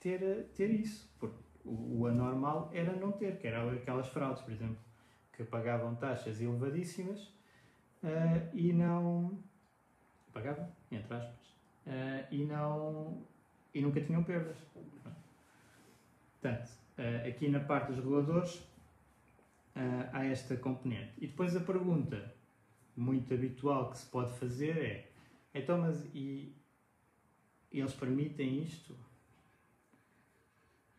ter, 0.00 0.48
ter 0.54 0.70
isso. 0.70 1.08
Porque 1.18 1.38
o, 1.64 2.00
o 2.00 2.06
anormal 2.06 2.70
era 2.72 2.92
não 2.94 3.12
ter, 3.12 3.38
que 3.38 3.46
eram 3.46 3.70
aquelas 3.70 4.08
fraudes, 4.08 4.42
por 4.42 4.52
exemplo, 4.52 4.78
que 5.32 5.44
pagavam 5.44 5.94
taxas 5.94 6.40
elevadíssimas 6.40 7.20
uh, 8.02 8.48
e 8.52 8.72
não. 8.72 9.38
pagavam, 10.32 10.68
entre 10.90 11.14
aspas, 11.14 11.48
uh, 11.86 12.26
e 12.30 12.44
não. 12.44 13.22
e 13.74 13.80
nunca 13.80 14.00
tinham 14.00 14.24
perdas. 14.24 14.56
Portanto, 16.40 16.80
Uh, 16.98 17.26
aqui 17.26 17.48
na 17.48 17.60
parte 17.60 17.86
dos 17.86 17.96
reguladores 17.96 18.62
há 20.12 20.22
esta 20.26 20.54
componente. 20.54 21.14
E 21.16 21.26
depois 21.26 21.56
a 21.56 21.60
pergunta 21.60 22.34
muito 22.94 23.32
habitual 23.32 23.90
que 23.90 23.96
se 23.96 24.04
pode 24.10 24.34
fazer 24.34 24.76
é: 24.76 25.10
então, 25.54 25.78
mas 25.78 26.04
e 26.14 26.54
eles 27.72 27.94
permitem 27.94 28.62
isto? 28.62 28.94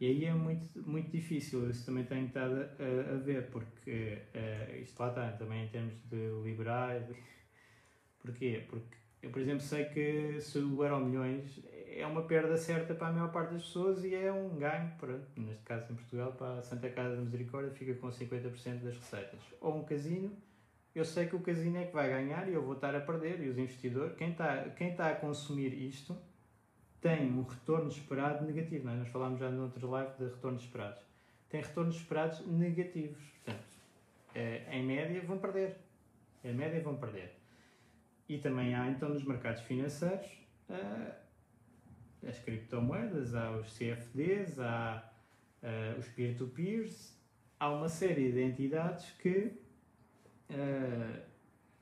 E 0.02 0.08
aí 0.08 0.26
é 0.26 0.34
muito, 0.34 0.82
muito 0.82 1.12
difícil, 1.12 1.70
isso 1.70 1.86
também 1.86 2.04
tenho 2.04 2.26
estado 2.26 2.56
a, 2.56 3.14
a 3.14 3.18
ver, 3.20 3.52
porque 3.52 4.18
uh, 4.34 4.76
isto 4.82 5.00
lá 5.00 5.10
está, 5.10 5.32
também 5.34 5.66
em 5.66 5.68
termos 5.68 5.94
de 6.10 6.42
liberais. 6.44 7.06
Porquê? 8.20 8.66
Porque 8.68 8.98
eu, 9.22 9.30
por 9.30 9.40
exemplo, 9.40 9.62
sei 9.62 9.86
que 9.86 10.42
se 10.42 10.58
o 10.58 10.84
Euro 10.84 11.06
Milhões 11.06 11.64
é 11.88 12.04
uma 12.08 12.24
perda 12.24 12.58
certa 12.58 12.96
para 12.96 13.10
a 13.10 13.12
maior 13.12 13.32
parte 13.32 13.54
das 13.54 13.62
pessoas 13.62 14.04
e 14.04 14.16
é 14.16 14.34
um 14.34 14.58
ganho, 14.58 14.92
para, 15.00 15.20
neste 15.38 15.64
caso 15.64 15.94
em 15.94 15.96
Portugal, 15.96 16.32
para 16.32 16.58
a 16.58 16.62
Santa 16.64 16.90
Casa 16.90 17.18
da 17.18 17.22
Misericórdia, 17.22 17.70
fica 17.70 17.94
com 17.94 18.08
50% 18.08 18.80
das 18.80 18.98
receitas. 18.98 19.40
Ou 19.62 19.78
um 19.78 19.86
casino, 19.86 20.36
eu 20.96 21.06
sei 21.06 21.28
que 21.28 21.36
o 21.36 21.42
casino 21.42 21.78
é 21.78 21.86
que 21.86 21.94
vai 21.94 22.10
ganhar 22.10 22.50
e 22.50 22.54
eu 22.54 22.64
vou 22.64 22.74
estar 22.74 22.96
a 22.96 23.02
perder, 23.02 23.40
e 23.40 23.50
os 23.50 23.58
investidores, 23.60 24.16
quem 24.16 24.32
está, 24.32 24.68
quem 24.70 24.90
está 24.94 25.12
a 25.12 25.16
consumir 25.16 25.74
isto, 25.74 26.18
tem 27.02 27.32
um 27.32 27.42
retorno 27.44 27.90
esperado 27.90 28.46
negativo. 28.46 28.88
É? 28.90 28.96
Nós 28.96 29.10
falámos 29.10 29.40
já 29.40 29.50
no 29.50 29.64
outro 29.64 29.90
live 29.90 30.14
de 30.18 30.26
retornos 30.26 30.62
esperados. 30.62 31.04
Tem 31.50 31.62
retornos 31.62 31.96
esperados 31.96 32.46
negativos. 32.48 33.22
Portanto, 33.44 33.66
em 34.72 34.86
média, 34.86 35.22
vão 35.24 35.40
perder. 35.40 35.78
Em 36.44 36.54
média, 36.54 36.82
vão 36.82 36.96
perder. 36.96 37.36
E 38.30 38.38
também 38.38 38.74
há, 38.74 38.88
então, 38.88 39.10
nos 39.10 39.26
mercados 39.26 39.62
financeiros, 39.64 40.30
as 42.26 42.40
criptomoedas, 42.40 43.36
há 43.36 43.52
os 43.52 43.78
CFDs, 43.78 44.60
há 44.60 45.12
os 46.00 46.08
peer-to-peers, 46.08 47.20
há 47.60 47.70
uma 47.72 47.90
série 47.90 48.32
de 48.32 48.42
entidades 48.42 49.12
que 49.20 49.52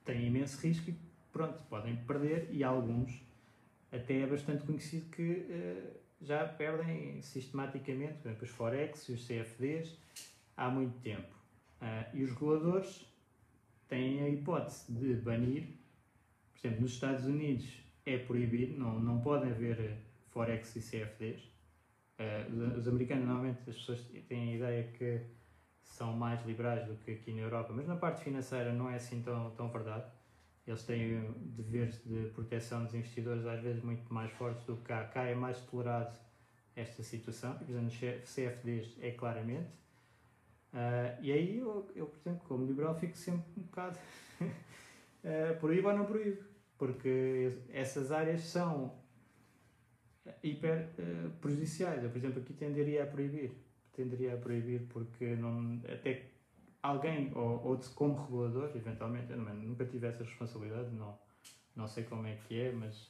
têm 0.04 0.26
imenso 0.26 0.60
risco 0.66 0.90
e, 0.90 0.96
pronto, 1.32 1.62
podem 1.70 1.96
perder 1.98 2.48
e 2.52 2.64
alguns 2.64 3.22
até 3.92 4.22
é 4.22 4.28
bastante 4.28 4.64
conhecido 4.64 5.10
que 5.10 5.46
uh, 5.50 6.00
já 6.22 6.48
perdem 6.48 7.22
sistematicamente, 7.22 8.14
por 8.14 8.28
exemplo, 8.28 8.44
os 8.44 8.50
Forex 8.50 9.10
e 9.10 9.14
os 9.14 9.26
CFDs, 9.26 9.98
há 10.56 10.70
muito 10.70 11.00
tempo. 11.00 11.34
Uh, 11.82 12.16
e 12.16 12.24
os 12.24 12.32
reguladores 12.32 13.06
têm 13.88 14.22
a 14.22 14.30
hipótese 14.30 14.92
de 14.92 15.16
banir, 15.16 15.68
por 16.54 16.60
exemplo, 16.68 16.82
nos 16.82 16.94
Estados 16.94 17.26
Unidos 17.26 17.82
é 18.06 18.18
proibido, 18.18 18.78
não, 18.78 19.00
não 19.00 19.22
podem 19.22 19.52
haver 19.52 19.98
Forex 20.30 20.76
e 20.76 20.80
CFDs. 20.82 21.42
Uh, 21.44 21.52
eh, 22.20 22.48
os 22.78 22.88
americanos, 22.88 23.26
normalmente, 23.26 23.70
as 23.70 23.78
pessoas 23.78 24.02
têm 24.28 24.52
a 24.52 24.56
ideia 24.56 24.84
que 24.92 25.22
são 25.84 26.14
mais 26.14 26.46
liberais 26.46 26.86
do 26.86 26.96
que 26.96 27.12
aqui 27.12 27.32
na 27.32 27.42
Europa, 27.42 27.72
mas 27.74 27.88
na 27.88 27.96
parte 27.96 28.24
financeira 28.24 28.74
não 28.74 28.90
é 28.90 28.96
assim 28.96 29.22
tão, 29.22 29.52
tão 29.52 29.70
verdade 29.70 30.12
eles 30.70 30.84
têm 30.84 31.34
deveres 31.58 32.04
de 32.06 32.30
proteção 32.30 32.84
dos 32.84 32.94
investidores 32.94 33.46
às 33.46 33.60
vezes 33.60 33.84
muito 33.84 34.14
mais 34.14 34.32
fortes 34.34 34.64
do 34.66 34.78
que 34.78 34.84
cá. 34.84 35.04
Cá 35.06 35.24
é 35.24 35.34
mais 35.34 35.60
tolerado 35.62 36.18
esta 36.76 37.02
situação, 37.02 37.58
por 37.58 37.68
exemplo, 37.68 37.90
CFDs 38.24 38.96
é 39.02 39.12
claramente. 39.12 39.68
Uh, 40.72 41.18
e 41.22 41.32
aí 41.32 41.58
eu, 41.58 41.92
eu, 41.96 42.06
por 42.06 42.20
exemplo, 42.20 42.48
como 42.48 42.66
liberal, 42.68 42.94
fico 43.00 43.18
sempre 43.18 43.46
um 43.58 43.64
bocado 43.64 43.98
uh, 44.42 45.60
proíbo 45.60 45.88
ou 45.88 45.98
não 45.98 46.06
proíbo, 46.06 46.44
porque 46.78 47.58
essas 47.74 48.12
áreas 48.12 48.42
são 48.42 48.94
hiper 50.44 50.90
uh, 51.00 51.32
prejudiciais. 51.42 52.04
Eu, 52.04 52.12
por 52.12 52.18
exemplo, 52.20 52.42
aqui 52.42 52.54
tenderia 52.54 53.04
a 53.04 53.08
proibir, 53.08 53.52
tenderia 53.92 54.36
a 54.36 54.38
proibir 54.38 54.82
porque 54.90 55.36
não, 55.36 55.82
até 55.92 56.29
alguém, 56.82 57.32
ou, 57.36 57.66
ou 57.66 57.78
de, 57.78 57.90
como 57.90 58.16
regulador, 58.16 58.72
eventualmente, 58.76 59.32
eu 59.32 59.38
nunca 59.38 59.86
tive 59.86 60.08
essa 60.08 60.24
responsabilidade, 60.24 60.90
não, 60.92 61.18
não 61.76 61.88
sei 61.88 62.04
como 62.04 62.26
é 62.26 62.36
que 62.36 62.60
é, 62.60 62.72
mas 62.72 63.10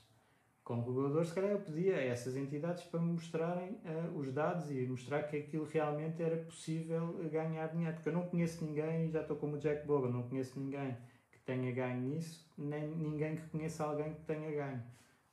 como 0.63 0.86
regulador, 0.86 1.25
se 1.25 1.34
calhar 1.34 1.51
eu 1.51 1.60
pedia 1.60 1.95
a 1.95 2.03
essas 2.03 2.36
entidades 2.36 2.84
para 2.84 2.99
me 2.99 3.13
mostrarem 3.13 3.71
uh, 3.71 4.17
os 4.17 4.32
dados 4.32 4.69
e 4.69 4.86
mostrar 4.86 5.23
que 5.23 5.38
aquilo 5.38 5.65
realmente 5.65 6.21
era 6.21 6.38
possível 6.38 7.13
ganhar 7.32 7.67
dinheiro, 7.67 7.95
porque 7.95 8.10
eu 8.10 8.13
não 8.13 8.27
conheço 8.27 8.63
ninguém, 8.63 9.10
já 9.10 9.21
estou 9.21 9.36
como 9.36 9.55
o 9.55 9.60
Jack 9.60 9.88
Bogan, 9.88 10.10
não 10.10 10.23
conheço 10.29 10.60
ninguém 10.60 10.95
que 11.32 11.39
tenha 11.39 11.71
ganho 11.71 12.01
nisso, 12.01 12.47
nem 12.58 12.88
ninguém 12.88 13.36
que 13.36 13.47
conheça 13.49 13.84
alguém 13.84 14.13
que 14.13 14.21
tenha 14.25 14.51
ganho 14.51 14.84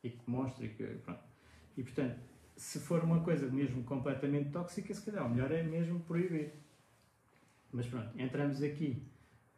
e 0.03 0.11
que 0.11 0.31
mostre 0.31 0.69
que, 0.71 0.85
pronto. 0.85 1.21
E 1.77 1.83
portanto, 1.83 2.19
se 2.57 2.81
for 2.81 3.05
uma 3.05 3.21
coisa 3.21 3.47
mesmo 3.47 3.85
completamente 3.85 4.51
tóxica, 4.51 4.95
se 4.95 5.05
calhar 5.05 5.27
o 5.27 5.29
melhor 5.29 5.53
é 5.53 5.63
mesmo 5.63 6.01
proibir. 6.01 6.66
Mas 7.77 7.87
pronto, 7.87 8.09
entramos 8.19 8.63
aqui 8.63 9.03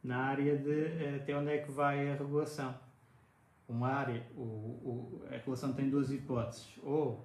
na 0.02 0.18
área 0.18 0.58
de 0.58 0.86
eh, 0.86 1.20
até 1.22 1.36
onde 1.36 1.50
é 1.50 1.58
que 1.58 1.70
vai 1.70 2.10
a 2.10 2.16
regulação. 2.16 2.74
Uma 3.68 3.90
área, 3.90 4.26
o, 4.36 4.40
o, 4.40 5.22
a 5.28 5.36
regulação 5.36 5.72
tem 5.72 5.88
duas 5.88 6.10
hipóteses, 6.10 6.66
ou 6.82 7.24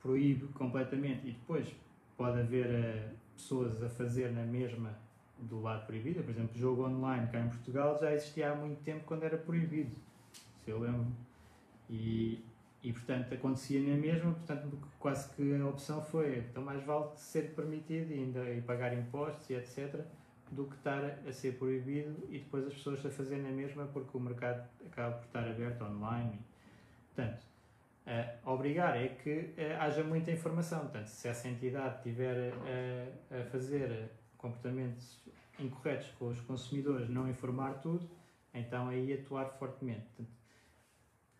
proíbe 0.00 0.46
completamente 0.48 1.26
e 1.26 1.32
depois 1.32 1.74
pode 2.16 2.38
haver 2.38 2.66
uh, 2.66 3.16
pessoas 3.34 3.82
a 3.82 3.88
fazer 3.88 4.30
na 4.30 4.44
mesma 4.44 4.96
do 5.36 5.60
lado 5.60 5.84
proibido. 5.84 6.22
Por 6.22 6.30
exemplo, 6.30 6.56
jogo 6.56 6.86
online 6.86 7.26
cá 7.32 7.40
em 7.40 7.48
Portugal 7.48 7.98
já 8.00 8.12
existia 8.12 8.52
há 8.52 8.54
muito 8.54 8.80
tempo 8.84 9.04
quando 9.04 9.24
era 9.24 9.36
proibido, 9.36 9.96
se 10.64 10.70
eu 10.70 10.78
lembro. 10.78 11.06
E, 11.90 12.44
e 12.82 12.92
portanto 12.92 13.34
acontecia 13.34 13.80
na 13.80 13.96
mesma, 13.96 14.32
portanto 14.32 14.78
quase 14.98 15.28
que 15.34 15.54
a 15.54 15.66
opção 15.66 16.02
foi 16.02 16.38
então 16.38 16.62
mais 16.62 16.82
vale 16.84 17.08
ser 17.16 17.54
permitido 17.54 18.12
ainda 18.12 18.50
e 18.50 18.60
pagar 18.62 18.96
impostos 18.96 19.50
e 19.50 19.54
etc 19.54 20.04
do 20.50 20.66
que 20.66 20.76
estar 20.76 21.04
a 21.26 21.32
ser 21.32 21.58
proibido 21.58 22.26
e 22.30 22.38
depois 22.38 22.66
as 22.66 22.74
pessoas 22.74 23.04
a 23.04 23.10
fazerem 23.10 23.42
na 23.42 23.50
mesma 23.50 23.86
porque 23.86 24.16
o 24.16 24.20
mercado 24.20 24.66
acaba 24.86 25.16
por 25.16 25.26
estar 25.26 25.46
aberto 25.46 25.84
online. 25.84 26.38
Portanto, 27.14 27.44
obrigar 28.44 28.96
é 28.96 29.08
que 29.08 29.54
uh, 29.58 29.80
haja 29.80 30.02
muita 30.02 30.30
informação. 30.30 30.80
Portanto, 30.80 31.08
se 31.08 31.28
essa 31.28 31.48
entidade 31.48 31.96
estiver 31.96 32.52
a, 32.52 33.38
a 33.40 33.44
fazer 33.46 34.10
comportamentos 34.36 35.18
incorretos 35.58 36.08
com 36.18 36.28
os 36.28 36.40
consumidores, 36.40 37.08
não 37.08 37.28
informar 37.28 37.80
tudo, 37.80 38.08
então 38.54 38.88
aí 38.88 39.12
atuar 39.12 39.50
fortemente. 39.58 40.06
Portanto, 40.16 40.37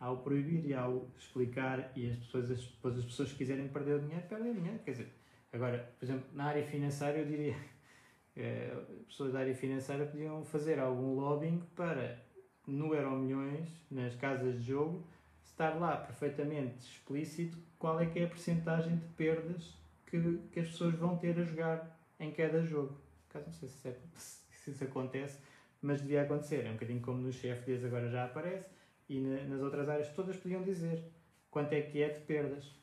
ao 0.01 0.19
proibir 0.19 0.65
e 0.67 0.75
ao 0.75 1.09
explicar 1.19 1.93
e 1.97 2.11
as 2.11 2.17
pessoas, 2.19 2.51
as, 2.51 2.65
depois 2.65 2.99
as 2.99 3.05
pessoas 3.05 3.33
que 3.33 3.39
quiserem 3.39 3.69
perder 3.69 3.97
o 3.97 4.01
dinheiro, 4.01 4.27
perdem 4.29 4.53
o 4.53 4.55
dinheiro. 4.55 4.79
Quer 4.85 4.93
dizer, 4.93 5.09
agora, 5.53 5.93
por 5.99 6.05
exemplo, 6.05 6.25
na 6.33 6.45
área 6.45 6.65
financeira 6.65 7.19
eu 7.19 7.27
diria 7.27 7.57
eh, 8.37 8.77
pessoas 9.09 9.33
da 9.33 9.41
área 9.41 9.55
financeira 9.55 10.07
podiam 10.07 10.45
fazer 10.45 10.79
algum 10.79 11.15
lobbying 11.15 11.63
para 11.75 12.19
no 12.67 12.95
Euro 12.95 13.17
Milhões, 13.17 13.69
nas 13.91 14.15
casas 14.15 14.61
de 14.61 14.69
jogo, 14.69 15.05
estar 15.43 15.71
lá 15.79 15.97
perfeitamente 15.97 16.79
explícito 16.79 17.59
qual 17.79 17.99
é 17.99 18.07
que 18.07 18.19
é 18.19 18.25
a 18.25 18.29
percentagem 18.29 18.97
de 18.97 19.07
perdas 19.09 19.75
que, 20.07 20.39
que 20.53 20.61
as 20.61 20.69
pessoas 20.69 20.95
vão 20.95 21.17
ter 21.17 21.39
a 21.39 21.45
jogar 21.45 21.99
em 22.21 22.31
cada 22.31 22.63
jogo. 22.63 22.97
Caso 23.31 23.47
não 23.47 23.53
sei 23.53 23.69
se, 23.69 23.89
é, 23.89 23.97
se 24.15 24.71
isso 24.71 24.85
acontece, 24.85 25.39
mas 25.83 26.01
devia 26.01 26.23
acontecer. 26.23 26.67
É 26.67 26.71
um 26.71 26.75
bocadinho 26.75 27.01
como 27.01 27.23
nos 27.23 27.37
CFDs 27.37 27.85
agora 27.85 28.09
já 28.09 28.25
aparece 28.25 28.78
e 29.09 29.21
na, 29.21 29.45
nas 29.45 29.61
outras 29.61 29.89
áreas 29.89 30.09
todas 30.11 30.37
podiam 30.37 30.63
dizer 30.63 31.03
quanto 31.51 31.73
é 31.73 31.81
que 31.81 32.03
é 32.03 32.09
de 32.09 32.21
perdas. 32.21 32.77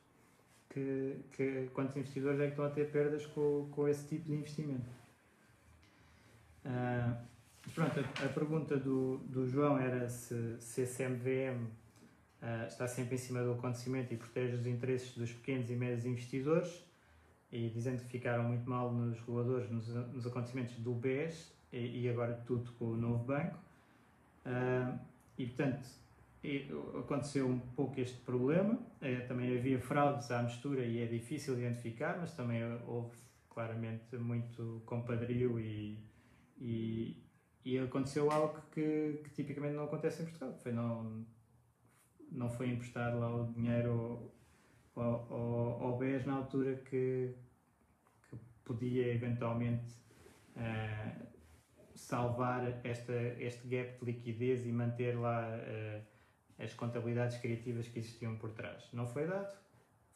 Que, 0.70 1.18
que, 1.32 1.70
quantos 1.74 1.96
investidores 1.96 2.40
é 2.40 2.46
que 2.46 2.50
estão 2.50 2.66
a 2.66 2.70
ter 2.70 2.92
perdas 2.92 3.26
com, 3.28 3.70
com 3.72 3.88
esse 3.88 4.06
tipo 4.08 4.26
de 4.26 4.34
investimento. 4.34 4.90
Uh, 6.66 7.16
pronto, 7.74 8.00
a, 8.00 8.26
a, 8.26 8.30
pergunta 8.30 8.76
do, 8.76 9.20
do 9.20 9.48
João 9.48 9.80
era 9.80 10.10
se, 10.10 10.58
se 10.60 10.82
esse 10.82 11.08
MVM 11.08 11.66
ah, 12.46 12.66
está 12.68 12.88
sempre 12.88 13.16
em 13.16 13.18
cima 13.18 13.42
do 13.42 13.54
acontecimento 13.54 14.14
e 14.14 14.18
protege 14.18 14.56
os 14.56 14.68
interesses 14.68 15.18
dos 15.18 15.32
pequenos 15.32 15.68
e 15.72 15.76
médios 15.76 16.06
investidores 16.06 16.86
e 17.52 17.70
dizendo 17.70 18.04
que 18.04 18.10
ficaram 18.10 18.44
muito 18.44 18.70
mal 18.70 18.94
nos 18.94 19.20
reguladores 19.22 19.68
nos, 19.72 19.88
nos 19.88 20.28
acontecimentos 20.28 20.76
do 20.76 20.94
BES 20.94 21.52
e, 21.74 22.04
e, 22.04 22.10
agora 22.10 22.34
tudo 22.46 22.72
com 22.74 22.86
o 22.86 22.96
novo 22.96 23.24
banco. 23.24 23.58
Uh, 24.46 25.00
e 25.40 25.48
portanto, 25.48 25.88
aconteceu 27.00 27.48
um 27.48 27.60
pouco 27.60 28.00
este 28.00 28.18
problema. 28.22 28.80
Eh, 29.02 29.22
também 29.22 29.58
havia 29.58 29.80
fraudes 29.80 30.30
à 30.32 30.44
mistura 30.44 30.86
e 30.86 31.02
é 31.02 31.06
difícil 31.06 31.58
identificar, 31.60 32.18
mas 32.20 32.34
também 32.34 32.62
houve 32.88 33.16
claramente 33.50 34.18
muito 34.18 34.82
compadrio 34.86 35.60
e, 35.60 35.98
e, 36.60 37.24
e 37.64 37.80
aconteceu 37.80 38.30
algo 38.30 38.62
que, 38.72 39.22
que, 39.24 39.30
tipicamente 39.32 39.76
não 39.76 39.86
acontece 39.86 40.24
em 40.24 40.26
Portugal. 40.26 40.54
Foi 40.62 40.72
não, 40.72 41.26
não 42.32 42.50
foi 42.50 42.70
emprestado 42.70 43.20
lá 43.20 43.34
o 43.34 43.52
dinheiro 43.54 44.32
ao, 44.96 45.28
ao, 45.32 45.84
ao 45.84 45.98
BES 45.98 46.26
na 46.26 46.36
altura 46.36 46.76
que, 46.76 47.34
que 48.30 48.38
podia 48.64 49.14
eventualmente 49.14 49.96
uh, 50.58 51.26
salvar 51.96 52.82
esta, 52.84 53.14
este 53.40 53.68
gap 53.68 54.00
de 54.00 54.06
liquidez 54.06 54.66
e 54.66 54.72
manter 54.72 55.18
lá 55.18 55.48
uh, 55.48 56.15
as 56.60 56.74
contabilidades 56.74 57.38
criativas 57.38 57.88
que 57.88 58.00
existiam 58.00 58.36
por 58.38 58.52
trás. 58.52 58.88
Não 58.94 59.06
foi 59.06 59.28
dado, 59.28 59.56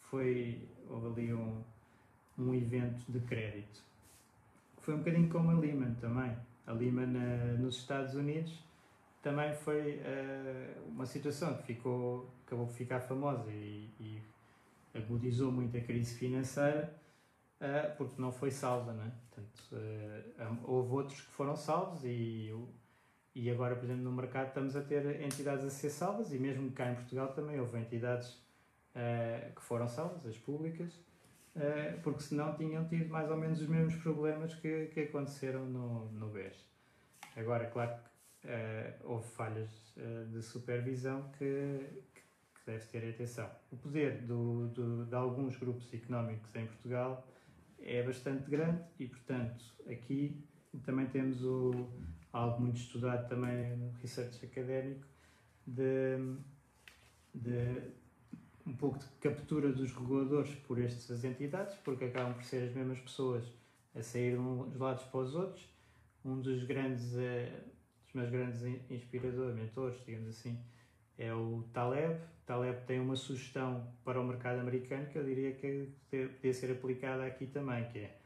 foi, 0.10 0.68
houve 0.90 1.08
ali 1.08 1.34
um, 1.34 1.64
um 2.38 2.54
evento 2.54 3.12
de 3.12 3.20
crédito. 3.22 3.84
Foi 4.78 4.94
um 4.94 5.00
bocadinho 5.00 5.30
como 5.30 5.52
a 5.52 5.54
Lehman 5.54 5.94
também. 5.96 6.36
A 6.66 6.72
Lehman 6.72 7.16
uh, 7.16 7.58
nos 7.60 7.78
Estados 7.78 8.16
Unidos 8.16 8.58
também 9.22 9.54
foi 9.54 9.98
uh, 9.98 10.90
uma 10.90 11.06
situação 11.06 11.56
que 11.58 11.64
ficou, 11.64 12.30
acabou 12.46 12.66
por 12.66 12.74
ficar 12.74 13.02
famosa 13.02 13.50
e, 13.52 13.90
e 14.00 14.22
agudizou 14.96 15.52
muito 15.52 15.76
a 15.78 15.82
crise 15.82 16.16
financeira 16.16 16.94
uh, 17.60 17.96
porque 17.98 18.22
não 18.22 18.32
foi 18.32 18.50
salva. 18.50 18.94
Né? 18.94 19.12
Portanto, 19.30 20.64
houve 20.64 20.94
outros 20.94 21.22
que 21.22 21.32
foram 21.32 21.56
salvos 21.56 22.04
e 22.06 22.54
e 23.36 23.50
agora, 23.50 23.76
por 23.76 23.86
exemplo, 23.86 24.04
no 24.04 24.12
mercado 24.12 24.48
estamos 24.48 24.76
a 24.76 24.82
ter 24.82 25.22
entidades 25.22 25.64
a 25.66 25.70
ser 25.70 25.90
salvas 25.90 26.34
e 26.34 26.40
mesmo 26.40 26.72
cá 26.72 26.92
em 26.92 26.96
Portugal 26.96 27.32
também 27.34 27.60
houve 27.60 27.78
entidades 27.78 28.34
uh, 28.96 29.54
que 29.56 29.62
foram 29.62 29.88
salvas, 29.88 30.26
as 30.26 30.38
públicas, 30.38 30.94
uh, 31.56 32.00
porque 32.02 32.22
senão 32.22 32.56
tinham 32.56 32.88
tido 32.88 33.10
mais 33.10 33.30
ou 33.30 33.38
menos 33.38 33.62
os 33.62 33.68
mesmos 33.68 33.96
problemas 33.98 34.54
que, 34.56 34.88
que 34.88 35.02
aconteceram 35.02 35.66
no, 35.66 36.12
no 36.12 36.30
BES. 36.30 36.68
Agora, 37.36 37.68
claro 37.68 37.96
que 38.42 38.48
uh, 38.48 39.12
houve 39.12 39.28
falhas 39.30 39.70
de 40.32 40.42
supervisão 40.42 41.30
que, 41.38 41.80
que, 42.16 42.66
deve 42.66 42.86
ter 42.86 43.10
atenção. 43.10 43.50
O 43.70 43.76
poder 43.76 44.22
do, 44.22 44.68
do, 44.70 45.06
de 45.06 45.16
alguns 45.16 45.58
grupos 45.58 45.94
económicos 45.94 46.56
em 46.56 46.66
Portugal 46.66 47.28
é 47.80 48.02
bastante 48.02 48.50
grande 48.50 48.82
e, 48.98 49.08
portanto, 49.08 49.64
aqui 49.90 50.42
também 50.86 51.06
temos 51.08 51.44
o, 51.44 51.90
algo 52.32 52.62
muito 52.62 52.78
estudado 52.78 53.28
também 53.28 53.76
no 53.78 53.92
research 54.02 54.46
académico 54.46 55.06
de, 55.66 56.18
de 57.34 57.82
um 58.66 58.76
pouco 58.76 59.00
de 59.00 59.06
captura 59.20 59.72
dos 59.72 59.92
reguladores 59.94 60.54
por 60.68 60.80
estas 60.80 61.24
entidades, 61.24 61.76
porque 61.84 62.06
acabam 62.06 62.34
por 62.34 62.44
ser 62.44 62.64
as 62.64 62.74
mesmas 62.74 63.00
pessoas 63.00 63.44
a 63.96 64.02
sair 64.02 64.38
uns 64.38 64.76
lados 64.78 65.04
para 65.06 65.20
os 65.20 65.36
outros. 65.36 65.68
Um 66.24 66.40
dos 66.40 66.64
grandes, 66.64 67.14
uh, 67.14 67.64
dos 68.06 68.14
meus 68.14 68.30
grandes 68.30 68.62
inspiradores, 68.90 69.56
mentores, 69.56 70.00
digamos 70.06 70.30
assim, 70.30 70.60
é 71.18 71.34
o 71.34 71.64
Taleb. 71.74 72.20
Taleb 72.46 72.86
tem 72.86 73.00
uma 73.00 73.16
sugestão 73.16 73.92
para 74.04 74.20
o 74.20 74.24
mercado 74.24 74.60
americano 74.60 75.08
que 75.08 75.18
eu 75.18 75.24
diria 75.24 75.54
que 75.54 75.90
podia 76.10 76.54
ser 76.54 76.72
aplicada 76.72 77.26
aqui 77.26 77.48
também, 77.48 77.88
que 77.90 78.00
é 78.00 78.19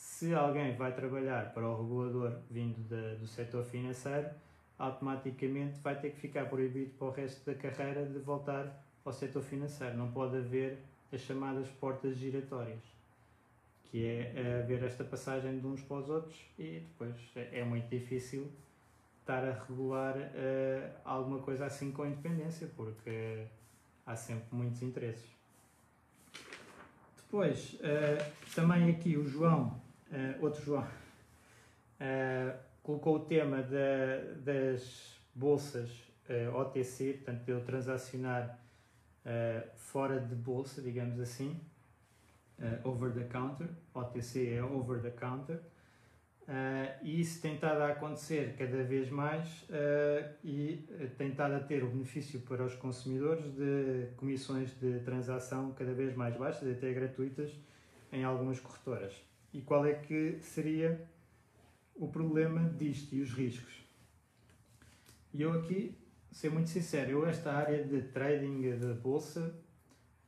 se 0.00 0.34
alguém 0.34 0.74
vai 0.74 0.94
trabalhar 0.94 1.52
para 1.52 1.68
o 1.68 1.76
regulador 1.76 2.40
vindo 2.50 2.78
de, 2.88 3.16
do 3.16 3.26
setor 3.26 3.62
financeiro, 3.64 4.30
automaticamente 4.78 5.78
vai 5.80 5.94
ter 5.94 6.10
que 6.12 6.18
ficar 6.18 6.46
proibido 6.46 6.90
para 6.98 7.06
o 7.06 7.10
resto 7.10 7.44
da 7.44 7.54
carreira 7.54 8.06
de 8.06 8.18
voltar 8.18 8.82
ao 9.04 9.12
setor 9.12 9.42
financeiro. 9.42 9.98
Não 9.98 10.10
pode 10.10 10.38
haver 10.38 10.78
as 11.12 11.20
chamadas 11.20 11.68
portas 11.68 12.16
giratórias, 12.16 12.82
que 13.84 14.06
é 14.06 14.62
haver 14.62 14.82
esta 14.84 15.04
passagem 15.04 15.58
de 15.58 15.66
uns 15.66 15.82
para 15.82 15.98
os 15.98 16.08
outros 16.08 16.40
e 16.58 16.80
depois 16.80 17.14
é, 17.36 17.60
é 17.60 17.64
muito 17.64 17.88
difícil 17.90 18.50
estar 19.20 19.44
a 19.44 19.52
regular 19.52 20.16
uh, 20.16 20.90
alguma 21.04 21.40
coisa 21.40 21.66
assim 21.66 21.92
com 21.92 22.06
independência, 22.06 22.70
porque 22.74 23.44
há 24.06 24.16
sempre 24.16 24.46
muitos 24.50 24.80
interesses. 24.80 25.28
Depois, 27.18 27.74
uh, 27.74 28.54
também 28.54 28.90
aqui 28.90 29.18
o 29.18 29.26
João 29.26 29.78
uh, 30.10 30.44
outro 30.44 30.62
João, 30.64 30.82
uh, 30.82 32.58
colocou 32.82 33.16
o 33.16 33.20
tema 33.20 33.62
da, 33.62 34.34
das 34.44 35.20
bolsas 35.34 35.90
uh, 36.28 36.56
OTC, 36.56 37.14
portanto, 37.14 37.44
de 37.44 37.52
eu 37.52 37.64
transacionar 37.64 38.58
fora 39.76 40.18
de 40.18 40.34
bolsa, 40.34 40.80
digamos 40.80 41.20
assim, 41.20 41.60
over 42.84 43.12
the 43.12 43.24
counter, 43.24 43.68
OTC 43.92 44.54
é 44.54 44.64
over 44.64 45.02
the 45.02 45.10
counter, 45.10 45.60
e 47.02 47.20
isso 47.20 47.42
tem 47.42 47.54
estado 47.54 47.82
a 47.82 47.88
acontecer 47.88 48.56
cada 48.56 48.82
vez 48.82 49.10
mais 49.10 49.66
e 50.42 50.88
tem 51.18 51.28
estado 51.28 51.54
a 51.54 51.60
ter 51.60 51.84
o 51.84 51.88
benefício 51.90 52.40
para 52.40 52.64
os 52.64 52.74
consumidores 52.74 53.44
de 53.54 54.08
comissões 54.16 54.72
de 54.80 55.00
transação 55.00 55.72
cada 55.74 55.92
vez 55.92 56.16
mais 56.16 56.34
baixas, 56.34 56.66
até 56.66 56.90
gratuitas, 56.94 57.52
em 58.10 58.24
algumas 58.24 58.58
corretoras 58.58 59.29
e 59.52 59.60
qual 59.60 59.84
é 59.84 59.94
que 59.94 60.38
seria 60.40 61.08
o 61.94 62.08
problema 62.08 62.68
disto 62.70 63.14
e 63.14 63.20
os 63.20 63.32
riscos. 63.32 63.84
E 65.34 65.42
eu 65.42 65.52
aqui, 65.52 65.94
ser 66.32 66.50
muito 66.50 66.70
sincero, 66.70 67.10
eu 67.10 67.26
esta 67.26 67.52
área 67.52 67.84
de 67.84 68.02
trading 68.02 68.78
de 68.78 68.94
bolsa, 68.94 69.54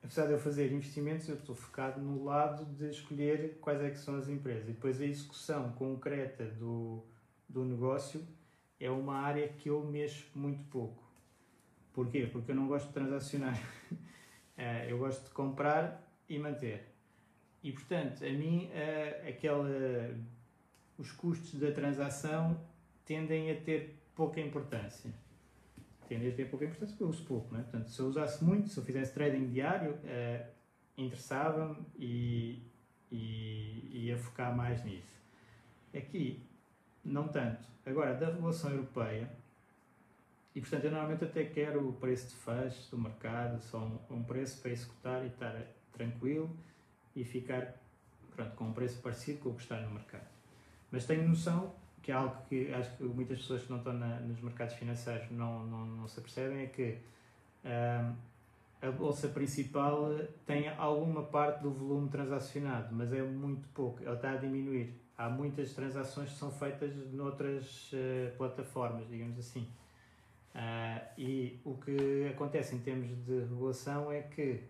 apesar 0.02 0.26
de 0.26 0.32
eu 0.32 0.38
fazer 0.38 0.70
investimentos, 0.70 1.28
eu 1.28 1.36
estou 1.36 1.54
focado 1.54 2.00
no 2.00 2.24
lado 2.24 2.66
de 2.76 2.90
escolher 2.90 3.58
quais 3.60 3.80
é 3.80 3.90
que 3.90 3.98
são 3.98 4.16
as 4.16 4.28
empresas. 4.28 4.68
E 4.68 4.72
depois 4.72 5.00
a 5.00 5.06
execução 5.06 5.72
concreta 5.72 6.44
do, 6.44 7.02
do 7.48 7.64
negócio 7.64 8.22
é 8.78 8.90
uma 8.90 9.16
área 9.16 9.48
que 9.48 9.70
eu 9.70 9.82
mexo 9.84 10.30
muito 10.34 10.64
pouco. 10.64 11.02
Porquê? 11.92 12.26
Porque 12.26 12.50
eu 12.50 12.54
não 12.54 12.66
gosto 12.66 12.88
de 12.88 12.94
transacionar. 12.94 13.58
Eh, 14.54 14.92
eu 14.92 14.98
gosto 14.98 15.24
de 15.24 15.30
comprar 15.30 16.06
e 16.28 16.38
manter. 16.38 16.91
E 17.62 17.70
portanto, 17.70 18.24
a 18.24 18.28
mim, 18.30 18.68
uh, 18.70 19.28
aquela, 19.28 19.68
os 20.98 21.12
custos 21.12 21.60
da 21.60 21.70
transação 21.70 22.60
tendem 23.04 23.50
a 23.50 23.60
ter 23.60 23.96
pouca 24.14 24.40
importância. 24.40 25.12
Tendem 26.08 26.30
a 26.30 26.34
ter 26.34 26.50
pouca 26.50 26.64
importância 26.64 26.92
porque 26.92 27.04
eu 27.04 27.08
uso 27.08 27.24
pouco. 27.24 27.52
Não 27.52 27.60
é? 27.60 27.62
Portanto, 27.62 27.88
se 27.88 28.00
eu 28.00 28.06
usasse 28.06 28.44
muito, 28.44 28.68
se 28.68 28.78
eu 28.78 28.84
fizesse 28.84 29.14
trading 29.14 29.46
diário, 29.48 29.92
uh, 29.92 30.46
interessava-me 30.96 31.86
e, 31.96 32.62
e 33.10 34.06
ia 34.06 34.18
focar 34.18 34.54
mais 34.56 34.84
nisso. 34.84 35.22
Aqui, 35.94 36.44
não 37.04 37.28
tanto. 37.28 37.68
Agora, 37.86 38.14
da 38.14 38.26
regulação 38.26 38.70
europeia, 38.70 39.30
e 40.54 40.60
portanto 40.60 40.84
eu 40.84 40.90
normalmente 40.90 41.24
até 41.24 41.44
quero 41.44 41.88
o 41.88 41.92
preço 41.92 42.28
de 42.28 42.34
faz 42.34 42.88
do 42.90 42.98
mercado, 42.98 43.60
só 43.60 43.78
um, 43.78 44.16
um 44.16 44.22
preço 44.22 44.60
para 44.60 44.70
executar 44.70 45.24
e 45.24 45.28
estar 45.28 45.54
tranquilo 45.92 46.54
e 47.14 47.24
ficar 47.24 47.74
pronto, 48.34 48.54
com 48.56 48.64
um 48.64 48.72
preço 48.72 49.00
parecido 49.00 49.40
com 49.40 49.50
o 49.50 49.54
que 49.54 49.62
está 49.62 49.80
no 49.80 49.90
mercado. 49.90 50.26
Mas 50.90 51.06
tenho 51.06 51.26
noção 51.26 51.74
que 52.02 52.10
é 52.10 52.14
algo 52.14 52.36
que 52.48 52.72
acho 52.74 52.96
que 52.96 53.04
muitas 53.04 53.38
pessoas 53.38 53.62
que 53.62 53.70
não 53.70 53.78
estão 53.78 53.92
na, 53.92 54.18
nos 54.20 54.40
mercados 54.40 54.74
financeiros 54.74 55.30
não, 55.30 55.64
não, 55.66 55.86
não 55.86 56.08
se 56.08 56.18
apercebem, 56.18 56.64
é 56.64 56.66
que 56.66 56.98
a 58.82 58.90
bolsa 58.90 59.28
principal 59.28 60.10
tem 60.44 60.68
alguma 60.68 61.22
parte 61.22 61.62
do 61.62 61.70
volume 61.70 62.08
transacionado, 62.08 62.88
mas 62.92 63.12
é 63.12 63.22
muito 63.22 63.68
pouco, 63.68 64.02
ela 64.02 64.16
está 64.16 64.32
a 64.32 64.36
diminuir. 64.36 65.00
Há 65.16 65.28
muitas 65.28 65.72
transações 65.72 66.30
que 66.30 66.36
são 66.36 66.50
feitas 66.50 66.92
noutras 67.12 67.92
uh, 67.92 68.36
plataformas, 68.36 69.08
digamos 69.08 69.38
assim. 69.38 69.68
Uh, 70.52 71.00
e 71.16 71.60
o 71.64 71.74
que 71.74 72.28
acontece 72.28 72.74
em 72.74 72.80
termos 72.80 73.08
de 73.24 73.40
regulação 73.40 74.10
é 74.10 74.22
que 74.22 74.64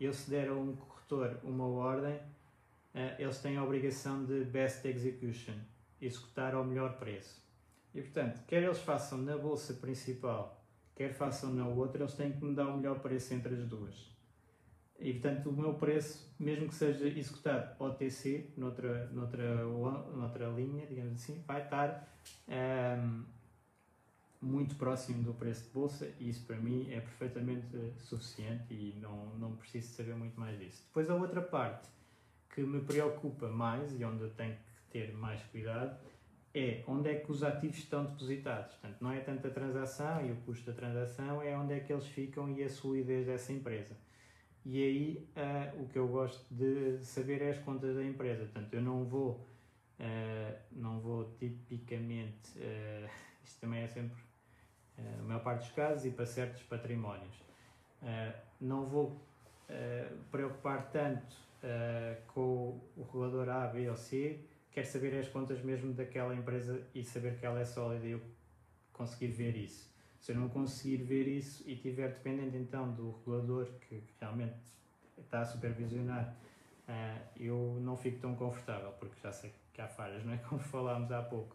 eu 0.00 0.12
se 0.14 0.30
der 0.30 0.48
a 0.48 0.54
um 0.54 0.74
corretor 1.08 1.40
uma 1.42 1.66
ordem, 1.66 2.14
uh, 2.14 3.14
eles 3.18 3.38
têm 3.38 3.56
a 3.56 3.64
obrigação 3.64 4.24
de 4.24 4.44
best 4.44 4.86
execution, 4.86 5.54
executar 6.00 6.54
ao 6.54 6.64
melhor 6.64 6.98
preço. 6.98 7.42
E 7.94 8.02
portanto, 8.02 8.42
quer 8.46 8.62
eles 8.62 8.78
façam 8.80 9.18
na 9.18 9.36
bolsa 9.36 9.74
principal, 9.74 10.62
quer 10.94 11.14
façam 11.14 11.52
na 11.54 11.66
outra, 11.66 12.02
eles 12.02 12.14
têm 12.14 12.32
que 12.32 12.44
me 12.44 12.54
dar 12.54 12.68
o 12.68 12.76
melhor 12.76 13.00
preço 13.00 13.32
entre 13.34 13.54
as 13.54 13.66
duas. 13.66 14.16
E 15.00 15.12
portanto, 15.14 15.48
o 15.48 15.52
meu 15.52 15.74
preço, 15.74 16.34
mesmo 16.38 16.68
que 16.68 16.74
seja 16.74 17.06
executado 17.06 17.82
OTC, 17.82 18.50
noutra, 18.56 19.06
noutra, 19.06 19.64
noutra 19.64 20.48
linha, 20.48 20.86
digamos 20.86 21.14
assim, 21.14 21.42
vai 21.46 21.62
estar 21.62 22.08
um, 22.48 22.52
ehm, 22.52 23.24
muito 24.40 24.76
próximo 24.76 25.22
do 25.22 25.34
preço 25.34 25.64
de 25.64 25.70
bolsa 25.70 26.12
e 26.20 26.28
isso 26.28 26.44
para 26.46 26.56
mim 26.56 26.88
é 26.90 27.00
perfeitamente 27.00 27.66
suficiente 27.98 28.72
e 28.72 28.96
não, 29.00 29.36
não 29.36 29.56
preciso 29.56 29.94
saber 29.94 30.14
muito 30.14 30.38
mais 30.38 30.58
disso. 30.58 30.84
Depois 30.86 31.10
a 31.10 31.14
outra 31.14 31.42
parte 31.42 31.88
que 32.54 32.62
me 32.62 32.80
preocupa 32.80 33.48
mais 33.48 33.92
e 33.98 34.04
onde 34.04 34.22
eu 34.22 34.30
tenho 34.30 34.54
que 34.54 34.90
ter 34.90 35.12
mais 35.12 35.42
cuidado 35.44 35.98
é 36.54 36.82
onde 36.86 37.10
é 37.10 37.14
que 37.16 37.30
os 37.30 37.42
ativos 37.42 37.78
estão 37.78 38.04
depositados. 38.04 38.74
Portanto, 38.76 38.96
não 39.00 39.12
é 39.12 39.20
tanto 39.20 39.46
a 39.46 39.50
transação 39.50 40.26
e 40.26 40.32
o 40.32 40.36
custo 40.36 40.66
da 40.66 40.72
transação, 40.72 41.42
é 41.42 41.56
onde 41.56 41.74
é 41.74 41.80
que 41.80 41.92
eles 41.92 42.06
ficam 42.06 42.50
e 42.50 42.62
a 42.62 42.68
solidez 42.68 43.26
dessa 43.26 43.52
empresa. 43.52 43.96
E 44.64 44.82
aí 44.82 45.28
uh, 45.36 45.82
o 45.82 45.88
que 45.88 45.98
eu 45.98 46.08
gosto 46.08 46.44
de 46.52 46.98
saber 47.04 47.42
é 47.42 47.50
as 47.50 47.58
contas 47.58 47.94
da 47.94 48.04
empresa. 48.04 48.44
Portanto, 48.44 48.74
eu 48.74 48.82
não 48.82 49.04
vou, 49.04 49.46
uh, 50.00 50.58
não 50.72 51.00
vou 51.00 51.32
tipicamente, 51.38 52.58
uh, 52.58 53.08
isto 53.44 53.60
também 53.60 53.82
é 53.82 53.88
sempre 53.88 54.16
a 54.98 55.22
maior 55.22 55.42
parte 55.42 55.60
dos 55.60 55.72
casos, 55.72 56.06
e 56.06 56.10
para 56.10 56.26
certos 56.26 56.62
patrimónios. 56.62 57.36
Uh, 58.02 58.32
não 58.60 58.86
vou 58.86 59.06
uh, 59.06 60.16
preocupar 60.30 60.90
tanto 60.90 61.34
uh, 61.62 62.20
com 62.32 62.80
o 62.96 63.02
regulador 63.02 63.48
A, 63.48 63.66
B 63.66 63.88
ou 63.88 63.96
C, 63.96 64.40
quero 64.70 64.86
saber 64.86 65.18
as 65.18 65.28
contas 65.28 65.62
mesmo 65.62 65.92
daquela 65.92 66.34
empresa 66.34 66.80
e 66.94 67.04
saber 67.04 67.38
que 67.38 67.46
ela 67.46 67.60
é 67.60 67.64
sólida 67.64 68.06
e 68.06 68.12
eu 68.12 68.20
conseguir 68.92 69.28
ver 69.28 69.56
isso. 69.56 69.88
Se 70.20 70.32
eu 70.32 70.36
não 70.36 70.48
conseguir 70.48 70.98
ver 70.98 71.28
isso 71.28 71.62
e 71.66 71.74
estiver 71.74 72.08
dependente 72.08 72.56
então 72.56 72.92
do 72.92 73.12
regulador 73.18 73.66
que 73.88 74.02
realmente 74.20 74.56
está 75.16 75.40
a 75.40 75.44
supervisionar, 75.44 76.34
eu 77.36 77.78
não 77.80 77.96
fico 77.96 78.18
tão 78.18 78.34
confortável, 78.34 78.90
porque 78.98 79.14
já 79.22 79.30
sei 79.30 79.52
que 79.72 79.80
há 79.80 79.86
falhas, 79.86 80.24
não 80.24 80.32
é? 80.32 80.38
Como 80.48 80.60
falámos 80.60 81.12
há 81.12 81.22
pouco. 81.22 81.54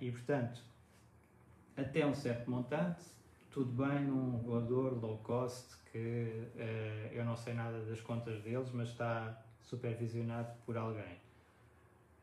e 0.00 0.10
portanto, 0.10 0.62
até 1.76 2.06
um 2.06 2.14
certo 2.14 2.50
montante, 2.50 3.02
tudo 3.50 3.70
bem 3.70 4.04
num 4.04 4.38
regulador 4.38 4.94
low 5.00 5.18
cost 5.18 5.76
que 5.90 6.48
uh, 6.56 7.12
eu 7.12 7.24
não 7.24 7.36
sei 7.36 7.54
nada 7.54 7.84
das 7.84 8.00
contas 8.00 8.42
deles, 8.42 8.70
mas 8.72 8.88
está 8.88 9.40
supervisionado 9.62 10.52
por 10.66 10.76
alguém. 10.76 11.18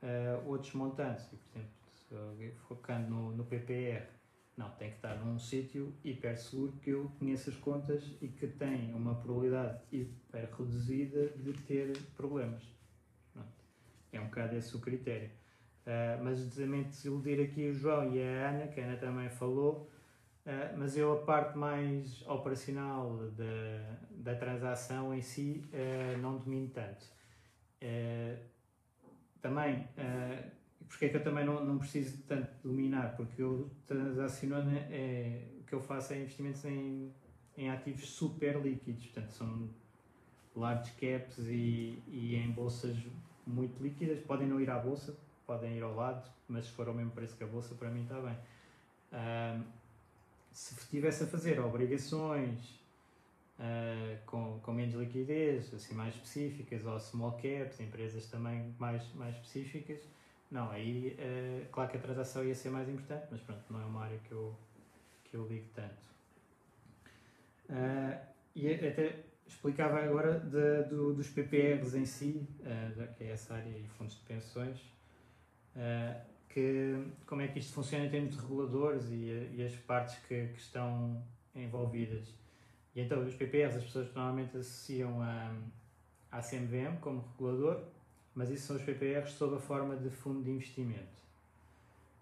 Uh, 0.03 0.47
outros 0.47 0.73
montantes, 0.73 1.25
por 1.25 1.37
exemplo, 1.37 2.59
focando 2.67 3.09
no, 3.09 3.31
no 3.31 3.45
PPR, 3.45 4.07
não, 4.57 4.69
tem 4.71 4.89
que 4.89 4.97
estar 4.97 5.15
num 5.15 5.39
sítio 5.39 5.93
hiper 6.03 6.37
seguro 6.37 6.73
que 6.83 6.89
eu 6.89 7.09
conheça 7.17 7.49
as 7.49 7.55
contas 7.55 8.03
e 8.21 8.27
que 8.27 8.47
tem 8.47 8.93
uma 8.93 9.15
probabilidade 9.15 9.81
hiper 9.91 10.49
reduzida 10.51 11.29
de 11.29 11.53
ter 11.53 11.97
problemas. 12.15 12.63
Pronto. 13.33 13.49
É 14.11 14.19
um 14.19 14.25
bocado 14.25 14.55
esse 14.55 14.75
o 14.75 14.79
critério. 14.79 15.31
Uh, 15.81 16.23
mas 16.23 16.53
também 16.53 16.83
desiludir 16.83 17.43
aqui 17.43 17.69
o 17.69 17.73
João 17.73 18.13
e 18.13 18.21
a 18.21 18.49
Ana, 18.49 18.67
que 18.67 18.79
a 18.79 18.85
Ana 18.85 18.97
também 18.97 19.29
falou, 19.29 19.89
uh, 20.45 20.77
mas 20.77 20.95
eu 20.95 21.13
a 21.13 21.23
parte 21.23 21.57
mais 21.57 22.21
operacional 22.27 23.17
da, 23.31 23.97
da 24.11 24.35
transação 24.35 25.11
em 25.11 25.21
si 25.21 25.63
uh, 25.73 26.17
não 26.19 26.37
domino 26.37 26.69
tanto. 26.69 27.05
também, 29.41 29.87
porque 30.87 31.05
é 31.05 31.09
que 31.09 31.17
eu 31.17 31.23
também 31.23 31.43
não, 31.43 31.65
não 31.65 31.79
preciso 31.79 32.21
tanto 32.27 32.51
dominar, 32.63 33.15
porque 33.15 33.41
eu 33.41 33.71
transacionando 33.87 34.69
é, 34.91 35.47
o 35.59 35.63
que 35.63 35.73
eu 35.73 35.79
faço 35.79 36.13
é 36.13 36.19
investimentos 36.19 36.63
em, 36.63 37.11
em 37.57 37.71
ativos 37.71 38.07
super 38.07 38.61
líquidos, 38.61 39.07
portanto 39.07 39.31
são 39.31 39.69
large 40.55 40.91
caps 40.91 41.39
e, 41.47 41.97
e 42.07 42.35
em 42.35 42.51
bolsas 42.51 42.95
muito 43.47 43.81
líquidas, 43.81 44.19
podem 44.19 44.47
não 44.47 44.61
ir 44.61 44.69
à 44.69 44.77
bolsa, 44.77 45.17
podem 45.51 45.75
ir 45.75 45.83
ao 45.83 45.93
lado, 45.93 46.31
mas 46.47 46.65
se 46.65 46.71
for 46.71 46.87
ao 46.87 46.93
mesmo 46.93 47.11
preço 47.11 47.35
que 47.35 47.43
a 47.43 47.47
bolsa, 47.47 47.75
para 47.75 47.89
mim 47.89 48.03
está 48.03 48.17
bem. 48.21 48.37
Um, 49.11 49.63
se 50.53 50.73
estivesse 50.75 51.25
a 51.25 51.27
fazer 51.27 51.59
obrigações 51.59 52.57
uh, 53.59 54.17
com, 54.25 54.59
com 54.61 54.71
menos 54.71 54.95
liquidez, 54.95 55.73
assim 55.73 55.93
mais 55.93 56.15
específicas, 56.15 56.85
ou 56.85 56.97
small 57.01 57.33
caps, 57.33 57.81
empresas 57.81 58.27
também 58.27 58.73
mais, 58.79 59.03
mais 59.13 59.35
específicas, 59.35 59.99
não, 60.49 60.71
aí 60.71 61.17
uh, 61.19 61.65
claro 61.69 61.91
que 61.91 61.97
a 61.97 62.01
transação 62.01 62.45
ia 62.45 62.55
ser 62.55 62.69
mais 62.69 62.87
importante, 62.87 63.27
mas 63.29 63.41
pronto, 63.41 63.61
não 63.69 63.81
é 63.81 63.85
uma 63.85 64.03
área 64.05 64.19
que 64.19 64.31
eu, 64.31 64.55
que 65.25 65.35
eu 65.35 65.45
ligo 65.47 65.67
tanto. 65.75 66.11
Uh, 67.69 68.25
e 68.55 68.73
até 68.73 69.23
explicava 69.45 70.01
agora 70.01 70.39
de, 70.39 70.83
do, 70.83 71.13
dos 71.13 71.27
PPRs 71.29 71.93
em 71.93 72.05
si, 72.05 72.47
uh, 72.61 73.13
que 73.15 73.25
é 73.25 73.31
essa 73.31 73.53
área 73.53 73.69
e 73.69 73.85
fundos 73.97 74.15
de 74.15 74.21
pensões, 74.21 74.79
uh, 75.75 76.21
que, 76.49 77.05
como 77.25 77.41
é 77.41 77.47
que 77.47 77.59
isto 77.59 77.73
funciona 77.73 78.05
em 78.05 78.09
termos 78.09 78.35
de 78.35 78.41
reguladores 78.41 79.05
e, 79.09 79.51
e 79.55 79.63
as 79.65 79.75
partes 79.75 80.15
que, 80.27 80.47
que, 80.47 80.59
estão 80.59 81.23
envolvidas. 81.55 82.33
E 82.95 83.01
então, 83.01 83.23
os 83.23 83.33
PPRs, 83.35 83.77
as 83.77 83.83
pessoas 83.83 84.13
normalmente 84.13 84.57
associam 84.57 85.21
a, 85.21 85.55
à 86.31 86.41
CMVM 86.41 86.99
como 86.99 87.25
regulador, 87.31 87.83
mas 88.35 88.49
isso 88.49 88.67
são 88.67 88.75
os 88.75 88.83
PPRs 88.83 89.31
sob 89.31 89.55
a 89.55 89.59
forma 89.59 89.95
de 89.95 90.09
fundo 90.09 90.43
de 90.43 90.51
investimento. 90.51 91.21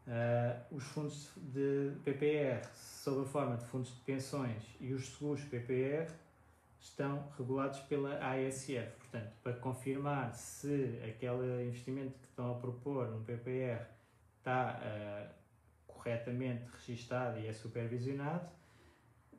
Uh, 0.07 0.75
os 0.75 0.83
fundos 0.85 1.31
de 1.37 1.91
PPR 2.03 2.65
sob 2.73 3.21
a 3.21 3.25
forma 3.25 3.57
de 3.57 3.65
fundos 3.65 3.89
de 3.93 4.01
pensões 4.01 4.63
e 4.79 4.91
os 4.91 5.07
seguros 5.07 5.43
PPR 5.43 6.11
estão 6.79 7.27
regulados 7.37 7.79
pela 7.81 8.17
ASF. 8.17 8.98
Portanto, 9.09 9.33
para 9.41 9.53
confirmar 9.53 10.35
se 10.35 10.99
aquele 11.03 11.65
investimento 11.65 12.19
que 12.19 12.27
estão 12.27 12.51
a 12.51 12.59
propor 12.59 13.09
no 13.09 13.23
PPR 13.23 13.83
está 14.37 14.79
uh, 14.79 15.33
corretamente 15.87 16.63
registado 16.77 17.39
e 17.39 17.47
é 17.47 17.53
supervisionado, 17.53 18.47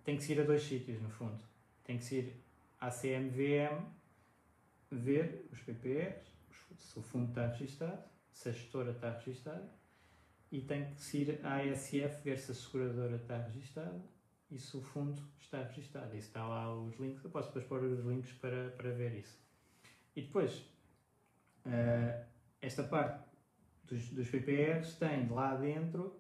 tem 0.03 0.19
que 0.19 0.33
ir 0.33 0.41
a 0.41 0.45
dois 0.45 0.63
sítios, 0.63 1.01
no 1.01 1.09
fundo. 1.09 1.41
Tem 1.85 1.99
que 1.99 2.17
ir 2.17 2.43
à 2.81 2.91
CMVM 2.91 3.87
ver 4.91 5.47
os 5.53 5.61
PPRs, 5.61 6.27
se 6.77 6.99
o 6.99 7.03
fundo 7.03 7.29
está 7.29 7.47
registado, 7.47 8.03
se 8.33 8.49
a 8.49 8.53
gestora 8.53 8.91
está 8.91 9.13
registada, 9.13 9.71
e 10.51 10.61
tem 10.63 10.93
que 10.95 11.17
ir 11.17 11.47
à 11.47 11.59
ASF 11.59 12.25
ver 12.25 12.39
se 12.39 12.51
a 12.51 12.55
seguradora 12.55 13.17
está 13.17 13.39
registada 13.39 14.03
e 14.51 14.59
se 14.59 14.77
o 14.77 14.83
fundo 14.83 15.23
está 15.39 15.63
registado. 15.63 16.13
E 16.17 16.19
está 16.19 16.45
lá 16.45 16.75
os 16.75 16.99
links, 16.99 17.23
eu 17.23 17.31
posso 17.31 17.49
depois 17.49 17.67
pôr 17.67 17.85
os 17.85 18.05
links 18.05 18.33
para, 18.33 18.71
para 18.71 18.91
ver 18.91 19.15
isso. 19.15 19.39
E 20.15 20.23
depois, 20.23 20.59
uh, 21.67 22.25
esta 22.61 22.83
parte 22.83 23.25
dos, 23.85 24.09
dos 24.11 24.29
PPRs 24.29 24.95
tem 24.99 25.29
lá 25.29 25.55
dentro 25.55 26.15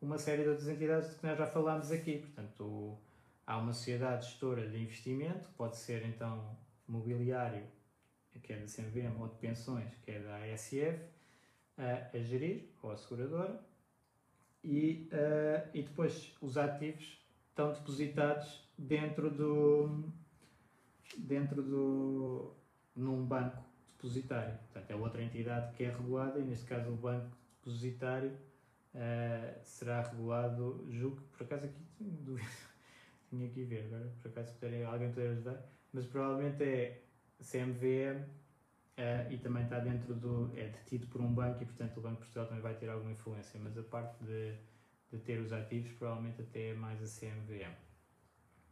uma 0.00 0.18
série 0.18 0.42
de 0.42 0.48
outras 0.48 0.68
entidades 0.68 1.10
de 1.10 1.16
que 1.16 1.26
nós 1.26 1.38
já 1.38 1.46
falámos 1.46 1.90
aqui. 1.90 2.18
Portanto, 2.18 2.64
o, 2.64 2.98
há 3.46 3.58
uma 3.58 3.72
sociedade 3.72 4.26
gestora 4.26 4.68
de 4.68 4.82
investimento, 4.82 5.48
pode 5.56 5.76
ser 5.76 6.04
então 6.06 6.56
mobiliário, 6.86 7.64
que 8.42 8.52
é 8.52 8.56
da 8.56 8.66
CMVM, 8.66 9.20
ou 9.20 9.28
de 9.28 9.36
pensões, 9.36 9.94
que 10.02 10.10
é 10.10 10.18
da 10.18 10.36
ASF, 10.44 11.02
uh, 11.78 12.16
a 12.16 12.18
gerir, 12.18 12.68
ou 12.82 12.90
a 12.90 12.96
seguradora, 12.96 13.60
e, 14.64 15.08
uh, 15.12 15.68
e 15.74 15.82
depois 15.82 16.34
os 16.40 16.56
ativos 16.56 17.20
estão 17.48 17.72
depositados 17.72 18.68
dentro 18.78 19.30
do 19.30 20.04
dentro 21.18 21.62
do 21.62 22.54
num 22.94 23.24
banco 23.24 23.62
depositário. 23.96 24.58
Portanto, 24.58 24.90
é 24.90 24.94
outra 24.94 25.22
entidade 25.22 25.74
que 25.74 25.84
é 25.84 25.90
regulada 25.90 26.38
e 26.38 26.42
neste 26.42 26.66
caso 26.66 26.90
o 26.90 26.96
banco 26.96 27.36
depositário 27.56 28.32
uh, 28.94 29.60
será 29.62 30.02
regulado, 30.02 30.84
julgo 30.90 31.20
por 31.32 31.44
acaso 31.44 31.66
aqui 31.66 31.84
tenho 31.98 32.10
dúvida, 32.22 32.50
tinha 33.30 33.48
que 33.48 33.64
ver 33.64 33.84
agora, 33.86 34.12
por 34.20 34.30
acaso 34.30 34.52
puder, 34.54 34.84
alguém 34.84 35.10
puder 35.10 35.30
ajudar, 35.30 35.62
mas 35.92 36.06
provavelmente 36.06 36.62
é 36.62 37.02
CMVM 37.40 38.22
uh, 38.22 38.26
eh, 38.96 39.28
e 39.30 39.38
também 39.38 39.64
está 39.64 39.78
dentro 39.78 40.14
do. 40.14 40.50
é 40.56 40.68
detido 40.68 41.06
por 41.06 41.20
um 41.20 41.32
banco 41.32 41.62
e 41.62 41.66
portanto 41.66 41.98
o 41.98 42.00
Banco 42.00 42.16
de 42.16 42.20
Portugal 42.20 42.46
também 42.46 42.62
vai 42.62 42.74
ter 42.74 42.88
alguma 42.88 43.12
influência, 43.12 43.58
mas 43.62 43.76
a 43.78 43.82
parte 43.82 44.22
de 44.24 44.56
de 45.12 45.18
ter 45.18 45.38
os 45.38 45.52
ativos, 45.52 45.92
provavelmente 45.92 46.40
até 46.40 46.70
é 46.70 46.74
mais 46.74 47.02
a 47.02 47.20
CMVM, 47.20 47.74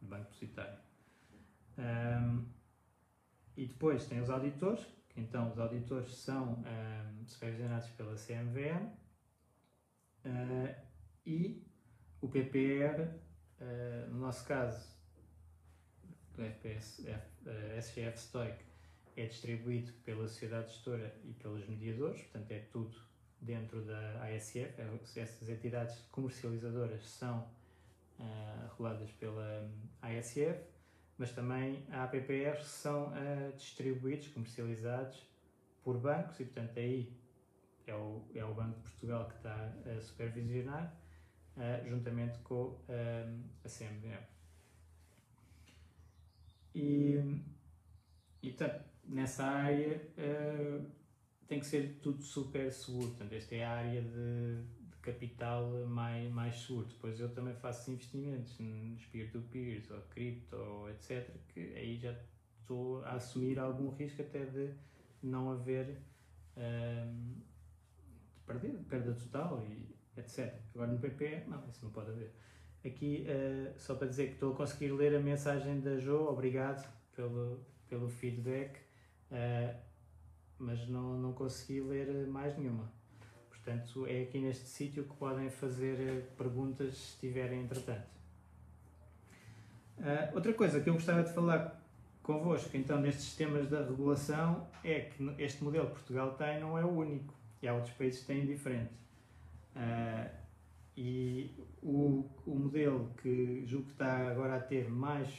Banco 0.01 0.23
Depositário. 0.23 0.79
Um, 1.77 2.45
e 3.55 3.65
depois 3.65 4.05
tem 4.05 4.21
os 4.21 4.29
auditores, 4.29 4.85
que 5.09 5.19
então 5.19 5.51
os 5.51 5.59
auditores 5.59 6.15
são 6.15 6.53
um, 6.53 7.27
supervisionados 7.27 7.89
pela 7.91 8.15
CMVM 8.15 8.87
uh, 10.25 10.75
e 11.25 11.65
o 12.21 12.27
PPR, 12.29 13.01
uh, 13.59 14.09
no 14.09 14.19
nosso 14.19 14.45
caso, 14.45 14.89
do 16.35 16.43
FPS, 16.43 17.05
F, 17.07 17.27
uh, 17.45 17.77
SGF 17.77 18.17
Stoic, 18.19 18.63
é 19.17 19.25
distribuído 19.25 19.91
pela 20.05 20.27
sociedade 20.27 20.69
gestora 20.69 21.13
e 21.25 21.33
pelos 21.33 21.67
mediadores, 21.67 22.21
portanto 22.21 22.51
é 22.51 22.59
tudo 22.71 22.95
dentro 23.41 23.81
da 23.83 24.23
ASF, 24.23 24.57
é, 24.57 24.99
essas 25.19 25.49
entidades 25.49 25.99
comercializadoras 26.11 27.03
são 27.05 27.49
reguladas 28.69 29.11
pela 29.13 29.67
ASF, 30.01 30.61
mas 31.21 31.31
também 31.33 31.85
PPRs 32.09 32.63
que 32.63 32.65
são 32.65 33.09
uh, 33.09 33.55
distribuídos, 33.55 34.29
comercializados 34.29 35.23
por 35.83 35.99
bancos 35.99 36.39
e, 36.39 36.45
portanto, 36.45 36.79
aí 36.79 37.13
é 37.85 37.93
o, 37.93 38.25
é 38.33 38.43
o 38.43 38.51
Banco 38.55 38.75
de 38.77 38.81
Portugal 38.89 39.27
que 39.27 39.35
está 39.35 39.71
a 39.85 40.01
supervisionar, 40.01 40.91
uh, 41.57 41.87
juntamente 41.87 42.39
com 42.39 42.75
a 43.63 43.69
CMVM. 43.69 44.25
E, 46.73 47.19
e, 48.41 48.49
portanto, 48.49 48.83
nessa 49.05 49.45
área 49.45 50.01
tem 51.47 51.59
que 51.59 51.67
ser 51.67 51.99
tudo 52.01 52.23
super 52.23 52.71
seguro. 52.71 53.09
Portanto, 53.09 53.33
esta 53.33 53.53
é 53.53 53.63
a 53.63 53.71
área 53.71 54.01
de 54.01 54.63
capital 55.01 55.69
mais, 55.87 56.31
mais 56.31 56.55
seguro. 56.55 56.87
Depois 56.87 57.19
eu 57.19 57.33
também 57.33 57.53
faço 57.55 57.91
investimentos 57.91 58.57
nos 58.59 59.05
peer-to-peers 59.05 59.89
ou 59.91 60.01
cripto 60.09 60.55
ou 60.55 60.89
etc. 60.89 61.29
Que 61.49 61.73
aí 61.75 61.97
já 61.97 62.15
estou 62.59 63.03
a 63.03 63.13
assumir 63.13 63.59
algum 63.59 63.89
risco 63.89 64.21
até 64.21 64.45
de 64.45 64.73
não 65.21 65.51
haver 65.51 65.97
um, 66.57 67.35
de 68.33 68.39
perder, 68.45 68.73
perda 68.89 69.13
total 69.13 69.63
e 69.65 69.95
etc. 70.17 70.53
Agora 70.73 70.91
no 70.91 70.99
PP, 70.99 71.45
não, 71.47 71.67
isso 71.67 71.83
não 71.83 71.91
pode 71.91 72.11
haver. 72.11 72.33
Aqui, 72.85 73.25
uh, 73.27 73.79
só 73.79 73.95
para 73.95 74.07
dizer 74.07 74.27
que 74.27 74.33
estou 74.33 74.53
a 74.53 74.55
conseguir 74.55 74.91
ler 74.91 75.15
a 75.15 75.19
mensagem 75.19 75.79
da 75.81 75.97
Jo, 75.97 76.27
obrigado 76.27 76.91
pelo, 77.15 77.59
pelo 77.87 78.09
feedback. 78.09 78.79
Uh, 79.31 79.91
mas 80.61 80.87
não, 80.87 81.17
não 81.17 81.33
consegui 81.33 81.81
ler 81.81 82.27
mais 82.27 82.55
nenhuma. 82.57 82.91
Portanto, 83.63 84.07
é 84.07 84.23
aqui 84.23 84.39
neste 84.39 84.65
sítio 84.65 85.03
que 85.03 85.15
podem 85.15 85.49
fazer 85.49 85.99
eh, 85.99 86.21
perguntas 86.35 86.97
se 86.97 87.19
tiverem 87.19 87.61
entretanto. 87.61 88.09
Uh, 89.99 90.33
outra 90.33 90.51
coisa 90.53 90.81
que 90.81 90.89
eu 90.89 90.95
gostava 90.95 91.21
de 91.21 91.31
falar 91.31 91.79
convosco, 92.23 92.75
então, 92.75 92.99
nestes 92.99 93.35
temas 93.35 93.69
da 93.69 93.85
regulação, 93.85 94.67
é 94.83 95.01
que 95.01 95.35
este 95.37 95.63
modelo 95.63 95.87
que 95.87 95.93
Portugal 95.93 96.33
tem 96.33 96.59
não 96.59 96.75
é 96.75 96.83
o 96.83 96.89
único, 96.89 97.35
e 97.61 97.67
há 97.67 97.73
outros 97.75 97.93
países 97.93 98.21
que 98.21 98.25
têm 98.25 98.47
diferente. 98.47 98.93
Uh, 99.75 100.29
e 100.97 101.55
o, 101.83 102.25
o 102.47 102.55
modelo 102.55 103.13
que 103.21 103.63
julgo 103.67 103.85
que 103.85 103.91
está 103.91 104.29
agora 104.29 104.55
a 104.55 104.59
ter 104.59 104.89
mais 104.89 105.29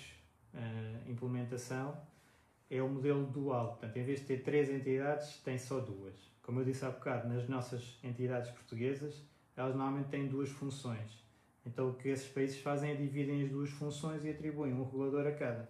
uh, 0.55 1.11
implementação 1.11 2.01
é 2.73 2.83
o 2.83 2.89
modelo 2.89 3.27
dual. 3.27 3.73
Portanto, 3.73 3.97
em 3.99 4.03
vez 4.03 4.21
de 4.21 4.27
ter 4.27 4.43
três 4.43 4.71
entidades, 4.71 5.37
tem 5.45 5.59
só 5.59 5.79
duas. 5.79 6.15
Como 6.43 6.61
eu 6.61 6.65
disse 6.65 6.85
há 6.87 6.91
bocado, 6.91 7.29
nas 7.29 7.47
nossas 7.47 7.99
entidades 8.03 8.51
portuguesas, 8.51 9.23
elas 9.55 9.77
normalmente 9.77 10.09
têm 10.09 10.27
duas 10.27 10.49
funções. 10.49 11.23
Então, 11.67 11.91
o 11.91 11.95
que 11.95 12.09
esses 12.09 12.27
países 12.29 12.59
fazem 12.61 12.91
é 12.91 12.95
dividem 12.95 13.43
as 13.43 13.51
duas 13.51 13.69
funções 13.71 14.25
e 14.25 14.31
atribuem 14.31 14.73
um 14.73 14.85
regulador 14.85 15.27
a 15.27 15.33
cada. 15.33 15.69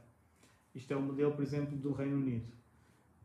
Isto 0.72 0.92
é 0.92 0.96
o 0.96 1.02
modelo, 1.02 1.32
por 1.32 1.42
exemplo, 1.42 1.76
do 1.76 1.92
Reino 1.92 2.16
Unido, 2.16 2.52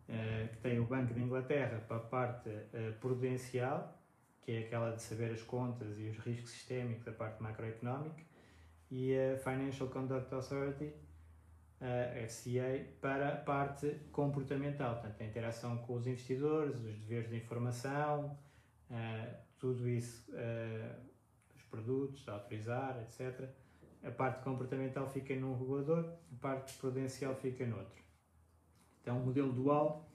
eh, 0.09 0.49
que 0.51 0.57
tem 0.57 0.79
o 0.79 0.85
Banco 0.85 1.13
de 1.13 1.21
Inglaterra 1.21 1.79
para 1.87 1.97
a 1.97 1.99
parte 1.99 2.49
eh, 2.49 2.91
prudencial, 2.99 3.95
que 4.41 4.53
é 4.53 4.59
aquela 4.59 4.91
de 4.91 5.01
saber 5.03 5.31
as 5.31 5.43
contas 5.43 5.99
e 5.99 6.09
os 6.09 6.17
riscos 6.17 6.49
sistémicos 6.49 7.05
da 7.05 7.11
parte 7.11 7.41
macroeconómica, 7.43 8.23
e 8.89 9.13
a 9.15 9.37
Financial 9.37 9.87
Conduct 9.87 10.33
Authority, 10.33 10.91
FCA 11.79 12.85
para 12.99 13.29
a 13.29 13.35
parte 13.35 13.87
comportamental, 14.11 14.95
portanto, 14.95 15.21
a 15.21 15.25
interação 15.25 15.77
com 15.77 15.93
os 15.93 16.07
investidores, 16.07 16.75
os 16.75 16.97
deveres 16.99 17.29
de 17.29 17.37
informação, 17.37 18.37
Uh, 18.89 19.35
tudo 19.59 19.87
isso, 19.89 20.31
uh, 20.31 20.95
os 21.55 21.63
produtos, 21.63 22.27
a 22.29 22.33
autorizar, 22.33 22.97
etc. 23.01 23.49
A 24.03 24.11
parte 24.11 24.43
comportamental 24.43 25.09
fica 25.09 25.35
num 25.35 25.57
regulador, 25.57 26.13
a 26.31 26.39
parte 26.39 26.73
prudencial 26.77 27.35
fica 27.35 27.65
noutro. 27.65 28.01
Então, 29.01 29.17
um 29.17 29.25
modelo 29.25 29.51
dual. 29.51 30.07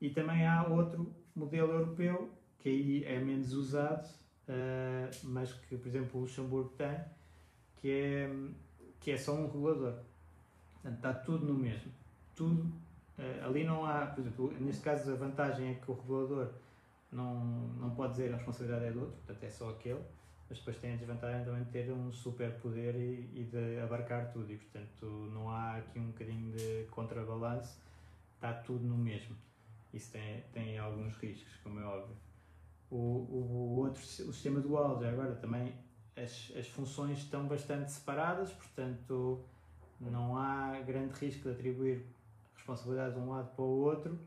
E 0.00 0.10
também 0.10 0.46
há 0.46 0.66
outro 0.66 1.14
modelo 1.34 1.72
europeu, 1.72 2.30
que 2.58 2.68
aí 2.68 3.04
é 3.04 3.18
menos 3.18 3.52
usado, 3.52 4.06
uh, 4.48 5.10
mas 5.24 5.52
que, 5.52 5.76
por 5.76 5.88
exemplo, 5.88 6.18
o 6.18 6.22
Luxemburgo 6.22 6.70
tem, 6.70 6.98
que 7.76 7.90
é, 7.90 8.30
que 8.98 9.10
é 9.12 9.16
só 9.16 9.34
um 9.34 9.46
regulador. 9.46 10.02
Portanto, 10.82 10.96
está 10.96 11.12
tudo 11.12 11.46
no 11.46 11.54
mesmo. 11.54 11.92
Tudo. 12.34 12.62
Uh, 13.18 13.44
ali 13.44 13.64
não 13.64 13.84
há, 13.84 14.06
por 14.06 14.20
exemplo, 14.20 14.52
neste 14.60 14.82
caso 14.82 15.12
a 15.12 15.16
vantagem 15.16 15.72
é 15.72 15.74
que 15.74 15.90
o 15.90 15.94
regulador 15.94 16.50
não, 17.12 17.44
não 17.78 17.90
pode 17.90 18.12
dizer 18.12 18.32
a 18.32 18.36
responsabilidade 18.36 18.86
é 18.86 18.92
do 18.92 19.00
outro, 19.00 19.16
portanto 19.16 19.44
é 19.44 19.50
só 19.50 19.70
aquele, 19.70 20.00
mas 20.48 20.58
depois 20.58 20.78
tem 20.78 20.94
a 20.94 20.96
desvantagem 20.96 21.44
também 21.44 21.64
de 21.64 21.70
ter 21.70 21.92
um 21.92 22.10
super 22.10 22.52
poder 22.60 22.94
e, 22.94 23.40
e 23.40 23.44
de 23.44 23.78
abarcar 23.80 24.32
tudo, 24.32 24.50
e 24.50 24.56
portanto 24.56 25.06
não 25.32 25.50
há 25.50 25.76
aqui 25.76 25.98
um 25.98 26.06
bocadinho 26.06 26.50
de 26.52 26.86
contrabalanço, 26.90 27.78
está 28.36 28.54
tudo 28.54 28.84
no 28.86 28.96
mesmo. 28.96 29.36
Isso 29.92 30.12
tem, 30.12 30.42
tem 30.52 30.78
alguns 30.78 31.16
riscos, 31.16 31.56
como 31.62 31.80
é 31.80 31.84
óbvio. 31.84 32.16
O, 32.90 32.96
o, 32.96 33.76
o 33.76 33.78
outro, 33.80 34.00
o 34.00 34.32
sistema 34.32 34.60
dual, 34.60 34.98
já 35.00 35.10
agora 35.10 35.34
também 35.34 35.74
as, 36.16 36.52
as 36.56 36.66
funções 36.68 37.18
estão 37.18 37.46
bastante 37.46 37.90
separadas, 37.90 38.50
portanto 38.52 39.44
não 40.00 40.36
há 40.36 40.80
grande 40.80 41.12
risco 41.14 41.42
de 41.42 41.50
atribuir 41.50 42.06
responsabilidade 42.54 43.14
de 43.14 43.20
um 43.20 43.30
lado 43.30 43.54
para 43.54 43.64
o 43.64 43.80
outro 43.80 44.18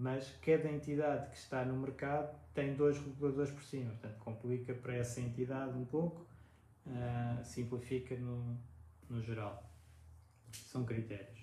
mas 0.00 0.34
cada 0.40 0.68
entidade 0.68 1.30
que 1.30 1.36
está 1.36 1.64
no 1.64 1.76
mercado 1.76 2.34
tem 2.54 2.74
dois 2.74 2.98
reguladores 2.98 3.50
por 3.50 3.62
cima, 3.62 3.90
portanto 3.90 4.18
complica 4.18 4.74
para 4.74 4.94
essa 4.94 5.20
entidade 5.20 5.76
um 5.76 5.84
pouco, 5.84 6.26
uh, 6.86 7.44
simplifica 7.44 8.16
no, 8.16 8.58
no 9.08 9.20
geral. 9.20 9.62
São 10.52 10.84
critérios. 10.84 11.38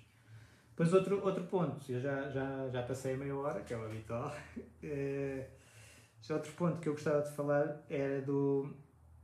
Depois 0.70 0.94
outro, 0.94 1.24
outro 1.24 1.44
ponto, 1.46 1.92
eu 1.92 2.00
já, 2.00 2.30
já, 2.30 2.70
já 2.70 2.84
passei 2.84 3.16
meia 3.16 3.36
hora, 3.36 3.62
que 3.62 3.74
é 3.74 3.78
o 3.78 3.86
habitual, 3.86 4.34
é, 4.84 5.50
outro 6.30 6.52
ponto 6.54 6.80
que 6.80 6.90
eu 6.90 6.94
gostava 6.94 7.22
de 7.22 7.32
falar 7.32 7.84
era 7.90 8.22
do, 8.22 8.74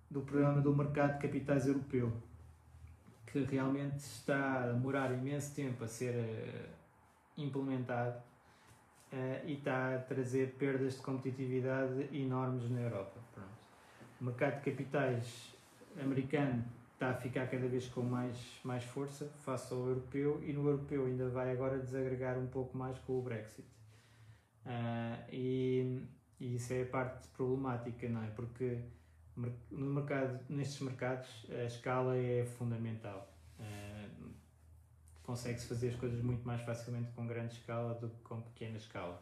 do 0.10 0.22
programa 0.22 0.62
do 0.62 0.76
mercado 0.76 1.14
de 1.14 1.28
capitais 1.28 1.68
europeu, 1.68 2.14
que 3.34 3.56
realmente 3.56 3.98
está 3.98 4.64
a 4.64 4.68
demorar 4.68 5.12
imenso 5.12 5.56
tempo 5.56 5.84
a 5.84 5.88
ser 5.88 6.14
uh, 6.14 6.70
implementado 7.36 8.20
uh, 9.12 9.48
e 9.48 9.54
está 9.54 9.96
a 9.96 9.98
trazer 9.98 10.54
perdas 10.54 10.98
de 10.98 11.02
competitividade 11.02 12.16
enormes 12.16 12.70
na 12.70 12.82
Europa. 12.82 13.20
Pronto. 13.34 13.50
O 14.22 14.26
mercado 14.26 14.62
de 14.62 14.72
capitais 14.72 15.56
americano 16.00 16.64
está 16.94 17.10
a 17.10 17.16
ficar 17.16 17.48
cada 17.48 17.68
vez 17.68 17.88
com 17.88 18.04
mais, 18.04 18.38
mais 18.64 18.84
força 18.84 19.26
face 19.44 19.74
ao 19.74 19.80
europeu 19.80 20.40
e 20.46 20.54
no 20.54 20.68
europeu 20.68 21.08
ainda 21.08 21.28
vai 21.28 21.52
agora 21.52 21.80
desagregar 21.80 22.38
um 22.38 22.46
pouco 22.46 22.78
mais 22.78 23.00
com 23.00 23.18
o 23.18 23.22
Brexit. 23.24 23.68
Uh, 24.64 25.26
e, 25.32 26.04
e, 26.40 26.56
isso 26.56 26.72
é 26.72 26.84
a 26.84 26.86
parte 26.86 27.28
problemática, 27.30 28.08
não 28.08 28.24
é? 28.24 28.28
Porque 28.28 28.78
no 29.36 29.94
mercado, 29.94 30.40
nestes 30.50 30.82
mercados 30.82 31.28
a 31.50 31.64
escala 31.64 32.16
é 32.18 32.46
fundamental. 32.46 33.32
Uh, 33.60 34.34
consegue-se 35.24 35.68
fazer 35.68 35.90
as 35.90 35.96
coisas 35.96 36.22
muito 36.22 36.46
mais 36.46 36.62
facilmente 36.62 37.12
com 37.12 37.26
grande 37.26 37.54
escala 37.54 37.94
do 37.96 38.10
que 38.10 38.22
com 38.22 38.42
pequena 38.42 38.78
escala. 38.78 39.22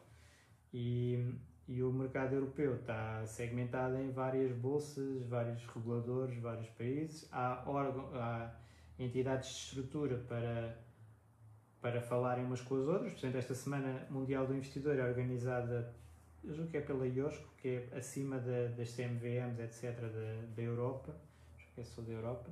E, 0.74 1.36
e 1.68 1.84
o 1.84 1.92
mercado 1.92 2.34
europeu 2.34 2.76
está 2.76 3.26
segmentado 3.26 3.98
em 3.98 4.12
várias 4.12 4.52
bolsas, 4.52 5.24
vários 5.26 5.64
reguladores, 5.66 6.38
vários 6.40 6.70
países. 6.70 7.28
Há, 7.32 7.64
órgão, 7.66 8.10
há 8.16 8.54
entidades 8.98 9.50
de 9.50 9.56
estrutura 9.56 10.18
para, 10.28 10.78
para 11.82 12.02
falarem 12.02 12.46
umas 12.46 12.62
com 12.62 12.76
as 12.76 12.88
outras. 12.88 13.14
Por 13.14 13.20
exemplo, 13.20 13.40
esta 13.40 13.54
Semana 13.54 14.08
Mundial 14.10 14.48
do 14.48 14.56
Investidor 14.56 14.98
é 14.98 15.04
organizada, 15.04 15.94
eu 16.44 16.54
julgo 16.56 16.72
que 16.72 16.78
é 16.78 16.82
pela 16.82 17.08
IOSCO, 17.08 17.48
que 17.58 17.68
é 17.68 17.98
acima 17.98 18.40
da, 18.40 18.68
das 18.76 18.92
CMVMs, 18.92 19.62
etc., 19.62 20.00
da, 20.00 20.56
da 20.56 20.62
Europa. 20.62 21.16
Acho 21.56 21.68
que 21.74 21.82
é 21.82 21.84
só 21.84 22.02
da 22.02 22.12
Europa. 22.12 22.50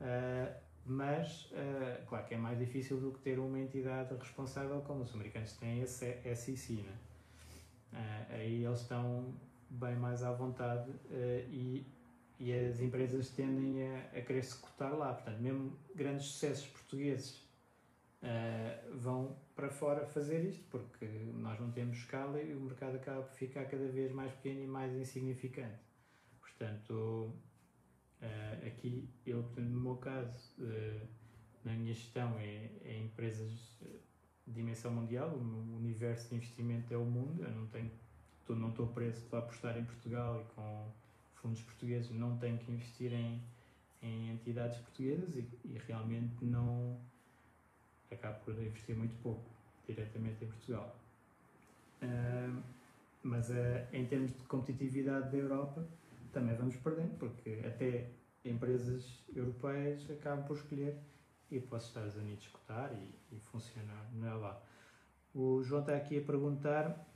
Uh, 0.00 0.68
mas 0.86 1.50
uh, 1.52 2.06
claro 2.06 2.26
que 2.26 2.34
é 2.34 2.38
mais 2.38 2.58
difícil 2.58 2.98
do 3.00 3.12
que 3.12 3.18
ter 3.18 3.38
uma 3.38 3.58
entidade 3.58 4.14
responsável 4.14 4.80
como 4.82 5.02
os 5.02 5.12
americanos 5.12 5.52
têm 5.54 5.82
a 5.82 5.86
SEC, 5.86 6.82
né? 6.82 6.98
Uh, 7.92 8.34
aí 8.34 8.64
eles 8.64 8.80
estão 8.80 9.34
bem 9.70 9.96
mais 9.96 10.22
à 10.22 10.32
vontade 10.32 10.90
e, 11.50 11.86
e 12.38 12.52
as 12.52 12.80
empresas 12.80 13.28
tendem 13.30 13.86
a, 13.86 14.18
a 14.18 14.22
querer 14.22 14.42
se 14.42 14.56
cotar 14.56 14.94
lá. 14.96 15.12
Portanto, 15.12 15.40
mesmo 15.40 15.76
grandes 15.94 16.26
sucessos 16.26 16.66
portugueses 16.68 17.46
vão 18.94 19.36
para 19.58 19.70
fora 19.70 20.06
fazer 20.06 20.44
isto 20.44 20.64
porque 20.70 21.04
nós 21.34 21.58
não 21.58 21.72
temos 21.72 21.98
escala 21.98 22.40
e 22.40 22.54
o 22.54 22.60
mercado 22.60 22.94
acaba 22.94 23.22
por 23.22 23.34
ficar 23.34 23.64
cada 23.64 23.88
vez 23.88 24.12
mais 24.12 24.32
pequeno 24.34 24.62
e 24.62 24.66
mais 24.68 24.94
insignificante. 24.94 25.80
Portanto, 26.40 27.34
Uh, 28.20 28.66
aqui, 28.66 29.08
eu, 29.24 29.42
no 29.56 29.80
meu 29.80 29.96
caso, 29.96 30.52
uh, 30.58 31.06
na 31.64 31.72
minha 31.72 31.94
gestão, 31.94 32.36
é, 32.38 32.68
é, 32.84 32.98
empresas 32.98 33.78
de 34.44 34.52
dimensão 34.52 34.90
mundial, 34.90 35.30
o 35.30 35.76
universo 35.76 36.30
de 36.30 36.34
investimento 36.36 36.92
é 36.92 36.96
o 36.96 37.04
mundo, 37.04 37.44
eu 37.44 37.50
não 37.52 37.66
tenho, 37.68 37.90
não 38.48 38.70
estou 38.70 38.88
preso 38.88 39.24
para 39.26 39.38
apostar 39.38 39.78
em 39.78 39.84
Portugal 39.84 40.40
e 40.40 40.54
com 40.54 40.90
fundos 41.34 41.62
portugueses, 41.62 42.10
não 42.10 42.36
tenho 42.38 42.58
que 42.58 42.72
investir 42.72 43.12
em, 43.12 43.40
em 44.02 44.30
entidades 44.32 44.78
portuguesas 44.78 45.36
e, 45.36 45.48
e 45.64 45.78
realmente 45.86 46.44
não 46.44 46.98
acabo 48.10 48.38
por 48.44 48.54
investir 48.54 48.96
muito 48.96 49.16
pouco 49.22 49.44
diretamente 49.86 50.44
em 50.44 50.48
Portugal. 50.48 50.96
Uh, 52.02 52.62
mas 53.22 53.50
em 53.92 54.06
termos 54.06 54.32
de 54.32 54.42
competitividade 54.44 55.30
da 55.30 55.36
Europa, 55.36 55.86
também 56.32 56.56
vamos 56.56 56.76
perdendo, 56.76 57.18
porque 57.18 57.60
até 57.66 58.10
empresas 58.44 59.24
europeias 59.34 60.08
acabam 60.10 60.44
por 60.46 60.56
escolher 60.56 60.96
e 61.50 61.60
para 61.60 61.78
os 61.78 61.86
Estados 61.86 62.16
Unidos 62.16 62.46
cotar 62.48 62.92
e, 62.92 63.36
e 63.36 63.40
funcionar, 63.40 64.08
não 64.14 64.28
é 64.28 64.34
lá. 64.34 64.62
O 65.34 65.62
João 65.62 65.80
está 65.80 65.96
aqui 65.96 66.18
a 66.18 66.22
perguntar 66.22 67.06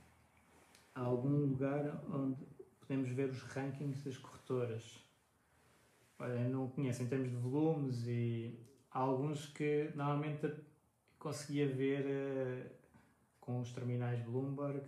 há 0.95 1.01
algum 1.01 1.35
lugar 1.47 2.03
onde 2.11 2.43
podemos 2.79 3.09
ver 3.09 3.29
os 3.29 3.41
rankings 3.41 4.03
das 4.03 4.17
corretoras. 4.17 5.03
Olha, 6.19 6.47
não 6.47 6.67
conheço 6.69 7.03
em 7.03 7.07
termos 7.07 7.29
de 7.29 7.37
volumes 7.37 8.05
e 8.07 8.59
há 8.91 8.99
alguns 8.99 9.47
que 9.47 9.91
normalmente 9.95 10.47
conseguia 11.23 11.65
ver 11.67 12.05
uh, 12.05 12.69
com 13.39 13.61
os 13.61 13.71
terminais 13.71 14.19
Bloomberg. 14.19 14.81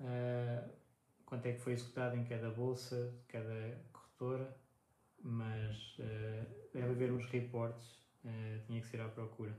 Uh, 0.00 0.70
quanto 1.26 1.46
é 1.46 1.52
que 1.52 1.60
foi 1.60 1.74
executado 1.74 2.16
em 2.16 2.24
cada 2.24 2.50
bolsa, 2.50 3.14
cada 3.28 3.78
corretora, 3.92 4.56
mas 5.22 5.98
uh, 5.98 6.70
deve 6.72 6.90
haver 6.90 7.12
uns 7.12 7.26
reportes, 7.26 8.02
tinha 8.66 8.80
que 8.80 8.86
ser 8.86 9.02
à 9.02 9.08
procura, 9.08 9.54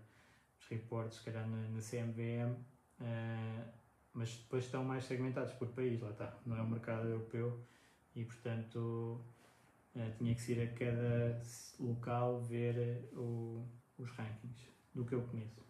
os 0.60 0.68
reportes, 0.68 1.20
se 1.20 1.26
calhar 1.26 1.48
na, 1.48 1.70
na 1.70 1.80
CMVM, 1.80 2.58
eh, 3.00 3.64
mas 4.12 4.38
depois 4.38 4.66
estão 4.66 4.84
mais 4.84 5.06
segmentados 5.06 5.54
por 5.54 5.68
país, 5.68 6.02
lá 6.02 6.10
está, 6.10 6.36
não 6.48 6.58
é 6.58 6.64
o 6.64 6.68
mercado 6.68 7.08
europeu 7.08 7.64
e 8.16 8.26
portanto 8.26 9.24
tinha 10.18 10.34
que 10.34 10.52
ir 10.52 10.64
a 10.64 10.74
cada 10.74 11.40
local 11.80 12.42
ver 12.42 13.08
o, 13.14 13.64
os 14.00 14.10
rankings 14.14 14.68
do 14.96 15.06
que 15.06 15.14
eu 15.14 15.22
conheço 15.22 15.66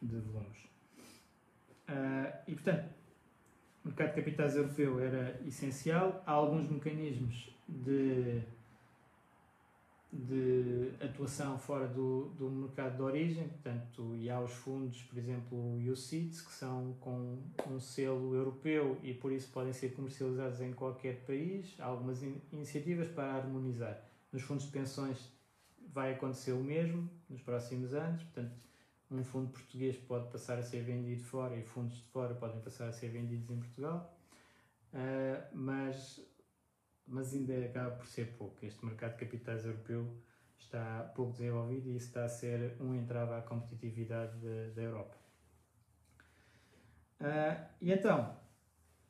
de 0.00 0.16
volumes. 0.18 0.58
e 2.46 2.52
portanto, 2.52 2.88
o 3.84 3.88
mercado 3.88 4.08
de 4.08 4.14
capitais 4.16 4.56
europeu 4.56 5.00
era 5.00 5.40
essencial. 5.46 6.22
Há 6.26 6.32
alguns 6.32 6.68
mecanismos 6.68 7.50
de, 7.66 8.42
de 10.12 10.92
atuação 11.00 11.58
fora 11.58 11.86
do, 11.86 12.28
do 12.30 12.50
mercado 12.50 12.96
de 12.96 13.02
origem, 13.02 13.48
portanto, 13.48 14.14
e 14.16 14.28
há 14.28 14.40
os 14.40 14.52
fundos, 14.52 15.02
por 15.02 15.18
exemplo, 15.18 15.56
o 15.56 15.90
UCITS, 15.90 16.42
que 16.42 16.52
são 16.52 16.94
com 17.00 17.38
um 17.66 17.80
selo 17.80 18.34
europeu 18.34 18.98
e 19.02 19.14
por 19.14 19.32
isso 19.32 19.50
podem 19.52 19.72
ser 19.72 19.94
comercializados 19.94 20.60
em 20.60 20.72
qualquer 20.72 21.24
país. 21.24 21.74
Há 21.78 21.86
algumas 21.86 22.22
in 22.22 22.40
iniciativas 22.52 23.08
para 23.08 23.32
harmonizar. 23.34 24.02
Nos 24.32 24.42
fundos 24.42 24.66
de 24.66 24.72
pensões 24.72 25.32
vai 25.92 26.12
acontecer 26.12 26.52
o 26.52 26.62
mesmo 26.62 27.08
nos 27.28 27.40
próximos 27.40 27.94
anos, 27.94 28.22
portanto, 28.24 28.67
um 29.10 29.24
fundo 29.24 29.50
português 29.50 29.96
pode 29.96 30.30
passar 30.30 30.58
a 30.58 30.62
ser 30.62 30.82
vendido 30.82 31.22
fora 31.22 31.56
e 31.56 31.62
fundos 31.62 31.96
de 31.96 32.04
fora 32.04 32.34
podem 32.34 32.60
passar 32.60 32.88
a 32.88 32.92
ser 32.92 33.08
vendidos 33.08 33.50
em 33.50 33.58
Portugal, 33.58 34.14
uh, 34.92 35.56
mas, 35.56 36.20
mas 37.06 37.32
ainda 37.32 37.58
acaba 37.64 37.96
por 37.96 38.06
ser 38.06 38.36
pouco. 38.36 38.64
Este 38.64 38.84
mercado 38.84 39.12
de 39.12 39.24
capitais 39.24 39.64
europeu 39.64 40.06
está 40.58 41.10
pouco 41.14 41.32
desenvolvido 41.32 41.88
e 41.88 41.96
isso 41.96 42.08
está 42.08 42.24
a 42.24 42.28
ser 42.28 42.76
um 42.80 42.94
entrave 42.94 43.32
à 43.32 43.40
competitividade 43.40 44.38
da 44.74 44.82
Europa. 44.82 45.16
Uh, 47.20 47.66
e 47.80 47.92
então, 47.92 48.36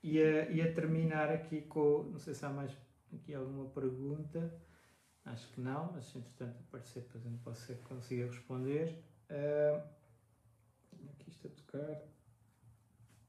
ia, 0.03 0.51
ia 0.51 0.73
terminar 0.73 1.31
aqui 1.31 1.63
com. 1.63 2.05
Não 2.05 2.19
sei 2.19 2.35
se 2.35 2.45
há 2.45 2.51
mais 2.51 2.77
aqui 3.13 3.35
alguma 3.35 3.69
pergunta. 3.71 4.53
Acho 5.25 5.47
que 5.53 5.61
não, 5.61 5.93
mas 5.93 6.15
entretanto 6.17 6.59
aparecer, 6.67 7.03
depois 7.03 7.25
eu 7.25 7.31
não 7.31 7.39
posso 7.39 7.67
ser 7.67 7.77
que 7.77 7.83
consiga 7.83 8.27
responder. 8.27 9.05
Uh, 9.31 9.83
aqui 11.11 11.31
está 11.31 11.49
a 11.49 11.53
tocar. 11.53 12.03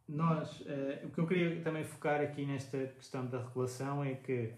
Nós, 0.08 0.62
uh, 0.62 1.06
o 1.06 1.12
que 1.12 1.20
eu 1.20 1.28
queria 1.28 1.62
também 1.62 1.84
focar 1.84 2.22
aqui 2.22 2.46
nesta 2.46 2.88
questão 2.88 3.26
da 3.28 3.44
regulação 3.44 4.04
é 4.04 4.16
que 4.16 4.54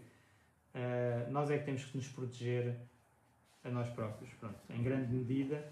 uh, 0.75 1.31
nós 1.31 1.49
é 1.49 1.57
que 1.57 1.65
temos 1.65 1.85
que 1.85 1.97
nos 1.97 2.07
proteger 2.07 2.75
a 3.63 3.69
nós 3.69 3.89
próprios. 3.89 4.33
Pronto, 4.35 4.59
em 4.69 4.81
grande 4.83 5.13
medida 5.13 5.71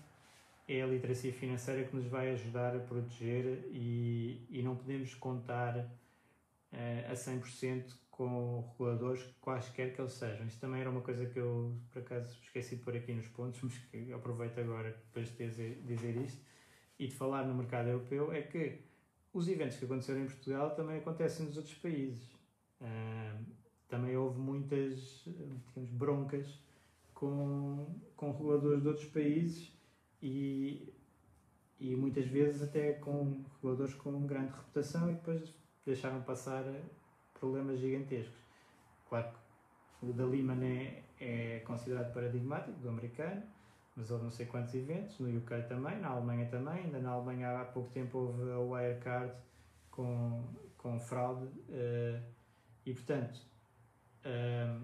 é 0.68 0.82
a 0.82 0.86
literacia 0.86 1.34
financeira 1.34 1.84
que 1.84 1.96
nos 1.96 2.06
vai 2.06 2.32
ajudar 2.32 2.76
a 2.76 2.80
proteger 2.80 3.66
e, 3.72 4.46
e 4.50 4.62
não 4.62 4.76
podemos 4.76 5.16
contar 5.16 5.78
uh, 5.78 7.12
a 7.12 7.14
100% 7.14 7.96
com 8.20 8.66
reguladores, 8.72 9.24
quaisquer 9.40 9.96
que 9.96 10.02
eles 10.02 10.12
sejam. 10.12 10.46
Isso 10.46 10.60
também 10.60 10.82
era 10.82 10.90
uma 10.90 11.00
coisa 11.00 11.26
que 11.26 11.40
eu, 11.40 11.74
por 11.90 12.02
acaso, 12.02 12.38
esqueci 12.44 12.76
de 12.76 12.84
pôr 12.84 12.98
aqui 12.98 13.14
nos 13.14 13.28
pontos, 13.30 13.62
mas 13.64 13.78
que 13.78 14.12
aproveito 14.12 14.60
agora 14.60 14.90
depois 14.90 15.30
de 15.30 15.48
dizer, 15.48 15.82
dizer 15.86 16.18
isto 16.18 16.42
e 17.00 17.08
de 17.08 17.16
falar 17.16 17.48
no 17.48 17.56
mercado 17.56 17.88
europeu, 17.88 18.34
é 18.34 18.42
que 18.42 18.82
os 19.34 19.48
eventos 19.48 19.78
que 19.78 19.86
aconteceram 19.86 20.20
em 20.20 20.26
Portugal 20.26 20.76
também 20.76 20.98
acontecem 20.98 21.46
nos 21.46 21.56
outros 21.56 21.76
países. 21.76 22.30
Uh, 22.82 23.42
também 23.88 24.18
houve 24.18 24.38
muitas 24.38 25.24
digamos, 25.26 25.90
broncas 25.90 26.60
com, 27.14 27.88
com 28.18 28.34
reguladores 28.34 28.82
de 28.82 28.88
outros 28.90 29.08
países 29.08 29.72
e, 30.22 30.94
e 31.80 31.96
muitas 31.96 32.26
vezes 32.26 32.62
até 32.62 32.92
com 32.92 33.46
reguladores 33.56 33.94
com 33.94 34.28
grande 34.28 34.52
reputação 34.52 35.10
e 35.10 35.14
depois 35.14 35.56
deixaram 35.86 36.22
passar 36.22 36.66
problemas 37.40 37.80
gigantescos. 37.80 38.38
Claro 39.08 39.28
que 40.00 40.06
o 40.06 40.14
da 40.14 40.26
Lehman 40.26 40.64
é, 40.64 41.04
é 41.20 41.60
considerado 41.60 42.14
paradigmático 42.14 42.78
do 42.80 42.90
americano, 42.90 43.42
mas 43.96 44.12
houve 44.12 44.24
não 44.24 44.32
sei 44.32 44.46
quantos 44.46 44.74
eventos, 44.76 45.20
no 45.20 45.38
UK 45.38 45.64
também, 45.68 46.00
na 46.00 46.10
Alemanha 46.10 46.48
também, 46.50 46.86
ainda 46.86 47.00
na 47.00 47.12
Alemanha 47.12 47.60
há 47.60 47.66
pouco 47.66 47.90
tempo 47.90 48.18
houve 48.18 48.52
a 48.52 48.60
Wirecard 48.60 49.34
com, 49.92 50.44
com 50.78 51.00
fraude 51.00 51.46
uh, 51.46 52.22
e 52.86 52.94
portanto 52.94 53.42
uh, 54.26 54.82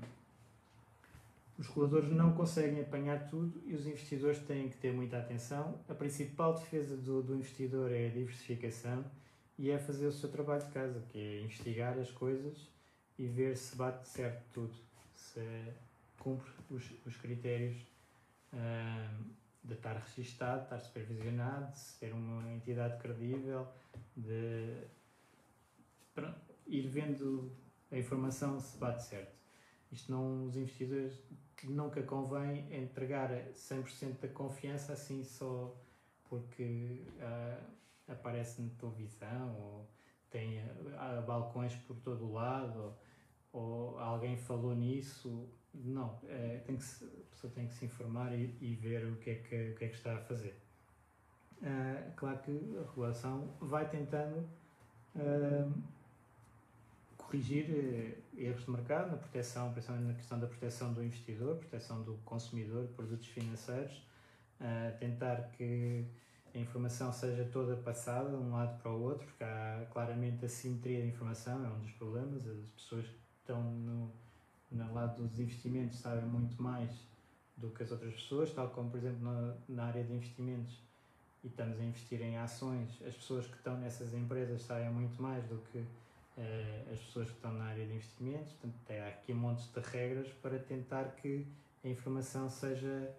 os 1.57 1.67
reguladores 1.67 2.09
não 2.09 2.33
conseguem 2.33 2.81
apanhar 2.81 3.29
tudo 3.29 3.61
e 3.65 3.73
os 3.73 3.87
investidores 3.87 4.39
têm 4.39 4.67
que 4.67 4.75
ter 4.75 4.91
muita 4.91 5.17
atenção. 5.17 5.79
A 5.87 5.93
principal 5.93 6.53
defesa 6.53 6.97
do, 6.97 7.23
do 7.23 7.35
investidor 7.35 7.91
é 7.93 8.07
a 8.07 8.09
diversificação 8.09 9.05
e 9.57 9.71
é 9.71 9.77
fazer 9.77 10.07
o 10.07 10.11
seu 10.11 10.29
trabalho 10.29 10.63
de 10.63 10.71
casa, 10.71 11.01
que 11.09 11.17
é 11.17 11.41
investigar 11.41 11.97
as 11.97 12.11
coisas 12.11 12.69
e 13.17 13.27
ver 13.27 13.55
se 13.55 13.75
bate 13.75 14.07
certo 14.07 14.43
tudo, 14.51 14.75
se 15.13 15.39
cumpre 16.19 16.51
os, 16.69 16.83
os 17.05 17.15
critérios 17.17 17.77
de 19.63 19.73
estar 19.73 19.95
registado, 19.97 20.63
estar 20.63 20.79
supervisionado, 20.79 21.71
de 21.71 21.79
ser 21.79 22.13
uma 22.13 22.53
entidade 22.53 23.01
credível, 23.01 23.67
de 24.15 24.87
pronto, 26.13 26.39
ir 26.67 26.87
vendo 26.87 27.51
a 27.91 27.97
informação 27.97 28.59
se 28.59 28.77
bate 28.77 29.03
certo. 29.03 29.35
Isto 29.91 30.11
não, 30.11 30.45
os 30.45 30.55
investidores 30.55 31.19
nunca 31.63 32.01
convém 32.03 32.73
entregar 32.75 33.29
100% 33.53 34.19
da 34.19 34.27
confiança 34.27 34.93
assim 34.93 35.23
só 35.23 35.75
porque 36.29 37.03
uh, 37.17 37.65
aparece 38.07 38.61
na 38.61 38.69
televisão 38.79 39.55
ou 39.55 39.89
tem 40.29 40.59
uh, 40.59 41.21
balcões 41.25 41.73
por 41.87 41.95
todo 41.97 42.25
o 42.25 42.33
lado 42.33 42.93
ou, 43.51 43.61
ou 43.61 43.99
alguém 43.99 44.37
falou 44.37 44.75
nisso. 44.75 45.47
Não, 45.73 46.19
é, 46.27 46.61
tem 46.65 46.77
que 46.77 46.83
se, 46.83 47.03
a 47.05 47.29
pessoa 47.31 47.51
tem 47.53 47.67
que 47.67 47.73
se 47.73 47.85
informar 47.85 48.33
e, 48.33 48.55
e, 48.61 48.75
ver 48.75 49.05
o 49.05 49.17
que, 49.17 49.29
é 49.29 49.35
que, 49.35 49.71
o 49.71 49.75
que 49.75 49.85
é 49.85 49.87
que 49.89 49.95
está 49.95 50.15
a 50.15 50.19
fazer. 50.19 50.57
Uh, 51.61 52.11
claro 52.15 52.39
que 52.39 52.51
a 52.77 52.89
regulação 52.89 53.49
vai 53.59 53.89
tentando 53.89 54.47
corrigir 57.17 57.65
eh, 57.69 58.17
erros 58.37 58.65
de 58.65 58.71
mercado 58.71 59.11
na 59.11 59.17
proteção, 59.17 59.71
principalmente 59.71 60.07
na 60.07 60.13
questão 60.13 60.37
da 60.37 60.47
proteção 60.47 60.93
do 60.93 61.01
investidor, 61.01 61.55
proteção 61.55 62.03
do 62.03 62.15
consumidor, 62.25 62.85
produtos 62.89 63.27
financeiros, 63.27 64.05
tentar 64.99 65.51
que 65.53 66.05
a 66.55 66.57
informação 66.57 67.11
seja 67.11 67.43
toda 67.51 67.75
passada 67.75 68.29
de 68.29 68.35
um 68.35 68.51
lado 68.51 68.81
para 68.81 68.91
o 68.91 69.01
outro, 69.01 69.25
porque 69.25 69.43
há 69.43 69.85
claramente 69.91 70.45
assimetria 70.45 71.01
de 71.01 71.09
informação, 71.09 71.65
é 71.65 71.67
um 71.67 71.79
dos 71.79 71.91
problemas, 71.91 72.47
as 72.47 72.69
pessoas 72.77 73.05
que 73.05 73.19
estão 73.41 73.61
no, 73.61 74.11
no 74.71 74.93
lado 74.93 75.21
dos 75.21 75.37
investimentos 75.39 75.99
sabem 75.99 76.25
muito 76.25 76.61
mais 76.61 76.89
do 77.57 77.69
que 77.69 77.83
as 77.83 77.91
outras 77.91 78.13
pessoas, 78.13 78.51
tal 78.53 78.69
como, 78.69 78.89
por 78.89 78.97
exemplo, 78.97 79.21
na, 79.21 79.53
na 79.67 79.83
área 79.85 80.03
de 80.03 80.13
investimentos 80.13 80.79
e 81.43 81.47
estamos 81.47 81.79
a 81.79 81.83
investir 81.83 82.21
em 82.21 82.37
ações, 82.37 82.89
as 83.05 83.13
pessoas 83.13 83.45
que 83.45 83.55
estão 83.55 83.77
nessas 83.77 84.13
empresas 84.13 84.61
sabem 84.63 84.89
muito 84.89 85.21
mais 85.21 85.43
do 85.45 85.57
que 85.71 85.77
uh, 85.77 86.93
as 86.93 86.99
pessoas 86.99 87.29
que 87.29 87.35
estão 87.35 87.53
na 87.53 87.65
área 87.65 87.85
de 87.85 87.93
investimentos. 87.93 88.51
Portanto, 88.53 88.79
há 88.91 89.07
aqui 89.09 89.33
montes 89.33 89.71
de 89.71 89.79
regras 89.79 90.27
para 90.41 90.57
tentar 90.57 91.03
que 91.17 91.45
a 91.83 91.87
informação 91.87 92.49
seja 92.49 93.13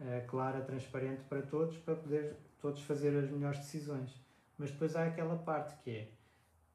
uh, 0.00 0.26
clara, 0.28 0.60
transparente 0.60 1.22
para 1.28 1.42
todos, 1.42 1.76
para 1.78 1.96
poder 1.96 2.36
todos 2.64 2.80
fazer 2.80 3.14
as 3.14 3.30
melhores 3.30 3.58
decisões. 3.58 4.24
Mas 4.56 4.70
depois 4.70 4.96
há 4.96 5.04
aquela 5.04 5.36
parte 5.36 5.76
que 5.82 5.90
é 5.90 6.12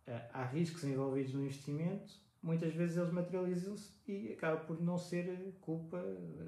uh, 0.07 0.29
há 0.33 0.43
riscos 0.45 0.83
envolvidos 0.83 1.33
no 1.33 1.41
investimento, 1.41 2.13
muitas 2.43 2.71
vezes 2.75 2.95
eles 2.95 3.11
materializam-se 3.11 3.91
e 4.07 4.31
acaba 4.33 4.57
por 4.57 4.79
não 4.79 4.99
ser 4.99 5.55
culpa, 5.59 5.99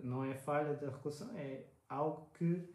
não 0.04 0.24
é 0.24 0.36
falha 0.36 0.76
da 0.76 0.92
regulação, 0.92 1.36
é 1.36 1.66
algo 1.90 2.30
que 2.38 2.72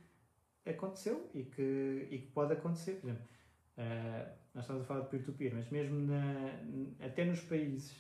aconteceu 0.69 1.31
e 1.33 1.45
que, 1.45 2.09
e 2.11 2.19
que 2.19 2.33
pode 2.33 2.55
acontecer. 2.55 2.95
Por 2.95 3.11
exemplo, 3.11 3.25
uh, 3.79 4.33
nós 4.53 4.65
estamos 4.65 4.83
a 4.83 4.87
falar 4.87 5.01
de 5.03 5.11
peer-to-peer, 5.11 5.53
-peer, 5.53 5.59
mas 5.63 5.71
mesmo 5.71 6.01
na, 6.01 7.07
até 7.07 7.25
nos 7.25 7.43
países, 7.43 7.95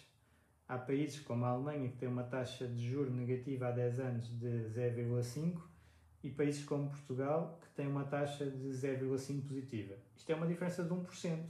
há 0.66 0.76
países 0.76 1.20
como 1.20 1.44
a 1.44 1.50
Alemanha 1.50 1.88
que 1.88 1.98
tem 1.98 2.08
uma 2.08 2.24
taxa 2.24 2.66
de 2.66 2.84
juro 2.90 3.12
negativa 3.12 3.68
há 3.68 3.70
10 3.70 4.00
anos 4.00 4.40
de 4.40 4.48
0,5 4.74 5.75
e 6.26 6.30
países 6.30 6.64
como 6.64 6.90
Portugal 6.90 7.56
que 7.62 7.68
tem 7.70 7.86
uma 7.86 8.04
taxa 8.04 8.44
de 8.44 8.68
0,5 8.68 9.46
positiva. 9.46 9.94
Isto 10.16 10.32
é 10.32 10.34
uma 10.34 10.46
diferença 10.46 10.82
de 10.82 10.90
1%. 10.90 11.44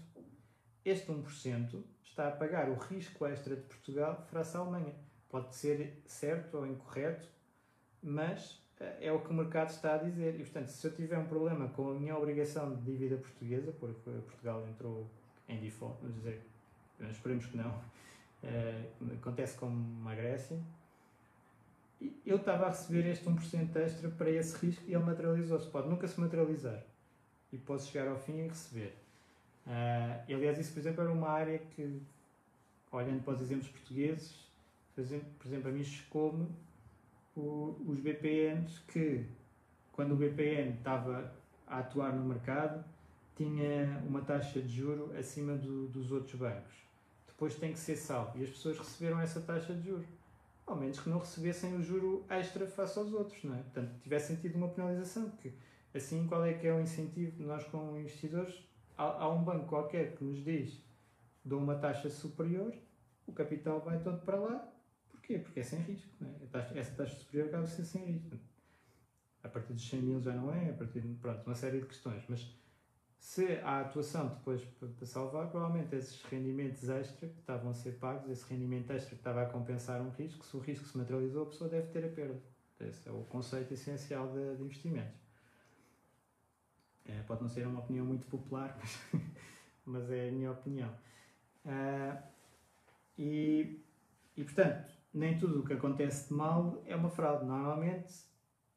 Este 0.84 1.10
1% 1.10 1.82
está 2.04 2.28
a 2.28 2.30
pagar 2.30 2.68
o 2.68 2.74
risco 2.74 3.24
extra 3.26 3.56
de 3.56 3.62
Portugal 3.62 4.22
face 4.30 4.54
à 4.54 4.60
Alemanha. 4.60 4.94
Pode 5.30 5.56
ser 5.56 6.02
certo 6.04 6.58
ou 6.58 6.66
incorreto, 6.66 7.26
mas 8.02 8.62
é 9.00 9.10
o 9.10 9.20
que 9.20 9.30
o 9.30 9.34
mercado 9.34 9.70
está 9.70 9.94
a 9.94 9.98
dizer. 9.98 10.34
E, 10.34 10.44
portanto, 10.44 10.68
se 10.68 10.86
eu 10.86 10.94
tiver 10.94 11.18
um 11.18 11.26
problema 11.26 11.68
com 11.68 11.90
a 11.90 11.94
minha 11.94 12.16
obrigação 12.16 12.76
de 12.76 12.82
dívida 12.82 13.16
portuguesa, 13.16 13.72
porque 13.72 14.10
Portugal 14.10 14.62
entrou 14.68 15.10
em 15.48 15.58
default, 15.58 15.96
vamos 16.02 16.16
dizer, 16.16 16.42
esperemos 17.10 17.46
que 17.46 17.56
não, 17.56 17.80
é, 18.42 18.90
acontece 19.14 19.56
como 19.56 20.06
a 20.06 20.14
Grécia, 20.14 20.60
eu 22.24 22.36
estava 22.36 22.66
a 22.66 22.68
receber 22.68 23.06
este 23.08 23.24
1% 23.24 23.76
extra 23.76 24.10
para 24.10 24.30
esse 24.30 24.56
risco 24.64 24.84
e 24.86 24.94
ele 24.94 25.04
materializou-se. 25.04 25.68
Pode 25.68 25.88
nunca 25.88 26.06
se 26.06 26.20
materializar 26.20 26.82
e 27.52 27.58
posso 27.58 27.90
chegar 27.90 28.08
ao 28.08 28.18
fim 28.18 28.38
e 28.38 28.48
receber. 28.48 28.94
Uh, 29.66 30.34
aliás, 30.34 30.58
isso, 30.58 30.72
por 30.72 30.80
exemplo, 30.80 31.02
era 31.02 31.12
uma 31.12 31.28
área 31.28 31.58
que, 31.58 32.00
olhando 32.92 33.22
para 33.22 33.34
os 33.34 33.40
exemplos 33.40 33.68
portugueses, 33.68 34.34
por 34.94 35.02
exemplo, 35.02 35.68
a 35.68 35.72
mim 35.72 35.84
chocou-me 35.84 36.48
os 37.36 38.00
BPNs 38.00 38.80
que, 38.88 39.26
quando 39.92 40.12
o 40.12 40.16
BPN 40.16 40.78
estava 40.78 41.32
a 41.66 41.80
atuar 41.80 42.14
no 42.14 42.24
mercado, 42.24 42.82
tinha 43.36 44.02
uma 44.06 44.22
taxa 44.22 44.62
de 44.62 44.68
juro 44.68 45.14
acima 45.18 45.54
do, 45.54 45.88
dos 45.88 46.10
outros 46.10 46.34
bancos. 46.34 46.72
Depois 47.26 47.54
tem 47.56 47.72
que 47.72 47.78
ser 47.78 47.96
salvo. 47.96 48.38
E 48.38 48.44
as 48.44 48.48
pessoas 48.48 48.78
receberam 48.78 49.20
essa 49.20 49.40
taxa 49.40 49.74
de 49.74 49.88
juro. 49.88 50.06
Ao 50.66 50.76
menos 50.76 50.98
que 50.98 51.08
não 51.08 51.18
recebessem 51.18 51.74
o 51.74 51.82
juro 51.82 52.26
extra 52.28 52.66
face 52.66 52.98
aos 52.98 53.12
outros, 53.12 53.42
não 53.44 53.54
é? 53.54 53.62
Portanto, 53.62 54.00
tivessem 54.02 54.36
tido 54.36 54.56
uma 54.56 54.68
penalização. 54.68 55.30
Que, 55.30 55.54
assim, 55.94 56.26
qual 56.26 56.44
é 56.44 56.54
que 56.54 56.66
é 56.66 56.72
o 56.72 56.80
incentivo 56.80 57.36
de 57.36 57.44
nós, 57.44 57.64
como 57.64 57.96
investidores? 57.96 58.66
Há, 58.98 59.04
há 59.04 59.32
um 59.32 59.44
banco 59.44 59.66
qualquer 59.66 60.16
que 60.16 60.24
nos 60.24 60.42
diz 60.44 60.84
dou 61.44 61.60
uma 61.60 61.76
taxa 61.76 62.10
superior, 62.10 62.74
o 63.24 63.32
capital 63.32 63.80
vai 63.80 64.00
todo 64.02 64.20
para 64.24 64.36
lá, 64.36 64.76
Porquê? 65.26 65.40
Porque 65.40 65.60
é 65.60 65.62
sem 65.62 65.80
risco. 65.80 66.08
É? 66.24 66.46
Taxa, 66.46 66.78
essa 66.78 66.94
taxa 66.94 67.16
superior 67.16 67.48
acaba 67.48 67.64
de 67.64 67.70
ser 67.70 67.84
sem 67.84 68.04
risco. 68.04 68.38
A 69.42 69.48
partir 69.48 69.72
dos 69.72 69.88
100 69.88 70.02
mil 70.02 70.20
já 70.20 70.32
não 70.32 70.54
é, 70.54 70.70
a 70.70 70.72
partir 70.72 71.00
de 71.00 71.14
pronto, 71.14 71.44
uma 71.44 71.54
série 71.54 71.80
de 71.80 71.86
questões. 71.86 72.22
Mas 72.28 72.48
se 73.26 73.58
há 73.64 73.80
atuação 73.80 74.28
depois 74.28 74.62
para 74.64 75.04
salvar, 75.04 75.50
provavelmente 75.50 75.96
esses 75.96 76.22
rendimentos 76.22 76.88
extra 76.88 77.28
que 77.28 77.40
estavam 77.40 77.72
a 77.72 77.74
ser 77.74 77.98
pagos, 77.98 78.30
esse 78.30 78.48
rendimento 78.48 78.92
extra 78.92 79.16
que 79.16 79.20
estava 79.20 79.42
a 79.42 79.46
compensar 79.46 80.00
um 80.00 80.10
risco, 80.10 80.46
se 80.46 80.56
o 80.56 80.60
risco 80.60 80.86
se 80.86 80.96
materializou, 80.96 81.42
a 81.42 81.46
pessoa 81.46 81.68
deve 81.68 81.88
ter 81.88 82.04
a 82.04 82.08
perda. 82.08 82.40
Esse 82.78 83.08
é 83.08 83.10
o 83.10 83.24
conceito 83.24 83.74
essencial 83.74 84.32
de, 84.32 84.54
de 84.56 84.62
investimentos. 84.62 85.20
É, 87.04 87.20
pode 87.22 87.42
não 87.42 87.48
ser 87.48 87.66
uma 87.66 87.80
opinião 87.80 88.06
muito 88.06 88.28
popular, 88.28 88.78
mas, 88.78 89.24
mas 89.84 90.10
é 90.12 90.28
a 90.28 90.32
minha 90.32 90.52
opinião. 90.52 90.96
Uh, 91.64 92.22
e, 93.18 93.84
e, 94.36 94.44
portanto, 94.44 94.88
nem 95.12 95.36
tudo 95.36 95.62
o 95.62 95.64
que 95.64 95.72
acontece 95.72 96.28
de 96.28 96.34
mal 96.34 96.80
é 96.86 96.94
uma 96.94 97.10
fraude. 97.10 97.44
Normalmente 97.44 98.14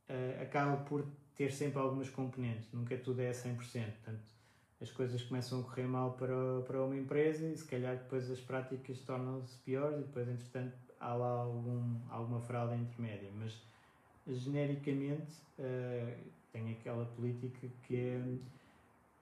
uh, 0.09 0.41
acaba 0.41 0.77
por 0.85 1.05
ter 1.35 1.51
sempre 1.51 1.77
algumas 1.77 2.09
componentes, 2.09 2.73
nunca 2.73 2.97
tudo 2.97 3.21
é 3.21 3.29
100%. 3.29 3.57
Portanto, 3.59 4.38
as 4.81 4.91
coisas 4.91 5.21
começam 5.23 5.59
a 5.59 5.63
correr 5.63 5.87
mal 5.87 6.13
para, 6.13 6.61
para 6.65 6.83
uma 6.83 6.95
empresa 6.95 7.45
e 7.45 7.57
se 7.57 7.65
calhar 7.65 7.97
depois 7.97 8.29
as 8.31 8.39
práticas 8.39 8.99
tornam-se 8.99 9.57
piores 9.59 9.99
e 9.99 10.03
depois, 10.03 10.27
entretanto, 10.27 10.77
há 10.99 11.13
lá 11.13 11.41
algum, 11.41 11.97
alguma 12.09 12.39
fraude 12.39 12.75
intermédia. 12.75 13.29
Mas 13.35 13.61
genericamente 14.27 15.33
uh, 15.57 16.17
tem 16.51 16.71
aquela 16.71 17.05
política 17.05 17.67
que 17.83 17.97
é 17.97 18.37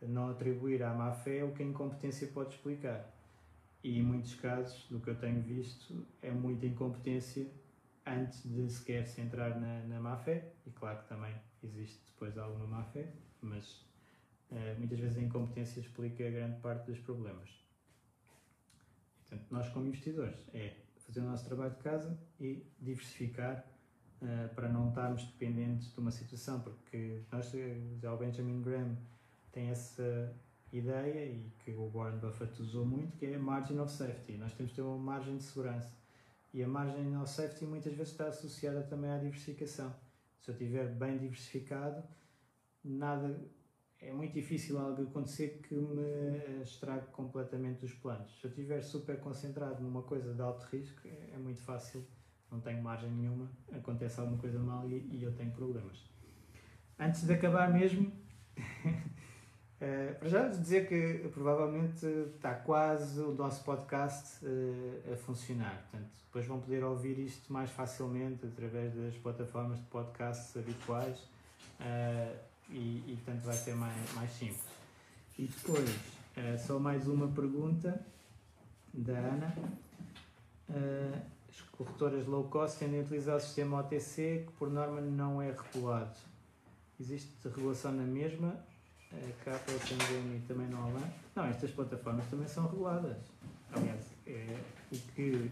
não 0.02 0.30
atribuir 0.30 0.84
à 0.84 0.94
má 0.94 1.12
fé 1.12 1.44
o 1.44 1.52
que 1.54 1.64
a 1.64 1.66
incompetência 1.66 2.28
pode 2.28 2.54
explicar. 2.54 3.12
E 3.84 4.00
em 4.00 4.04
muitos 4.04 4.36
casos, 4.36 4.86
do 4.90 5.00
que 5.00 5.10
eu 5.10 5.16
tenho 5.16 5.42
visto, 5.42 6.06
é 6.22 6.32
muita 6.32 6.66
incompetência 6.66 7.48
antes 8.06 8.44
de 8.44 8.70
sequer 8.70 9.08
se 9.08 9.22
entrar 9.22 9.60
na, 9.60 9.80
na 9.86 10.00
má 10.00 10.18
fé. 10.18 10.52
E 10.66 10.72
claro 10.72 11.00
que 11.00 11.08
também 11.08 11.34
existe 11.64 12.00
depois 12.06 12.38
alguma 12.38 12.68
má 12.68 12.84
fé, 12.84 13.12
mas 13.42 13.84
muitas 14.78 15.00
vezes 15.00 15.18
a 15.18 15.22
incompetência 15.22 15.80
explica 15.80 16.30
grande 16.30 16.60
parte 16.60 16.86
dos 16.86 17.00
problemas. 17.00 17.50
Portanto, 19.22 19.48
nós 19.52 19.70
como 19.70 19.88
investidores 19.88 20.38
é 20.54 20.74
fazer 21.08 21.22
o 21.22 21.24
nosso 21.24 21.46
trabalho 21.46 21.72
de 21.72 21.78
casa 21.78 22.18
e 22.40 22.66
diversificar 22.80 23.66
uh, 24.22 24.54
para 24.56 24.70
não 24.70 24.90
estarmos 24.90 25.24
dependentes 25.26 25.94
de 25.94 26.00
uma 26.00 26.12
situação, 26.12 26.62
porque 26.62 27.22
nós, 27.32 27.52
já 28.02 28.14
o 28.14 28.18
Benjamin 28.18 28.62
Graham 28.62 28.98
tem 29.52 29.70
essa 29.70 30.34
ideia 30.72 31.26
e 31.26 31.52
que 31.60 31.72
o 31.72 31.90
Warren 31.90 32.20
Buffett 32.20 32.62
usou 32.62 32.86
muito, 32.86 33.18
que 33.18 33.26
é 33.26 33.36
a 33.36 33.40
margin 33.40 33.80
of 33.80 33.92
safety. 33.92 34.38
Nós 34.38 34.54
temos 34.54 34.72
que 34.72 34.76
ter 34.76 34.82
uma 34.82 34.98
margem 34.98 35.38
de 35.38 35.44
segurança. 35.44 35.92
E 36.54 36.64
a 36.64 36.68
margem 36.68 37.18
of 37.18 37.30
safety 37.30 37.66
muitas 37.66 37.94
vezes 37.94 38.12
está 38.12 38.28
associada 38.28 38.82
também 38.84 39.10
à 39.10 39.18
diversificação. 39.18 39.94
Se 40.42 40.52
eu 40.52 40.54
estiver 40.54 40.88
bem 40.88 41.18
diversificado, 41.18 42.04
nada 42.84 43.40
é 44.02 44.12
muito 44.12 44.34
difícil 44.34 44.78
algo 44.78 45.02
acontecer 45.04 45.60
que 45.68 45.74
me 45.74 46.62
estrague 46.62 47.08
completamente 47.08 47.86
os 47.86 47.94
planos. 47.94 48.40
Se 48.40 48.46
eu 48.46 48.50
estiver 48.50 48.82
super 48.82 49.20
concentrado 49.20 49.82
numa 49.82 50.04
coisa 50.04 50.34
de 50.34 50.42
alto 50.42 50.66
risco, 50.68 51.08
é, 51.08 51.32
é 51.34 51.38
muito 51.38 51.62
fácil, 51.62 52.06
não 52.52 52.60
tenho 52.60 52.82
margem 52.82 53.12
nenhuma, 53.12 53.50
acontece 53.72 54.20
alguma 54.20 54.38
coisa 54.38 54.60
mal 54.60 54.90
e, 54.90 55.08
e 55.12 55.24
eu 55.24 55.34
tenho 55.34 55.52
problemas. 55.52 56.10
Antes 57.00 57.26
de 57.26 57.34
acabar 57.34 57.72
mesmo, 57.72 58.12
Uh, 59.80 60.16
para 60.18 60.30
já 60.30 60.48
dizer 60.48 60.88
que 60.88 61.30
provavelmente 61.30 62.06
está 62.36 62.56
quase 62.56 63.20
o 63.20 63.34
nosso 63.34 63.64
podcast 63.64 64.44
uh, 64.44 65.14
a 65.14 65.16
funcionar. 65.16 65.88
Portanto, 65.92 66.10
depois 66.26 66.46
vão 66.48 66.60
poder 66.60 66.84
ouvir 66.84 67.20
isto 67.20 67.54
mais 67.54 67.70
facilmente 67.70 68.46
através 68.48 68.96
das 68.96 69.16
plataformas 69.18 69.78
de 69.80 69.86
podcasts 69.86 70.58
habituais 70.58 71.20
uh, 71.80 72.47
e, 72.70 73.04
e, 73.08 73.20
portanto 73.24 73.44
vai 73.44 73.56
ser 73.56 73.76
mais, 73.76 74.14
mais 74.14 74.32
simples. 74.32 74.66
E 75.38 75.48
depois, 75.48 75.90
só 76.66 76.80
mais 76.80 77.08
uma 77.08 77.28
pergunta 77.28 78.06
da 78.94 79.14
Ana. 79.14 79.56
as 81.50 81.62
corretoras 81.72 82.26
low 82.26 82.46
cost 82.46 82.80
tendem 82.80 83.02
a 83.02 83.04
utilizar 83.04 83.38
o 83.38 83.40
sistema 83.40 83.80
OTC 83.80 84.46
que 84.48 84.54
por 84.54 84.70
norma 84.70 85.00
não 85.02 85.42
é 85.42 85.52
regulado. 85.52 86.18
Existe 87.00 87.48
regulação 87.48 87.92
na 87.92 88.04
mesma 88.04 88.60
a 89.14 89.44
capa, 89.44 89.72
o 89.72 89.80
Tangemi 89.80 90.42
também 90.48 90.68
há 90.74 90.80
lá. 90.80 91.10
Não, 91.36 91.46
estas 91.46 91.72
plataformas 91.72 92.26
também 92.28 92.48
são 92.48 92.68
reguladas. 92.68 93.18
Aliás, 93.72 94.06
é 94.26 94.58
o 94.92 94.98
que. 95.14 95.50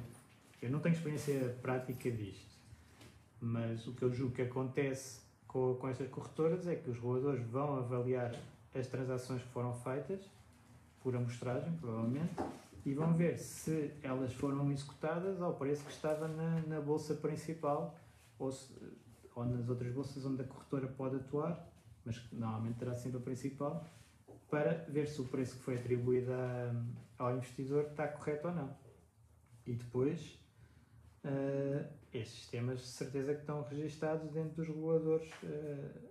Eu 0.61 0.69
não 0.69 0.79
tenho 0.79 0.95
experiência 0.95 1.55
prática 1.61 2.11
disto, 2.11 2.55
mas 3.39 3.87
o 3.87 3.93
que 3.93 4.03
eu 4.03 4.13
julgo 4.13 4.33
que 4.35 4.41
acontece 4.41 5.19
com, 5.55 5.73
com 5.75 5.87
estas 5.87 6.09
corretoras 6.09 6.67
é 6.67 6.75
que 6.75 6.89
os 6.89 6.97
reguladores 6.97 7.41
vão 7.47 7.77
avaliar 7.77 8.35
as 8.77 8.87
transações 8.87 9.41
que 9.41 9.47
foram 9.47 9.73
feitas, 9.73 10.19
por 11.01 11.15
amostragem, 11.15 11.71
provavelmente, 11.77 12.35
e 12.85 12.93
vão 12.93 13.13
ver 13.13 13.39
se 13.39 13.93
elas 14.03 14.33
foram 14.33 14.69
executadas 14.69 15.41
ao 15.41 15.53
preço 15.53 15.85
que 15.85 15.93
estava 15.93 16.27
na, 16.27 16.59
na 16.67 16.81
bolsa 16.81 17.13
principal 17.13 17.97
ou, 18.37 18.51
se, 18.51 18.69
ou 19.33 19.45
nas 19.45 19.69
outras 19.69 19.93
bolsas 19.93 20.25
onde 20.25 20.41
a 20.41 20.45
corretora 20.45 20.87
pode 20.89 21.15
atuar 21.15 21.65
mas 22.03 22.19
que 22.19 22.35
normalmente 22.35 22.77
terá 22.77 22.93
sempre 22.93 23.17
a 23.17 23.21
principal, 23.21 23.87
para 24.49 24.85
ver 24.89 25.07
se 25.07 25.21
o 25.21 25.25
preço 25.25 25.55
que 25.55 25.63
foi 25.63 25.75
atribuído 25.75 26.33
a, 26.33 26.75
ao 27.17 27.37
investidor 27.37 27.85
está 27.85 28.07
correto 28.09 28.49
ou 28.49 28.53
não. 28.53 28.77
E 29.65 29.73
depois, 29.73 30.37
uh, 31.23 31.87
estes 32.17 32.39
sistemas 32.39 32.79
de 32.79 32.87
certeza 32.87 33.33
que 33.33 33.41
estão 33.41 33.63
registados 33.63 34.31
dentro 34.31 34.55
dos 34.55 34.67
reguladores 34.67 35.29
uh, 35.43 36.09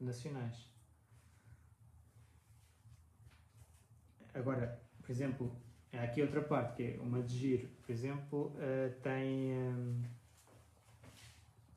nacionais. 0.00 0.56
Agora, 4.34 4.80
por 5.00 5.10
exemplo, 5.10 5.56
há 5.92 6.02
aqui 6.02 6.20
outra 6.20 6.42
parte 6.42 6.76
que 6.76 6.82
é 6.82 7.00
uma 7.00 7.22
de 7.22 7.36
giro, 7.36 7.68
por 7.82 7.92
exemplo, 7.92 8.52
uh, 8.56 9.00
tem, 9.02 9.52
um, 9.52 10.02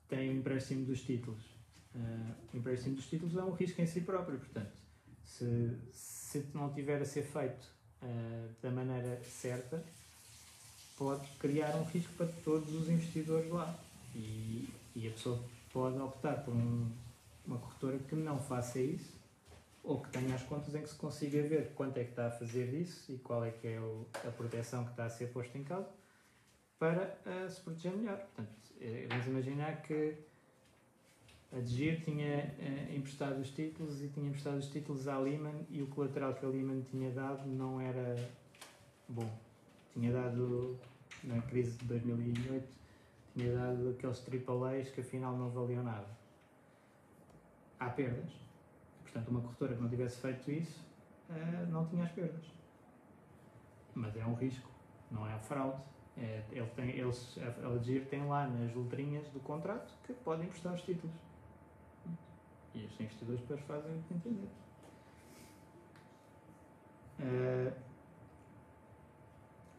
tem 0.08 0.30
o 0.30 0.32
empréstimo 0.32 0.84
dos 0.84 1.02
títulos 1.02 1.60
Uh, 1.94 2.34
o 2.54 2.56
empréstimo 2.56 2.94
dos 2.94 3.08
títulos 3.08 3.36
é 3.36 3.42
um 3.42 3.50
risco 3.50 3.80
em 3.80 3.86
si 3.86 4.02
próprio, 4.02 4.38
portanto, 4.38 4.80
se, 5.24 5.76
se 5.90 6.46
não 6.54 6.72
tiver 6.72 7.02
a 7.02 7.04
ser 7.04 7.22
feito 7.22 7.80
da 8.62 8.70
maneira 8.70 9.22
certa, 9.24 9.84
pode 11.00 11.26
criar 11.38 11.74
um 11.76 11.84
risco 11.84 12.12
para 12.12 12.26
todos 12.44 12.74
os 12.74 12.90
investidores 12.90 13.50
lá. 13.50 13.74
E, 14.14 14.68
e 14.94 15.08
a 15.08 15.10
pessoa 15.10 15.42
pode 15.72 15.98
optar 15.98 16.44
por 16.44 16.52
um, 16.52 16.90
uma 17.46 17.56
corretora 17.56 17.98
que 18.00 18.14
não 18.14 18.38
faça 18.38 18.78
isso 18.78 19.18
ou 19.82 19.98
que 20.02 20.10
tenha 20.10 20.34
as 20.34 20.42
contas 20.42 20.74
em 20.74 20.82
que 20.82 20.90
se 20.90 20.96
consiga 20.96 21.40
ver 21.40 21.72
quanto 21.74 21.96
é 21.96 22.04
que 22.04 22.10
está 22.10 22.26
a 22.26 22.30
fazer 22.30 22.66
isso 22.74 23.10
e 23.10 23.16
qual 23.16 23.42
é 23.42 23.50
que 23.50 23.66
é 23.66 23.80
o, 23.80 24.06
a 24.14 24.30
proteção 24.30 24.84
que 24.84 24.90
está 24.90 25.06
a 25.06 25.08
ser 25.08 25.28
posta 25.28 25.56
em 25.56 25.64
causa 25.64 25.88
para 26.78 27.18
uh, 27.24 27.50
se 27.50 27.62
proteger 27.62 27.92
melhor. 27.92 28.18
Portanto, 28.18 28.50
vamos 29.08 29.26
imaginar 29.26 29.80
que 29.80 30.14
a 31.50 31.60
DGIR 31.60 32.04
tinha 32.04 32.54
uh, 32.58 32.94
emprestado 32.94 33.40
os 33.40 33.48
títulos 33.50 34.02
e 34.02 34.08
tinha 34.08 34.28
emprestado 34.28 34.58
os 34.58 34.66
títulos 34.66 35.08
à 35.08 35.18
Lehman 35.18 35.66
e 35.70 35.80
o 35.80 35.86
colateral 35.86 36.34
que 36.34 36.44
a 36.44 36.48
Lehman 36.48 36.82
tinha 36.82 37.10
dado 37.10 37.46
não 37.46 37.80
era 37.80 38.16
bom. 39.08 39.49
Tinha 39.92 40.12
dado, 40.12 40.78
na 41.24 41.40
crise 41.42 41.76
de 41.78 41.84
2008, 41.86 42.68
tinha 43.34 43.54
dado 43.54 43.90
aqueles 43.90 44.24
AAAs 44.26 44.90
que 44.90 45.00
afinal 45.00 45.36
não 45.36 45.50
valiam 45.50 45.82
nada. 45.82 46.06
Há 47.78 47.90
perdas. 47.90 48.30
Portanto, 49.02 49.28
uma 49.28 49.40
corretora 49.40 49.74
que 49.74 49.82
não 49.82 49.88
tivesse 49.88 50.20
feito 50.20 50.50
isso 50.50 50.84
uh, 51.30 51.70
não 51.70 51.86
tinha 51.86 52.04
as 52.04 52.12
perdas. 52.12 52.44
Mas 53.94 54.16
é 54.16 54.24
um 54.24 54.34
risco, 54.34 54.70
não 55.10 55.26
é 55.26 55.34
a 55.34 55.38
fraude. 55.38 55.80
É, 56.16 56.42
ele 56.50 56.66
tem, 56.76 56.90
eles, 56.90 57.38
a 57.64 57.68
Legir 57.68 58.06
tem 58.06 58.26
lá 58.26 58.46
nas 58.46 58.74
letrinhas 58.74 59.26
do 59.28 59.40
contrato 59.40 59.92
que 60.04 60.12
podem 60.12 60.46
emprestar 60.46 60.74
os 60.74 60.82
títulos. 60.82 61.16
E 62.74 62.84
os 62.84 63.00
investidores 63.00 63.40
depois 63.40 63.60
fazem 63.62 63.98
o 63.98 64.02
que 64.02 64.14
entender. 64.14 64.48
Uh, 67.20 67.72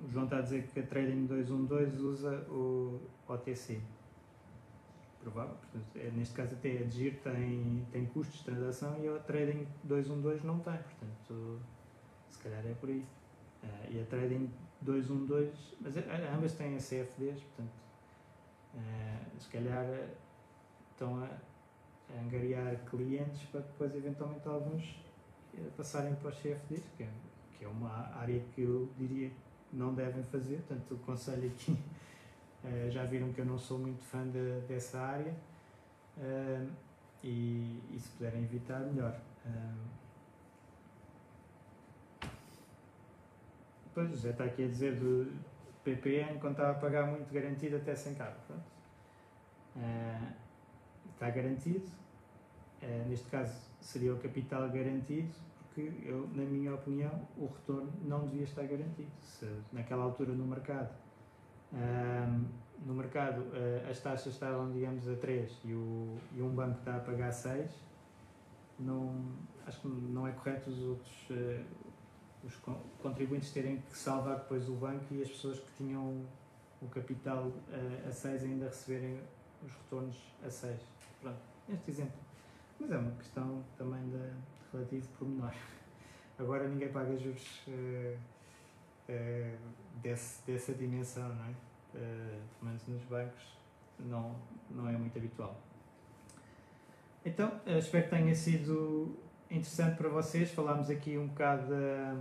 o 0.04 0.10
João 0.10 0.26
está 0.26 0.38
a 0.38 0.42
dizer 0.42 0.64
que 0.68 0.80
a 0.80 0.84
Trading 0.84 1.26
212 1.26 1.98
usa 1.98 2.46
o 2.50 3.00
OTC. 3.28 3.82
Provável, 5.20 5.56
portanto, 5.56 5.96
é, 5.96 6.10
neste 6.12 6.34
caso 6.34 6.56
até 6.56 6.80
a 6.80 6.84
DGIR 6.84 7.20
tem, 7.22 7.86
tem 7.92 8.06
custos 8.08 8.40
de 8.40 8.46
transação 8.46 8.98
e 9.04 9.08
a 9.08 9.20
Trading 9.20 9.68
212 9.84 10.46
não 10.46 10.60
tem, 10.60 10.78
portanto, 10.78 11.60
se 12.30 12.40
calhar 12.40 12.66
é 12.66 12.74
por 12.74 12.90
aí. 12.90 13.06
Uh, 13.64 13.92
e 13.92 14.02
a 14.02 14.06
Trading 14.06 14.50
212, 14.82 15.52
mas 15.80 15.94
ambas 16.36 16.54
têm 16.54 16.76
a 16.76 16.80
CFDs, 16.80 17.40
portanto, 17.44 17.74
uh, 18.74 19.40
se 19.40 19.48
calhar 19.50 19.86
estão 20.92 21.24
a 21.24 21.30
angariar 22.20 22.76
clientes 22.86 23.44
para 23.52 23.62
depois 23.62 23.96
eventualmente 23.96 24.48
alguns 24.48 24.84
eh, 25.54 25.70
passarem 25.78 26.16
para 26.16 26.30
os 26.30 26.36
CFDs, 26.36 26.84
que 26.98 27.04
é, 27.04 27.10
que 27.58 27.66
é 27.66 27.68
uma 27.68 28.14
área 28.18 28.40
que 28.54 28.62
eu 28.62 28.90
diria 28.98 29.32
não 29.74 29.94
devem 29.94 30.24
fazer, 30.24 30.58
portanto 30.68 30.96
o 30.96 30.98
conselho 31.00 31.48
aqui 31.48 31.78
eh, 32.64 32.90
já 32.92 33.04
viram 33.06 33.32
que 33.32 33.40
eu 33.40 33.46
não 33.46 33.58
sou 33.58 33.80
muito 33.80 34.04
fã 34.04 34.28
de, 34.28 34.62
dessa 34.68 35.00
área 35.00 35.34
eh, 36.20 36.68
e, 37.24 37.80
e, 37.92 38.00
se 38.00 38.10
puderem 38.10 38.44
evitar 38.44 38.80
melhor. 38.80 39.20
Pois, 43.94 44.10
José 44.10 44.30
está 44.30 44.46
aqui 44.46 44.64
a 44.64 44.68
dizer 44.68 44.96
do 44.96 45.32
PPN 45.84 46.40
quando 46.40 46.54
estava 46.54 46.72
a 46.72 46.76
pagar 46.76 47.08
muito 47.08 47.32
garantido 47.34 47.76
até 47.76 47.96
sem 47.96 48.16
carro. 48.16 48.36
está 51.14 51.30
garantido, 51.30 51.86
neste 53.08 53.30
caso 53.30 53.54
seria 53.82 54.14
o 54.14 54.20
capital 54.20 54.70
garantido, 54.70 55.34
porque 55.74 55.92
eu, 56.04 56.30
na 56.34 56.44
minha 56.44 56.74
opinião, 56.76 57.28
o 57.38 57.46
retorno 57.46 57.92
não 58.04 58.28
devia 58.28 58.44
estar 58.44 58.64
garantido. 58.64 59.12
Se 59.22 59.48
naquela 59.72 60.04
altura 60.04 60.34
no 60.34 60.46
mercado, 60.46 60.94
no 62.86 62.94
mercado 62.94 63.42
uh, 63.42 63.90
as 63.90 64.00
taxas 64.00 64.34
estavam, 64.34 64.72
digamos, 64.72 65.08
a 65.08 65.16
3 65.16 65.60
e, 65.66 65.74
o, 65.74 66.18
e 66.36 66.42
um 66.42 66.50
banco 66.50 66.80
está 66.80 66.98
a 66.98 67.00
pagar 67.00 67.32
6, 67.32 67.72
não, 68.80 69.14
acho 69.66 69.80
que 69.82 69.88
não 69.88 70.28
é 70.28 70.32
correto 70.32 70.70
os 70.70 70.82
outros 70.84 71.30
uh, 71.30 71.64
os 72.44 72.56
contribuintes 73.04 73.52
terem 73.52 73.78
que 73.82 73.96
salvar 73.96 74.38
depois 74.38 74.68
o 74.68 74.74
banco 74.74 75.06
e 75.14 75.22
as 75.22 75.30
pessoas 75.30 75.60
que 75.60 75.72
tinham 75.78 76.26
o 76.82 76.88
capital 76.88 77.46
uh, 77.46 78.10
a 78.10 78.12
6 78.12 78.44
ainda 78.44 78.66
receberem 78.66 79.22
os 79.64 79.72
retornos 79.72 80.18
a 80.44 80.50
6. 80.50 80.82
Pronto, 81.22 81.40
este 81.70 81.92
exemplo. 81.92 82.20
Mas 82.80 82.92
é 82.92 82.98
uma 82.98 83.12
questão 83.12 83.64
também 83.78 84.02
de 84.72 84.78
relativo 84.78 85.08
pormenor. 85.20 85.54
Agora 86.40 86.68
ninguém 86.68 86.90
paga 86.90 87.18
juros 87.18 87.62
uh, 87.68 88.18
uh, 89.10 89.58
desse, 90.02 90.46
dessa 90.46 90.74
dimensão, 90.74 91.28
não 91.30 91.46
é? 91.46 91.50
Uh, 91.50 92.42
pelo 92.60 92.72
menos 92.72 92.88
nos 92.88 93.04
bancos 93.04 93.58
não, 94.00 94.36
não 94.70 94.88
é 94.88 94.94
muito 94.94 95.18
habitual. 95.18 95.56
Então, 97.24 97.62
espero 97.68 98.06
que 98.06 98.10
tenha 98.10 98.34
sido 98.34 99.16
interessante 99.50 99.98
para 99.98 100.10
vocês. 100.10 100.52
Falámos 100.52 100.90
aqui 100.90 101.18
um 101.20 101.28
bocado 101.28 101.70
da, 101.70 102.18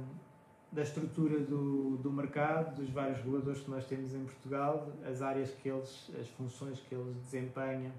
da 0.70 0.82
estrutura 0.82 1.40
do, 1.40 1.96
do 1.96 2.12
mercado, 2.12 2.74
dos 2.76 2.90
vários 2.90 3.18
reguladores 3.18 3.62
que 3.62 3.70
nós 3.70 3.86
temos 3.86 4.14
em 4.14 4.24
Portugal, 4.24 4.92
as 5.08 5.22
áreas 5.22 5.50
que 5.54 5.68
eles, 5.68 6.10
as 6.20 6.28
funções 6.28 6.80
que 6.80 6.94
eles 6.94 7.16
desempenham 7.16 7.92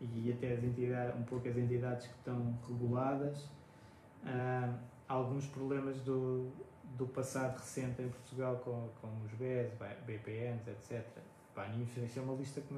e 0.00 0.32
até 0.32 0.52
as 0.52 0.62
entidades, 0.62 1.16
um 1.16 1.22
pouco 1.22 1.48
as 1.48 1.56
entidades 1.56 2.06
que 2.06 2.14
estão 2.14 2.58
reguladas. 2.68 3.48
Uh, 4.24 4.74
alguns 5.08 5.46
problemas 5.46 6.00
do, 6.00 6.50
do 6.96 7.06
passado 7.06 7.58
recente 7.58 8.02
em 8.02 8.08
Portugal, 8.08 8.56
com, 8.64 8.88
com 9.00 9.08
os 9.24 9.32
BES, 9.32 9.72
BPNs, 10.06 10.68
etc. 10.70 11.04
Pá, 11.54 11.66
isso 11.68 12.18
é 12.18 12.22
uma 12.22 12.34
lista 12.34 12.60
que 12.60 12.74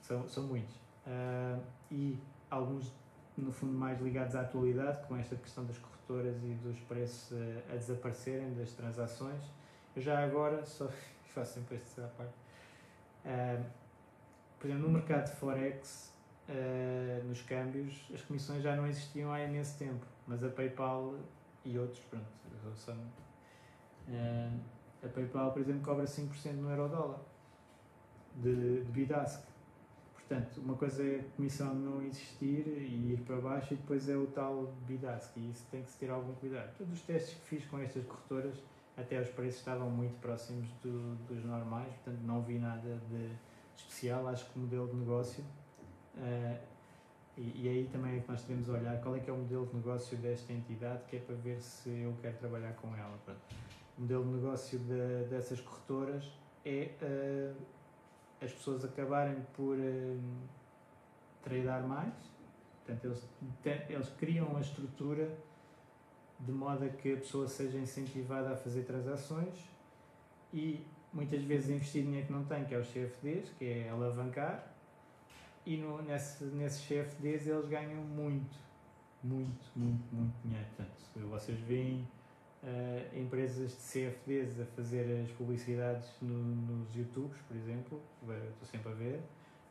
são, 0.00 0.28
são 0.28 0.44
muitos. 0.44 0.74
Uh, 1.06 1.62
e 1.90 2.18
alguns, 2.50 2.92
no 3.36 3.52
fundo, 3.52 3.72
mais 3.72 4.00
ligados 4.00 4.34
à 4.34 4.40
atualidade, 4.40 5.06
com 5.06 5.16
esta 5.16 5.36
questão 5.36 5.64
das 5.64 5.78
corretoras 5.78 6.36
e 6.42 6.54
dos 6.54 6.78
preços 6.80 7.32
a, 7.32 7.74
a 7.74 7.76
desaparecerem 7.76 8.54
das 8.54 8.72
transações. 8.72 9.42
Eu 9.94 10.02
já 10.02 10.24
agora, 10.24 10.64
só 10.64 10.88
faço 11.34 11.54
sempre 11.54 11.76
este 11.76 12.00
parte. 12.16 12.34
Uh, 13.24 13.64
por 14.58 14.68
exemplo, 14.68 14.88
no 14.88 14.94
mercado 14.94 15.26
de 15.26 15.36
Forex, 15.36 16.12
uh, 16.48 17.24
nos 17.24 17.42
câmbios, 17.42 18.08
as 18.12 18.22
comissões 18.22 18.62
já 18.62 18.74
não 18.74 18.86
existiam 18.86 19.32
há 19.32 19.42
imenso 19.42 19.78
tempo, 19.78 20.06
mas 20.26 20.42
a 20.42 20.48
PayPal 20.48 21.14
e 21.64 21.78
outros, 21.78 22.00
pronto, 22.04 22.26
são, 22.74 22.94
uh, 22.96 24.60
a 25.02 25.08
PayPal, 25.08 25.52
por 25.52 25.60
exemplo, 25.60 25.82
cobra 25.82 26.04
5% 26.04 26.52
no 26.54 26.70
euro-dólar 26.70 27.20
de, 28.36 28.84
de 28.84 28.92
Bidask. 28.92 29.44
Portanto, 30.14 30.60
uma 30.60 30.74
coisa 30.74 31.04
é 31.04 31.20
a 31.20 31.36
comissão 31.36 31.72
não 31.74 32.02
existir 32.02 32.66
e 32.66 33.12
ir 33.12 33.20
para 33.20 33.36
baixo 33.36 33.74
e 33.74 33.76
depois 33.76 34.08
é 34.08 34.16
o 34.16 34.26
tal 34.26 34.74
Bidask 34.86 35.36
e 35.36 35.50
isso 35.50 35.64
tem 35.70 35.82
que 35.82 35.90
se 35.90 35.98
ter 35.98 36.10
algum 36.10 36.34
cuidado. 36.34 36.76
Todos 36.76 36.92
os 36.92 37.02
testes 37.02 37.34
que 37.34 37.46
fiz 37.46 37.64
com 37.66 37.78
estas 37.78 38.04
corretoras, 38.04 38.60
até 38.96 39.20
os 39.20 39.28
preços 39.28 39.60
estavam 39.60 39.88
muito 39.88 40.18
próximos 40.20 40.68
do, 40.82 41.14
dos 41.26 41.44
normais, 41.44 41.92
portanto 41.94 42.20
não 42.24 42.42
vi 42.42 42.58
nada 42.58 43.00
de 43.08 43.30
especial. 43.76 44.26
Acho 44.26 44.50
que 44.50 44.58
o 44.58 44.62
modelo 44.62 44.88
de 44.88 44.96
negócio 44.96 45.44
Uh, 46.16 46.58
e, 47.36 47.64
e, 47.64 47.68
aí 47.68 47.88
também 47.92 48.16
é 48.16 48.20
que 48.20 48.28
nós 48.30 48.42
devemos 48.42 48.68
olhar 48.68 48.98
qual 49.02 49.14
é 49.14 49.20
que 49.20 49.28
é 49.28 49.32
o 49.32 49.36
modelo 49.36 49.66
de 49.66 49.76
negócio 49.76 50.16
desta 50.16 50.52
entidade, 50.52 51.02
que 51.06 51.16
é 51.16 51.18
para 51.18 51.34
ver 51.34 51.60
se 51.60 51.90
eu 51.90 52.14
quero 52.22 52.36
trabalhar 52.38 52.72
com 52.74 52.88
ela. 52.96 53.18
Pronto. 53.24 53.40
O 53.98 54.00
modelo 54.02 54.24
de 54.24 54.30
negócio 54.30 54.78
de, 54.78 55.24
dessas 55.28 55.60
corretoras 55.60 56.32
é 56.64 56.90
uh, 57.02 57.56
as 58.42 58.52
pessoas 58.52 58.84
acabarem 58.84 59.36
por 59.54 59.76
uh, 59.76 60.20
tradear 61.42 61.86
mais, 61.86 62.14
portanto, 62.84 63.04
eles, 63.04 63.28
eles 63.90 64.08
criam 64.18 64.56
a 64.56 64.60
estrutura 64.60 65.30
de 66.40 66.52
modo 66.52 66.84
a 66.84 66.88
que 66.88 67.14
a 67.14 67.16
pessoa 67.16 67.48
seja 67.48 67.78
incentivada 67.78 68.52
a 68.52 68.56
fazer 68.56 68.82
transações 68.82 69.54
e 70.52 70.84
muitas 71.12 71.42
vezes 71.42 71.70
investir 71.70 72.02
dinheiro 72.02 72.26
que 72.26 72.32
não 72.32 72.44
tem, 72.44 72.64
que 72.64 72.74
é 72.74 72.78
os 72.78 72.88
CFDs, 72.88 73.50
que 73.58 73.64
é 73.64 73.88
alavancar, 73.88 74.75
e 75.66 75.76
no, 75.76 76.00
nesse, 76.02 76.44
nesses 76.44 76.86
CFDs 76.86 77.48
eles 77.48 77.66
ganham 77.66 78.00
muito, 78.02 78.56
muito, 79.22 79.66
muito, 79.74 80.14
muito 80.14 80.34
dinheiro. 80.44 80.66
Portanto, 80.76 81.28
vocês 81.28 81.58
veem 81.58 82.06
uh, 82.62 83.18
empresas 83.18 83.72
de 83.72 83.76
CFDs 83.76 84.60
a 84.60 84.64
fazer 84.64 85.24
as 85.24 85.30
publicidades 85.32 86.08
no, 86.22 86.38
nos 86.38 86.94
YouTubes, 86.94 87.40
por 87.48 87.56
exemplo, 87.56 88.00
estou 88.22 88.68
sempre 88.68 88.92
a 88.92 88.94
ver. 88.94 89.20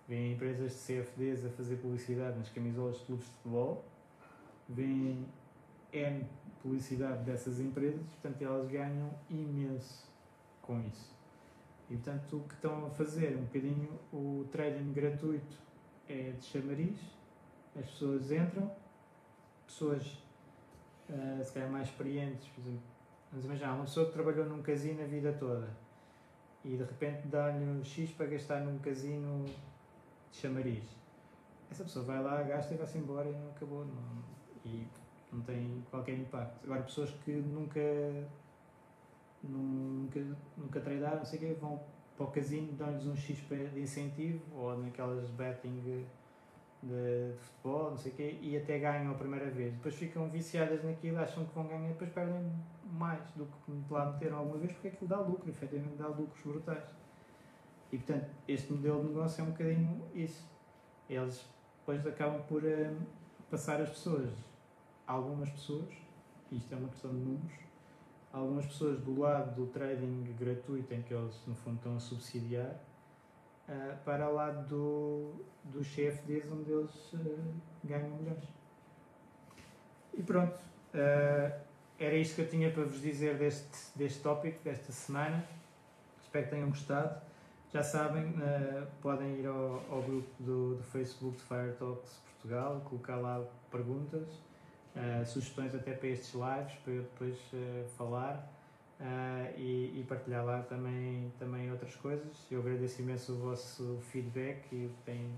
Vêm 0.08 0.34
empresas 0.34 0.74
de 0.74 0.78
CFDs 0.78 1.46
a 1.46 1.50
fazer 1.50 1.78
publicidade 1.78 2.38
nas 2.38 2.50
camisolas 2.50 3.00
de 3.00 3.06
clubes 3.06 3.26
de 3.26 3.32
futebol. 3.32 3.86
Vêm 4.68 5.26
N 5.94 6.26
publicidade 6.62 7.24
dessas 7.24 7.60
empresas, 7.60 8.02
portanto 8.02 8.42
elas 8.42 8.68
ganham 8.68 9.12
imenso 9.30 10.12
com 10.62 10.80
isso. 10.82 11.16
E 11.90 11.96
portanto 11.96 12.38
o 12.38 12.44
que 12.48 12.56
estão 12.56 12.88
a 12.88 12.90
fazer 12.90 13.38
um 13.38 13.44
bocadinho 13.44 13.90
o 14.12 14.46
trading 14.52 14.92
gratuito 14.92 15.65
é 16.08 16.32
de 16.32 16.46
chamariz, 16.46 16.98
as 17.78 17.86
pessoas 17.86 18.32
entram, 18.32 18.72
pessoas 19.66 20.24
uh, 21.10 21.44
se 21.44 21.52
calhar 21.52 21.70
mais 21.70 21.88
experientes, 21.88 22.48
por 22.50 22.62
exemplo, 22.62 22.84
vamos 23.32 23.46
imaginar, 23.46 23.74
uma 23.74 23.86
pessoa 23.86 24.06
que 24.06 24.14
trabalhou 24.14 24.46
num 24.46 24.62
casino 24.62 25.04
a 25.04 25.06
vida 25.06 25.34
toda 25.34 25.86
e 26.66 26.76
de 26.76 26.84
repente 26.84 27.28
dá-lhe 27.28 27.64
um 27.64 27.84
X 27.84 28.10
para 28.12 28.26
gastar 28.26 28.62
num 28.62 28.80
casino 28.80 29.46
de 30.32 30.38
chamariz. 30.38 30.84
Essa 31.70 31.84
pessoa 31.84 32.06
vai 32.06 32.22
lá, 32.22 32.42
gasta 32.42 32.74
e 32.74 32.78
vai-se 32.78 32.98
embora 32.98 33.30
e 33.30 33.34
não 33.34 33.50
acabou. 33.52 33.86
Não, 33.86 34.24
e 34.66 34.88
não 35.32 35.42
tem 35.42 35.84
qualquer 35.92 36.18
impacto. 36.18 36.64
Agora, 36.64 36.82
pessoas 36.82 37.12
que 37.24 37.32
nunca, 37.32 37.80
nunca, 39.44 40.20
nunca 40.58 40.82
tradearam, 40.82 41.18
não 41.18 41.26
sei 41.26 41.38
o 41.38 41.42
quê, 41.42 41.58
vão 41.60 41.80
para 42.16 42.26
o 42.26 42.32
casino, 42.32 42.72
dão-lhes 42.74 43.06
um 43.06 43.16
X 43.16 43.38
de 43.74 43.80
incentivo, 43.80 44.42
ou 44.56 44.78
naquelas 44.78 45.30
betting 45.32 45.82
de, 45.82 46.06
de, 46.82 47.34
futebol, 47.38 47.92
não 47.92 47.98
sei 47.98 48.12
o 48.12 48.16
quê, 48.16 48.40
e 48.42 48.58
até 48.58 48.80
ganham 48.80 49.12
a 49.12 49.16
primeira 49.16 49.50
vez. 49.50 49.74
Depois 49.74 49.96
ficam 49.96 50.30
viciadas 50.30 50.84
naquilo, 50.84 51.18
acham 51.20 51.46
que 51.46 51.54
vão 51.54 51.68
ganhar, 51.68 51.90
depois 51.90 52.10
perdem 52.12 52.52
mais 52.86 53.22
do 53.32 53.46
que 53.46 53.94
lá 53.94 54.12
meteram 54.12 54.38
alguma 54.38 54.58
vez, 54.58 54.72
porque 54.72 54.88
aquilo 54.88 55.10
dá 55.10 55.20
lucro, 55.20 55.50
efetivamente 55.50 55.98
dá 55.98 56.08
lucros 56.08 56.42
brutais. 56.44 56.86
E 57.92 57.98
portanto, 57.98 58.30
este 58.48 58.72
modelo 58.72 59.02
de 59.02 59.08
negócio 59.10 59.42
é 59.42 59.44
um 59.44 59.52
bocadinho 59.52 60.02
isso. 60.14 60.50
Eles 61.10 61.48
depois 61.80 62.06
acabam 62.08 62.42
por 62.44 62.64
uh, 62.64 62.98
passar 63.50 63.82
as 63.82 63.90
pessoas, 63.90 64.30
algumas 65.06 65.50
pessoas, 65.50 65.94
isto 66.52 66.74
é 66.74 66.78
uma 66.78 66.90
questão 66.90 67.12
de 67.12 67.18
números, 67.18 67.65
algumas 68.36 68.66
pessoas 68.66 69.00
do 69.00 69.20
lado 69.20 69.56
do 69.56 69.68
trading 69.68 70.36
gratuito, 70.38 70.94
em 70.94 71.02
que 71.02 71.14
eles 71.14 71.42
no 71.48 71.56
fundo 71.56 71.78
estão 71.78 71.96
a 71.96 72.00
subsidiar, 72.00 72.76
uh, 73.70 73.98
para 74.04 74.30
o 74.30 74.34
lado 74.34 74.68
do, 74.68 75.32
dos 75.64 75.88
CFDs, 75.88 76.52
onde 76.52 76.70
eles 76.70 77.14
uh, 77.14 77.54
ganham 77.84 78.10
milhões. 78.10 78.44
E 80.14 80.22
pronto, 80.22 80.56
uh, 80.58 81.60
era 81.98 82.16
isto 82.16 82.36
que 82.36 82.42
eu 82.42 82.50
tinha 82.50 82.70
para 82.72 82.84
vos 82.84 83.02
dizer 83.02 83.38
deste, 83.38 83.98
deste 83.98 84.22
tópico, 84.22 84.62
desta 84.64 84.92
semana. 84.92 85.44
Espero 86.22 86.46
que 86.46 86.52
tenham 86.52 86.70
gostado. 86.70 87.22
Já 87.72 87.84
sabem, 87.84 88.34
podem 89.02 89.40
ir 89.40 89.48
ao, 89.48 89.84
ao 89.92 90.02
grupo 90.02 90.30
do, 90.40 90.76
do 90.76 90.84
Facebook 90.84 91.36
de 91.36 91.44
Fire 91.44 91.74
Talks 91.78 92.22
Portugal, 92.26 92.82
colocar 92.86 93.18
lá 93.18 93.44
perguntas 93.70 94.40
uh, 94.96 95.26
sugestões 95.26 95.76
até 95.76 95.94
para 95.94 96.08
estes 96.08 96.34
lives, 96.34 96.74
para 96.84 96.94
eu 96.94 97.04
depois 97.04 97.38
uh, 97.54 97.88
falar 97.98 98.52
uh, 99.00 99.60
e, 99.60 100.00
e, 100.00 100.06
partilhar 100.08 100.46
lá 100.46 100.62
também, 100.64 101.32
também 101.38 101.72
outras 101.72 101.96
coisas. 101.96 102.48
Eu 102.50 102.62
agradeço 102.62 103.02
imenso 103.02 103.34
o 103.34 103.38
vosso 103.38 104.00
feedback 104.12 104.66
e 104.72 104.90
tem 105.06 105.32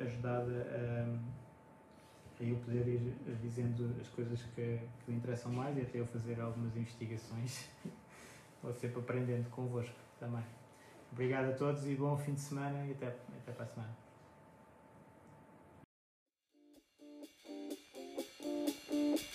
ajudado 0.00 0.50
a, 0.50 1.04
a 2.40 2.42
eu 2.42 2.56
poder 2.56 2.88
ir 2.88 3.14
dizendo 3.42 3.94
as 4.00 4.08
coisas 4.08 4.40
que, 4.54 4.78
que 5.04 5.10
me 5.10 5.16
interessam 5.16 5.52
mais 5.52 5.76
e 5.76 5.82
até 5.82 6.00
eu 6.00 6.06
fazer 6.06 6.40
algumas 6.40 6.76
investigações. 6.76 7.68
Vou 8.62 8.72
sempre 8.72 9.00
aprendendo 9.00 9.48
convosco 9.50 9.94
também. 10.18 10.44
Obrigado 11.12 11.50
a 11.50 11.52
todos 11.52 11.86
e 11.86 11.94
bom 11.94 12.16
fim 12.16 12.34
de 12.34 12.40
semana 12.40 12.86
e 12.86 12.92
até, 12.92 13.06
até 13.06 13.52
para 13.52 13.64
a 13.64 13.66
semana. 13.66 14.07